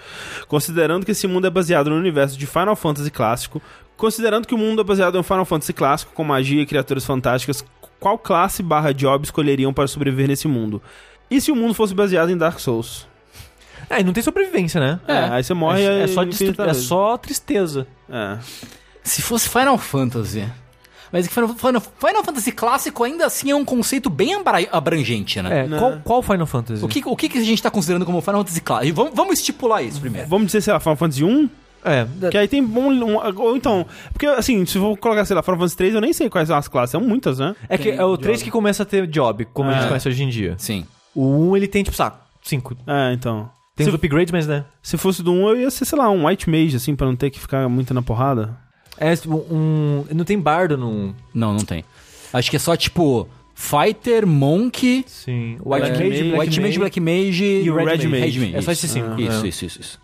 Considerando 0.47 1.05
que 1.05 1.11
esse 1.11 1.27
mundo 1.27 1.49
é 1.49 1.51
baseado 1.51 1.91
no 1.91 1.97
universo 1.97 2.39
de 2.39 2.47
Final 2.47 2.77
Fantasy 2.77 3.11
clássico, 3.11 3.61
considerando 3.97 4.47
que 4.47 4.55
o 4.55 4.59
mundo 4.59 4.83
é 4.83 4.85
baseado 4.85 5.19
em 5.19 5.25
Final 5.25 5.45
Fantasy 5.45 5.73
clássico 5.73 6.13
com 6.15 6.23
magia 6.23 6.63
e 6.63 6.67
criaturas 6.67 7.05
fantásticas, 7.05 7.65
qual 7.99 8.17
classe 8.17 8.63
barra 8.63 8.93
job 8.95 9.25
escolheriam 9.25 9.73
para 9.75 9.89
sobreviver 9.89 10.29
nesse 10.29 10.47
mundo? 10.47 10.81
E 11.29 11.41
se 11.41 11.51
o 11.51 11.57
mundo 11.57 11.75
fosse 11.75 11.93
baseado 11.97 12.31
em 12.31 12.37
Dark 12.37 12.61
Souls? 12.61 13.11
É, 13.97 14.01
e 14.01 14.05
não 14.05 14.13
tem 14.13 14.23
sobrevivência, 14.23 14.81
né? 14.81 15.01
É, 15.07 15.19
aí 15.31 15.45
você 15.45 15.55
morre 15.55 15.83
é, 15.85 16.03
é 16.03 16.07
só 16.07 16.25
destru- 16.25 16.63
é 16.63 16.75
só 16.75 17.17
tristeza. 17.19 17.87
É. 18.11 18.39
Se 19.05 19.21
fosse 19.23 19.49
Final 19.49 19.77
Fantasy. 19.79 20.45
Mas 21.13 21.27
que 21.29 21.35
Final, 21.35 21.51
Final, 21.51 21.81
Final 21.83 22.25
Fantasy 22.25 22.53
clássico 22.53 23.05
ainda 23.05 23.27
assim 23.27 23.51
é 23.51 23.55
um 23.55 23.65
conceito 23.67 24.09
bem 24.09 24.33
abra- 24.35 24.67
abrangente, 24.73 25.43
né? 25.43 25.61
É, 25.65 25.67
Né? 25.69 25.79
qual, 25.79 25.99
qual 26.03 26.23
Final 26.23 26.47
Fantasy? 26.47 26.83
O, 26.85 26.89
que, 26.89 27.03
o 27.05 27.15
que, 27.15 27.29
que 27.29 27.39
a 27.39 27.45
gente 27.45 27.63
tá 27.63 27.71
considerando 27.71 28.07
como 28.07 28.21
Final 28.23 28.41
Fantasy 28.41 28.61
clássico? 28.63 28.97
Vamos, 28.97 29.13
vamos 29.15 29.35
estipular 29.39 29.85
isso 29.85 30.01
primeiro. 30.01 30.27
Vamos 30.29 30.47
dizer, 30.47 30.63
sei 30.63 30.73
lá, 30.73 30.81
Final 30.81 30.97
Fantasy 30.97 31.23
1? 31.25 31.51
É, 31.85 32.07
Que 32.31 32.39
aí 32.39 32.47
tem 32.49 32.65
bom. 32.65 32.91
Um, 32.93 33.17
ou 33.41 33.57
então. 33.57 33.85
Porque, 34.13 34.25
assim, 34.25 34.65
se 34.65 34.79
eu 34.79 34.83
vou 34.83 34.97
colocar, 34.97 35.25
sei 35.25 35.35
lá, 35.37 35.43
Final 35.43 35.59
Fantasy 35.59 35.77
3, 35.77 35.95
eu 35.97 36.01
nem 36.01 36.13
sei 36.13 36.31
quais 36.31 36.47
são 36.49 36.57
as 36.57 36.69
classes. 36.69 36.93
São 36.93 37.01
muitas, 37.01 37.39
né? 37.41 37.55
é 37.69 37.77
que 37.77 37.91
Tem 37.91 37.99
é 37.99 38.05
o 38.05 38.17
3 38.17 38.39
job. 38.39 38.45
que 38.45 38.51
começa 38.53 38.85
a 38.85 38.87
ter 38.87 39.07
job, 39.09 39.45
como 39.53 39.69
a 39.69 39.73
É. 39.73 39.79
gente 39.81 39.89
conhece 39.89 40.09
hoje 40.09 40.23
em 40.23 40.29
dia. 40.29 40.55
Sim. 40.59 40.87
O 41.15 41.51
1 41.51 41.57
ele 41.57 41.67
tem, 41.69 41.83
tipo, 41.83 41.97
sabe, 41.97 42.17
5. 42.41 42.75
É, 42.87 43.13
então. 43.13 43.51
Tem 43.75 43.85
Se- 43.85 43.91
os 43.91 43.95
upgrades, 43.95 44.31
mas 44.33 44.47
né? 44.47 44.65
Se 44.83 44.97
fosse 44.97 45.23
do 45.23 45.33
1, 45.33 45.49
eu 45.51 45.61
ia 45.63 45.71
ser, 45.71 45.85
sei 45.85 45.99
lá, 45.99 46.11
um 46.11 46.27
White 46.27 46.49
Mage, 46.51 46.77
assim, 46.77 46.95
pra 46.95 47.07
não 47.07 47.17
ter 47.17 47.31
que 47.31 47.41
ficar 47.41 47.69
muito 47.69 47.95
na 47.95 48.03
porrada. 48.03 48.57
É 48.99 49.17
tipo, 49.17 49.37
um. 49.51 50.05
Não 50.15 50.25
tem 50.25 50.39
bardo 50.39 50.77
no 50.77 50.89
1. 50.91 51.15
Não, 51.35 51.55
não 51.55 51.65
tem. 51.65 51.83
Acho 52.33 52.51
que 52.51 52.57
é 52.57 52.59
só 52.59 52.77
tipo 52.77 53.27
Fighter, 53.55 54.27
Monk, 54.27 55.05
Sim. 55.07 55.57
White 55.65 55.87
É, 55.87 55.91
Mage, 55.91 56.03
Mage, 56.05 56.23
Black 56.25 56.39
White 56.41 56.61
Mage, 56.61 56.79
Black 56.79 57.01
Mage 57.01 57.45
e 57.65 57.71
o 57.71 57.75
Red, 57.77 57.85
Red 57.97 58.09
Mage. 58.09 58.39
Mage. 58.41 58.55
É 58.57 58.61
só 58.63 58.73
Isso. 58.73 58.87
esses 58.87 58.91
cinco. 58.91 59.21
Isso, 59.21 59.45
É. 59.45 59.49
isso, 59.49 59.65
isso, 59.65 59.81
isso. 59.81 60.01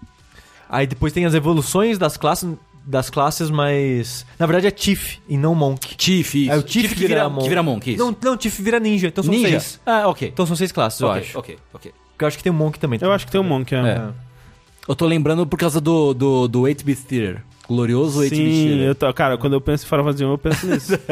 Aí 0.69 0.87
depois 0.87 1.13
tem 1.13 1.25
as 1.27 1.35
evoluções 1.35 1.97
das 1.99 2.17
classes, 2.17 2.51
das 2.87 3.09
classes 3.11 3.51
mais... 3.51 4.25
Na 4.39 4.47
verdade 4.47 4.67
é 4.67 4.71
Tiff 4.71 5.19
e 5.29 5.37
não 5.37 5.55
Monk. 5.55 5.95
Chief, 5.99 6.35
isso. 6.35 6.51
É 6.53 6.57
o 6.57 6.61
Chief, 6.67 6.89
que 6.93 6.95
vira, 7.07 7.31
que 7.31 7.49
vira 7.49 7.63
Monk, 7.63 7.91
isso. 7.95 7.99
Não, 8.05 8.17
não, 8.23 8.37
Tiff 8.37 8.63
vira 8.63 8.79
Ninja, 8.81 9.09
então 9.09 9.23
são 9.25 9.33
Ninja. 9.33 9.49
seis. 9.61 9.81
Ah, 9.87 10.07
ok. 10.09 10.29
Então 10.29 10.45
são 10.47 10.57
seis 10.57 10.71
classes, 10.73 11.01
eu 11.01 11.09
ok, 11.09 11.21
acho. 11.23 11.39
ok, 11.39 11.59
ok. 11.75 11.93
Porque 12.19 12.25
eu 12.25 12.29
acho 12.29 12.37
que 12.37 12.43
tem 12.43 12.51
um 12.51 12.57
Monk 12.57 12.81
também. 12.81 12.99
Eu 13.01 13.13
acho 13.13 13.25
que 13.25 13.31
tem 13.31 13.41
um 13.41 13.45
Monk, 13.45 13.73
é. 13.73 13.79
É. 13.79 14.09
Eu 14.89 14.97
tô 14.97 15.07
lembrando 15.07 15.47
por 15.47 15.57
causa 15.57 15.81
do, 15.81 16.13
do, 16.13 16.49
do 16.49 16.63
8-bit 16.63 17.03
theater. 17.03 17.45
Glorioso 17.69 18.19
8-bit 18.19 18.37
Sim, 18.37 18.67
theater. 18.67 18.87
eu 18.89 18.95
tô, 18.97 19.15
cara, 19.15 19.39
quando 19.39 19.53
eu 19.53 19.61
penso 19.61 19.85
em 19.85 19.89
Final 19.89 20.05
Fantasy 20.05 20.25
1, 20.25 20.29
eu 20.29 20.39
penso 20.39 20.67
nisso. 20.67 20.93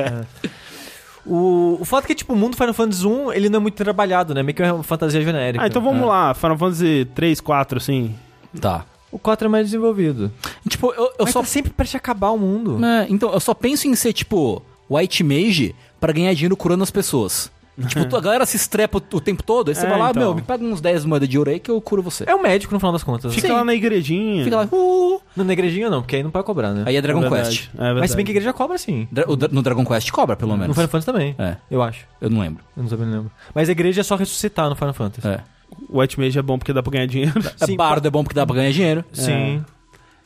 O, 1.28 1.78
o 1.80 1.84
fato 1.84 2.04
é 2.04 2.06
que, 2.06 2.14
tipo, 2.14 2.34
o 2.34 2.36
mundo 2.36 2.56
Final 2.56 2.72
Fantasy 2.72 3.04
1, 3.04 3.32
ele 3.32 3.48
não 3.48 3.56
é 3.56 3.60
muito 3.60 3.74
trabalhado, 3.74 4.32
né? 4.32 4.44
Meio 4.44 4.54
que 4.54 4.62
é 4.62 4.72
uma 4.72 4.84
fantasia 4.84 5.20
genérica. 5.20 5.64
ah, 5.64 5.66
então 5.66 5.82
vamos 5.82 6.06
lá, 6.06 6.32
Final 6.34 6.56
Fantasy 6.56 7.04
3, 7.16 7.40
4, 7.40 7.78
assim. 7.78 8.14
Tá. 8.60 8.86
O 9.10 9.18
4 9.18 9.46
é 9.46 9.48
mais 9.48 9.66
desenvolvido. 9.66 10.30
Tipo, 10.68 10.92
eu, 10.92 11.06
eu 11.06 11.24
Mas 11.24 11.32
só... 11.32 11.40
tá 11.40 11.46
sempre 11.46 11.72
pra 11.72 11.84
te 11.84 11.96
acabar 11.96 12.30
o 12.30 12.38
mundo. 12.38 12.78
É, 12.84 13.08
então, 13.10 13.32
eu 13.32 13.40
só 13.40 13.54
penso 13.54 13.88
em 13.88 13.96
ser, 13.96 14.12
tipo, 14.12 14.62
White 14.88 15.24
Mage 15.24 15.74
pra 15.98 16.12
ganhar 16.12 16.32
dinheiro 16.32 16.56
curando 16.56 16.84
as 16.84 16.92
pessoas. 16.92 17.50
tipo, 17.88 18.16
a 18.16 18.20
galera 18.20 18.46
se 18.46 18.56
estrepa 18.56 19.02
o, 19.12 19.20
tempo 19.20 19.42
todo, 19.42 19.68
aí 19.68 19.74
você 19.74 19.86
É, 19.86 19.88
vai 19.90 19.98
lá, 19.98 20.10
então. 20.10 20.22
meu, 20.22 20.34
me 20.34 20.42
paga 20.42 20.64
uns 20.64 20.80
10 20.80 21.04
moedas 21.04 21.28
de 21.28 21.36
ouro 21.38 21.50
aí 21.50 21.60
que 21.60 21.70
eu 21.70 21.80
curo 21.80 22.02
você. 22.02 22.24
É 22.26 22.34
um 22.34 22.40
médico 22.42 22.72
no 22.72 22.80
final 22.80 22.92
das 22.92 23.02
contas. 23.02 23.34
Fica 23.34 23.48
Sim. 23.48 23.52
lá 23.54 23.64
na 23.64 23.74
igrejinha. 23.74 24.44
Fica 24.44 24.56
lá, 24.56 24.68
uh, 24.72 25.20
Não, 25.36 25.44
na 25.44 25.52
igrejinha 25.52 25.90
não, 25.90 26.00
porque 26.02 26.16
aí 26.16 26.22
não 26.22 26.30
pode 26.30 26.44
cobrar, 26.46 26.72
né? 26.72 26.84
Aí 26.86 26.96
é 26.96 27.02
Dragon 27.02 27.18
É 27.24 27.28
verdade, 27.28 27.48
Quest. 27.48 27.68
É 27.74 27.78
verdade. 27.78 28.00
Mas 28.00 28.10
se 28.10 28.16
bem 28.16 28.24
que 28.24 28.30
a 28.30 28.34
igreja 28.34 28.52
cobra 28.52 28.78
sim. 28.78 29.06
Dra- 29.12 29.24
o 29.28 29.36
Dra- 29.36 29.48
no 29.52 29.62
Dragon 29.62 29.84
Quest 29.84 30.10
cobra, 30.10 30.36
pelo 30.36 30.52
No 30.52 30.58
menos. 30.58 30.74
Final 30.74 30.88
Fantasy 30.88 31.06
também. 31.06 31.34
É, 31.38 31.56
Eu 31.70 31.82
acho. 31.82 32.06
eu 32.20 32.30
não 32.30 32.40
lembro. 32.40 32.62
Eu 32.76 32.82
não 32.84 32.90
não 32.98 33.12
lembro. 33.12 33.30
Mas 33.54 33.68
a 33.68 33.72
igreja 33.72 34.00
é 34.00 34.04
só 34.04 34.16
ressuscitar 34.16 34.68
no 34.68 34.74
Final 34.76 34.94
Fantasy. 34.94 35.26
É. 35.28 35.40
O 35.88 36.00
White 36.00 36.18
Mage 36.18 36.38
é 36.38 36.42
bom 36.42 36.58
porque 36.58 36.72
dá 36.72 36.82
pra 36.82 36.92
ganhar 36.92 37.06
dinheiro. 37.06 37.32
É 37.60 37.66
Sim, 37.66 37.76
bardo 37.76 38.06
é 38.06 38.10
bom 38.10 38.22
porque 38.22 38.34
dá 38.34 38.46
pra 38.46 38.56
ganhar 38.56 38.70
dinheiro. 38.72 39.04
Sim. 39.12 39.64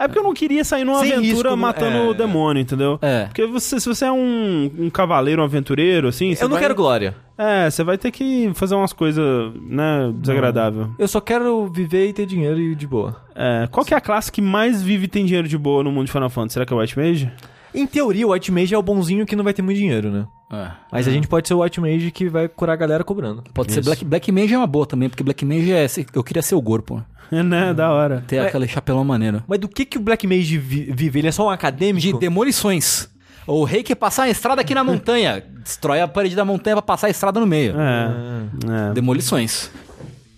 É 0.01 0.09
porque 0.09 0.19
eu 0.19 0.23
não 0.25 0.33
queria 0.33 0.65
sair 0.65 0.83
numa 0.85 1.01
Sem 1.01 1.13
aventura 1.13 1.51
risco, 1.51 1.57
matando 1.57 1.97
é. 1.99 2.09
o 2.09 2.15
demônio, 2.15 2.61
entendeu? 2.63 2.99
É. 3.03 3.27
Porque 3.27 3.47
você, 3.47 3.79
se 3.79 3.87
você 3.87 4.07
é 4.07 4.11
um, 4.13 4.71
um 4.79 4.89
cavaleiro, 4.91 5.43
um 5.43 5.45
aventureiro, 5.45 6.09
assim... 6.09 6.33
Eu 6.41 6.49
não 6.49 6.55
vai- 6.57 6.63
quero 6.63 6.75
glória. 6.75 7.15
É, 7.37 7.71
você 7.71 7.85
vai 7.85 7.97
ter 7.99 8.11
que 8.11 8.51
fazer 8.55 8.75
umas 8.75 8.93
coisas, 8.93 9.25
né, 9.63 10.13
desagradável. 10.17 10.91
Eu 10.99 11.09
só 11.09 11.21
quero 11.21 11.67
viver 11.69 12.09
e 12.09 12.13
ter 12.13 12.27
dinheiro 12.27 12.59
e 12.59 12.75
de 12.75 12.87
boa. 12.87 13.17
É, 13.35 13.67
qual 13.71 13.85
que 13.85 13.95
é 13.95 13.97
a 13.97 14.01
classe 14.01 14.31
que 14.33 14.43
mais 14.43 14.83
vive 14.83 15.05
e 15.05 15.09
tem 15.09 15.25
dinheiro 15.25 15.49
de 15.49 15.57
boa 15.57 15.83
no 15.83 15.91
mundo 15.93 16.07
de 16.07 16.13
Final 16.13 16.29
Fantasy? 16.31 16.55
Será 16.55 16.67
que 16.67 16.73
é 16.73 16.77
o 16.77 16.81
White 16.81 16.99
Mage? 16.99 17.31
Em 17.75 17.87
teoria, 17.87 18.27
o 18.27 18.33
White 18.33 18.51
Mage 18.51 18.75
é 18.75 18.79
o 18.79 18.83
bonzinho 18.83 19.25
que 19.25 19.37
não 19.37 19.45
vai 19.45 19.53
ter 19.55 19.63
muito 19.63 19.77
dinheiro, 19.79 20.11
né? 20.11 20.27
É. 20.53 20.71
Mas 20.91 21.07
a 21.07 21.11
gente 21.13 21.29
pode 21.29 21.47
ser 21.47 21.55
o 21.55 21.63
White 21.63 21.81
Mage 21.81 22.11
que 22.11 22.29
vai 22.29 22.49
curar 22.49 22.73
a 22.73 22.77
galera 22.77 23.05
cobrando. 23.05 23.45
Pode 23.55 23.73
ser 23.73 23.81
Isso. 23.81 23.89
Black, 23.89 24.05
Black 24.05 24.33
Mage 24.33 24.55
é 24.55 24.59
uma 24.59 24.67
boa 24.67 24.85
também, 24.87 25.09
porque 25.09 25.23
Black 25.23 25.45
Mage 25.45 25.73
é. 25.73 25.87
Eu 26.13 26.25
queria 26.25 26.43
ser 26.43 26.57
o 26.57 26.63
corpo. 26.63 27.01
É, 27.31 27.43
né, 27.45 27.73
da 27.73 27.93
hora. 27.93 28.25
Ter 28.27 28.39
Mas- 28.39 28.47
aquele 28.49 28.67
chapelão 28.67 29.05
maneiro. 29.05 29.43
Mas 29.47 29.59
do 29.61 29.69
que 29.69 29.85
que 29.85 29.97
o 29.99 30.01
Black 30.01 30.27
Mage 30.27 30.59
vi- 30.59 30.91
vive? 30.93 31.21
Ele 31.21 31.29
é 31.29 31.33
só 31.33 31.47
um 31.47 31.51
acadêmico? 31.51 32.01
De 32.05 32.19
demolições. 32.19 33.09
O 33.47 33.65
rei 33.65 33.83
quer 33.83 33.95
passar 33.95 34.25
a 34.25 34.29
estrada 34.29 34.61
aqui 34.61 34.75
na 34.75 34.83
montanha. 34.85 35.43
Destrói 35.63 36.01
a 36.01 36.09
parede 36.09 36.35
da 36.37 36.45
montanha 36.45 36.77
pra 36.77 36.83
passar 36.83 37.07
a 37.07 37.11
estrada 37.11 37.39
no 37.41 37.47
meio. 37.47 37.75
É, 37.79 38.91
é. 38.91 38.93
Demolições. 38.95 39.71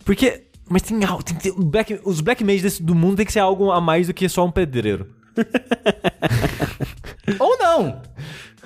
Porque... 0.05 0.43
Mas 0.68 0.83
tem 0.83 1.03
algo... 1.05 1.22
Tem, 1.22 1.51
o 1.53 1.64
Black, 1.64 2.01
os 2.05 2.20
Black 2.20 2.43
Mages 2.45 2.62
desse- 2.62 2.83
do 2.83 2.95
mundo 2.95 3.16
tem 3.16 3.26
que 3.26 3.33
ser 3.33 3.41
algo 3.41 3.70
a 3.70 3.80
mais 3.80 4.07
do 4.07 4.14
que 4.14 4.28
só 4.28 4.45
um 4.47 4.51
pedreiro. 4.51 5.07
Ou 7.39 7.59
não. 7.59 8.03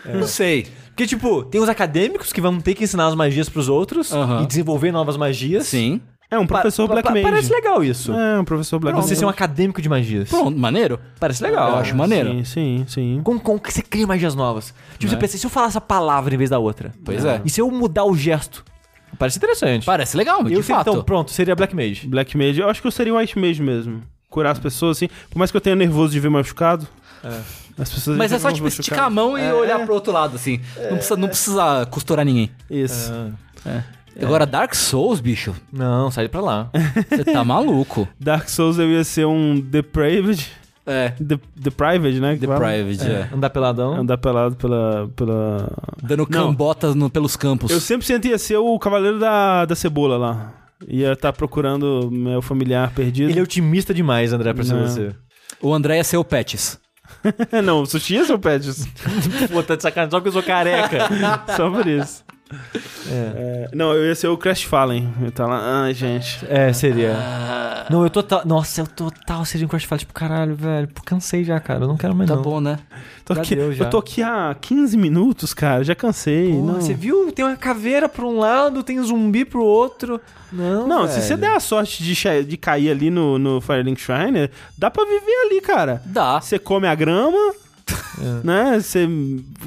Não 0.04 0.26
sei. 0.26 0.66
Porque, 0.88 1.06
tipo, 1.06 1.44
tem 1.44 1.60
os 1.60 1.68
acadêmicos 1.68 2.32
que 2.32 2.40
vão 2.40 2.58
ter 2.60 2.74
que 2.74 2.84
ensinar 2.84 3.06
as 3.06 3.14
magias 3.14 3.48
pros 3.48 3.68
outros 3.68 4.12
Aham. 4.12 4.42
e 4.42 4.46
desenvolver 4.46 4.90
novas 4.92 5.16
magias. 5.16 5.66
Sim. 5.66 6.00
É 6.28 6.36
um 6.38 6.46
professor 6.46 6.88
Pa- 6.88 6.94
Black 6.94 7.06
pa- 7.08 7.14
Mage. 7.14 7.22
Parece 7.24 7.52
legal 7.52 7.84
isso. 7.84 8.12
É, 8.12 8.40
um 8.40 8.44
professor 8.44 8.80
Black 8.80 8.96
Você 8.96 9.10
Mage. 9.10 9.16
ser 9.20 9.24
um 9.26 9.28
acadêmico 9.28 9.80
de 9.80 9.88
magias. 9.88 10.28
Pronto, 10.28 10.58
maneiro. 10.58 10.98
Parece 11.20 11.40
legal. 11.42 11.70
Eu 11.70 11.76
acho 11.76 11.94
maneiro. 11.94 12.30
Sim, 12.30 12.44
sim, 12.44 12.84
sim. 12.88 13.20
Como, 13.22 13.38
como 13.38 13.60
que 13.60 13.72
você 13.72 13.80
cria 13.82 14.06
magias 14.08 14.34
novas? 14.34 14.74
Tipo, 14.98 15.10
você 15.12 15.16
pensa, 15.16 15.36
e 15.36 15.38
se 15.38 15.46
eu 15.46 15.50
falar 15.50 15.68
essa 15.68 15.80
palavra 15.80 16.34
em 16.34 16.38
vez 16.38 16.50
da 16.50 16.58
outra? 16.58 16.92
Pois 17.04 17.24
é. 17.24 17.40
E 17.44 17.50
se 17.50 17.60
eu 17.60 17.70
mudar 17.70 18.04
o 18.04 18.16
gesto? 18.16 18.64
Parece 19.18 19.38
interessante. 19.38 19.86
Parece 19.86 20.16
legal, 20.16 20.42
de 20.42 20.52
eu 20.52 20.62
sei, 20.64 20.74
fato. 20.74 20.90
então, 20.90 21.02
pronto, 21.04 21.30
seria 21.30 21.54
Black 21.54 21.76
Mage. 21.76 22.08
Black 22.08 22.36
Mage, 22.36 22.60
eu 22.60 22.68
acho 22.68 22.80
que 22.80 22.86
eu 22.88 22.90
seria 22.90 23.14
White 23.14 23.38
Mage 23.38 23.62
mesmo. 23.62 24.02
Curar 24.28 24.50
as 24.50 24.58
pessoas, 24.58 24.96
assim. 24.96 25.08
Por 25.30 25.38
mais 25.38 25.50
que 25.52 25.56
eu 25.56 25.60
tenha 25.60 25.76
nervoso 25.76 26.12
de 26.12 26.18
ver 26.20 26.28
machucado. 26.28 26.88
As 27.78 27.92
pessoas 27.92 28.16
Mas 28.16 28.32
é 28.32 28.38
só, 28.38 28.50
tipo, 28.50 28.66
esticar 28.68 29.04
a 29.04 29.10
mão 29.10 29.38
e 29.38 29.52
olhar 29.52 29.78
pro 29.84 29.94
outro 29.94 30.12
lado, 30.12 30.36
assim. 30.36 30.60
Não, 30.76 30.96
precisa, 30.96 31.16
não 31.16 31.28
precisa 31.28 31.86
costurar 31.86 32.24
ninguém. 32.24 32.50
Isso. 32.70 33.12
É. 33.64 33.82
Agora, 34.22 34.46
Dark 34.46 34.74
Souls, 34.74 35.20
bicho, 35.20 35.54
Não, 35.70 36.10
sai 36.10 36.28
pra 36.28 36.40
lá. 36.40 36.70
você 37.10 37.24
tá 37.24 37.44
maluco. 37.44 38.08
Dark 38.18 38.48
Souls 38.48 38.76
devia 38.76 39.04
ser 39.04 39.26
um 39.26 39.60
Depraved. 39.60 40.50
É. 40.86 41.12
De, 41.20 41.38
deprived, 41.56 42.20
né? 42.20 42.36
The? 42.36 42.46
Private, 42.46 43.10
é. 43.10 43.28
Andar 43.34 43.50
peladão. 43.50 43.94
Andar 43.94 44.16
pelado 44.18 44.54
pela. 44.54 45.10
pela... 45.16 45.68
Dando 46.00 46.24
cambotas 46.26 46.94
no- 46.94 47.10
pelos 47.10 47.34
campos. 47.34 47.72
Eu 47.72 47.80
sempre 47.80 48.06
sentia 48.06 48.38
ser 48.38 48.56
o 48.56 48.78
cavaleiro 48.78 49.18
da, 49.18 49.64
da 49.64 49.74
cebola 49.74 50.16
lá. 50.16 50.52
Ia 50.86 51.14
estar 51.14 51.32
procurando 51.32 52.08
meu 52.12 52.40
familiar 52.40 52.92
perdido. 52.94 53.30
Ele 53.30 53.40
é 53.40 53.42
otimista 53.42 53.92
demais, 53.92 54.32
André, 54.32 54.54
pra 54.54 54.62
ser 54.62 54.76
você. 54.76 55.12
O 55.60 55.74
André 55.74 55.96
ia 55.96 56.04
ser 56.04 56.18
o 56.18 56.24
Pets. 56.24 56.78
Não, 57.64 57.82
o 57.82 57.86
sushi 57.86 58.16
é 58.18 58.24
seu 58.24 58.38
pet. 58.38 58.68
Pô, 59.52 59.62
tá 59.62 59.76
de 59.76 59.82
sacanagem, 59.82 60.10
só 60.10 60.20
que 60.20 60.28
eu 60.28 60.32
sou 60.32 60.42
careca. 60.42 61.08
Só 61.56 61.70
por 61.70 61.86
isso. 61.86 62.24
É, 63.08 63.68
não, 63.74 63.92
eu 63.92 64.06
ia 64.06 64.14
ser 64.14 64.28
o 64.28 64.36
Crash 64.36 64.62
Fallen. 64.62 65.12
Eu 65.20 65.30
tá 65.32 65.46
lá. 65.46 65.82
Ai, 65.82 65.94
gente. 65.94 66.44
É, 66.48 66.72
seria. 66.72 67.16
Não, 67.90 68.02
eu 68.02 68.10
total. 68.10 68.42
Nossa, 68.44 68.80
eu 68.80 68.86
total 68.86 69.44
seria 69.44 69.66
um 69.66 69.68
crush 69.68 69.84
Fire, 69.84 69.98
tipo, 69.98 70.12
caralho, 70.12 70.54
velho. 70.54 70.88
Pô, 70.88 71.02
cansei 71.04 71.44
já, 71.44 71.58
cara. 71.60 71.84
Eu 71.84 71.88
não 71.88 71.96
quero 71.96 72.14
mais 72.14 72.28
Tá 72.28 72.36
não. 72.36 72.42
bom, 72.42 72.60
né? 72.60 72.78
Tô 73.24 73.34
Já 73.34 73.40
aqui, 73.42 73.56
deu, 73.56 73.72
já. 73.72 73.84
Eu 73.84 73.90
tô 73.90 73.98
aqui 73.98 74.22
há 74.22 74.56
15 74.60 74.96
minutos, 74.96 75.52
cara. 75.54 75.82
Já 75.84 75.94
cansei. 75.94 76.52
Pô, 76.52 76.62
não. 76.62 76.74
Você 76.80 76.94
viu? 76.94 77.30
Tem 77.32 77.44
uma 77.44 77.56
caveira 77.56 78.08
pra 78.08 78.24
um 78.24 78.38
lado, 78.38 78.82
tem 78.82 78.98
um 79.00 79.04
zumbi 79.04 79.44
pro 79.44 79.62
outro. 79.62 80.20
Não, 80.52 80.86
Não, 80.86 81.08
se 81.08 81.20
você 81.20 81.36
der 81.36 81.56
a 81.56 81.60
sorte 81.60 82.02
de, 82.02 82.44
de 82.44 82.56
cair 82.56 82.90
ali 82.90 83.10
no, 83.10 83.38
no 83.38 83.60
Firelink 83.60 84.00
Shrine, 84.00 84.48
dá 84.78 84.90
pra 84.90 85.04
viver 85.04 85.46
ali, 85.46 85.60
cara. 85.60 86.00
Dá. 86.04 86.40
Você 86.40 86.58
come 86.58 86.86
a 86.86 86.94
grama, 86.94 87.52
né? 88.44 88.78
Você 88.80 89.08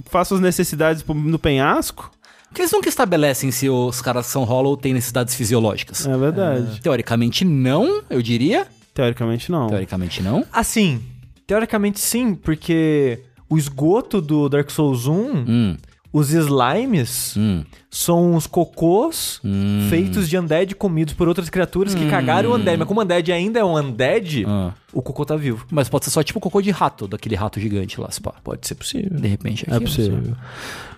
faz 0.09 0.27
suas 0.29 0.39
necessidades 0.39 1.03
no 1.05 1.37
penhasco. 1.37 2.09
Porque 2.49 2.61
eles 2.61 2.71
nunca 2.71 2.89
estabelecem 2.89 3.51
se 3.51 3.69
os 3.69 4.01
caras 4.01 4.25
são 4.25 4.43
Hollow 4.43 4.75
têm 4.75 4.93
necessidades 4.93 5.35
fisiológicas. 5.35 6.05
É 6.07 6.17
verdade. 6.17 6.81
Teoricamente 6.81 7.45
não, 7.45 8.01
eu 8.09 8.21
diria. 8.21 8.67
Teoricamente, 8.93 9.51
não. 9.51 9.67
Teoricamente 9.67 10.21
não. 10.21 10.45
Assim, 10.51 11.01
teoricamente 11.47 11.99
sim, 11.99 12.33
porque 12.35 13.19
o 13.49 13.57
esgoto 13.57 14.19
do 14.19 14.49
Dark 14.49 14.69
Souls 14.71 15.05
1, 15.05 15.13
Hum, 15.47 15.77
os 16.11 16.31
slimes, 16.33 17.35
hum, 17.37 17.63
são 17.89 18.35
os 18.35 18.47
cocôs 18.47 19.39
hum. 19.43 19.87
feitos 19.89 20.27
de 20.27 20.37
undead 20.37 20.73
comidos 20.75 21.13
por 21.13 21.27
outras 21.27 21.49
criaturas 21.49 21.93
que 21.93 22.09
cagaram 22.09 22.49
o 22.51 22.55
undead. 22.55 22.77
Mas 22.79 22.87
como 22.87 22.99
o 22.99 23.03
undead 23.03 23.31
ainda 23.31 23.59
é 23.59 23.63
um 23.63 23.77
undead, 23.77 24.43
Ah. 24.47 24.73
o 24.91 25.01
cocô 25.01 25.23
tá 25.25 25.35
vivo. 25.35 25.65
Mas 25.71 25.87
pode 25.87 26.05
ser 26.05 26.11
só 26.11 26.23
tipo 26.23 26.39
cocô 26.39 26.61
de 26.61 26.71
rato, 26.71 27.07
daquele 27.07 27.35
rato 27.35 27.59
gigante 27.59 28.01
lá, 28.01 28.09
se 28.09 28.19
pá. 28.21 28.33
Pode 28.43 28.67
ser 28.67 28.75
possível. 28.75 29.19
De 29.19 29.27
repente. 29.27 29.65
É 29.69 29.75
aqui, 29.75 29.85
possível. 29.85 30.35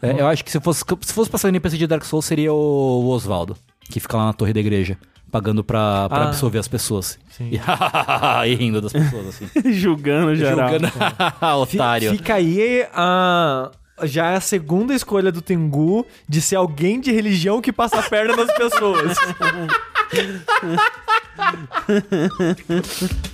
É, 0.02 0.12
eu 0.22 0.28
acho 0.28 0.44
que 0.46 0.52
se 0.52 0.60
fosse, 0.60 0.84
se 1.02 1.14
fosse 1.14 1.30
passar 1.30 1.48
o 1.48 1.50
NPC 1.50 1.78
de 1.78 1.88
Dark 1.88 2.04
Souls, 2.06 2.26
seria 2.26 2.54
o, 2.54 2.56
o 2.58 3.08
Osvaldo, 3.10 3.58
que 3.90 4.00
fica 4.00 4.16
lá 4.18 4.26
na 4.28 4.34
torre 4.34 4.54
da 4.54 4.60
igreja, 4.62 4.98
pagando 5.30 5.64
pra, 5.64 6.08
pra 6.08 6.20
Ah. 6.20 6.28
absorver 6.30 6.60
as 6.60 6.68
pessoas. 6.70 7.20
Sim. 7.30 7.50
E, 7.52 7.60
e 8.50 8.56
rindo 8.56 8.80
das 8.82 8.94
pessoas, 8.94 9.28
assim. 9.28 9.48
Julgando 9.74 10.36
geral. 10.36 10.70
Julgando 10.70 10.92
otário. 11.62 12.12
Fica 12.12 12.36
aí 12.36 12.86
a. 12.94 13.72
Já 14.04 14.32
é 14.32 14.36
a 14.38 14.42
segunda 14.42 14.94
escolha 14.94 15.32
do 15.32 15.42
Tengu 15.42 16.06
de 16.28 16.42
ser 16.42 16.56
alguém 16.56 17.00
de 17.00 17.12
religião 17.12 17.62
que 17.62 17.72
passa 17.72 18.00
a 18.00 18.04
perna 18.04 18.36
nas 18.36 18.54
pessoas. 18.56 19.18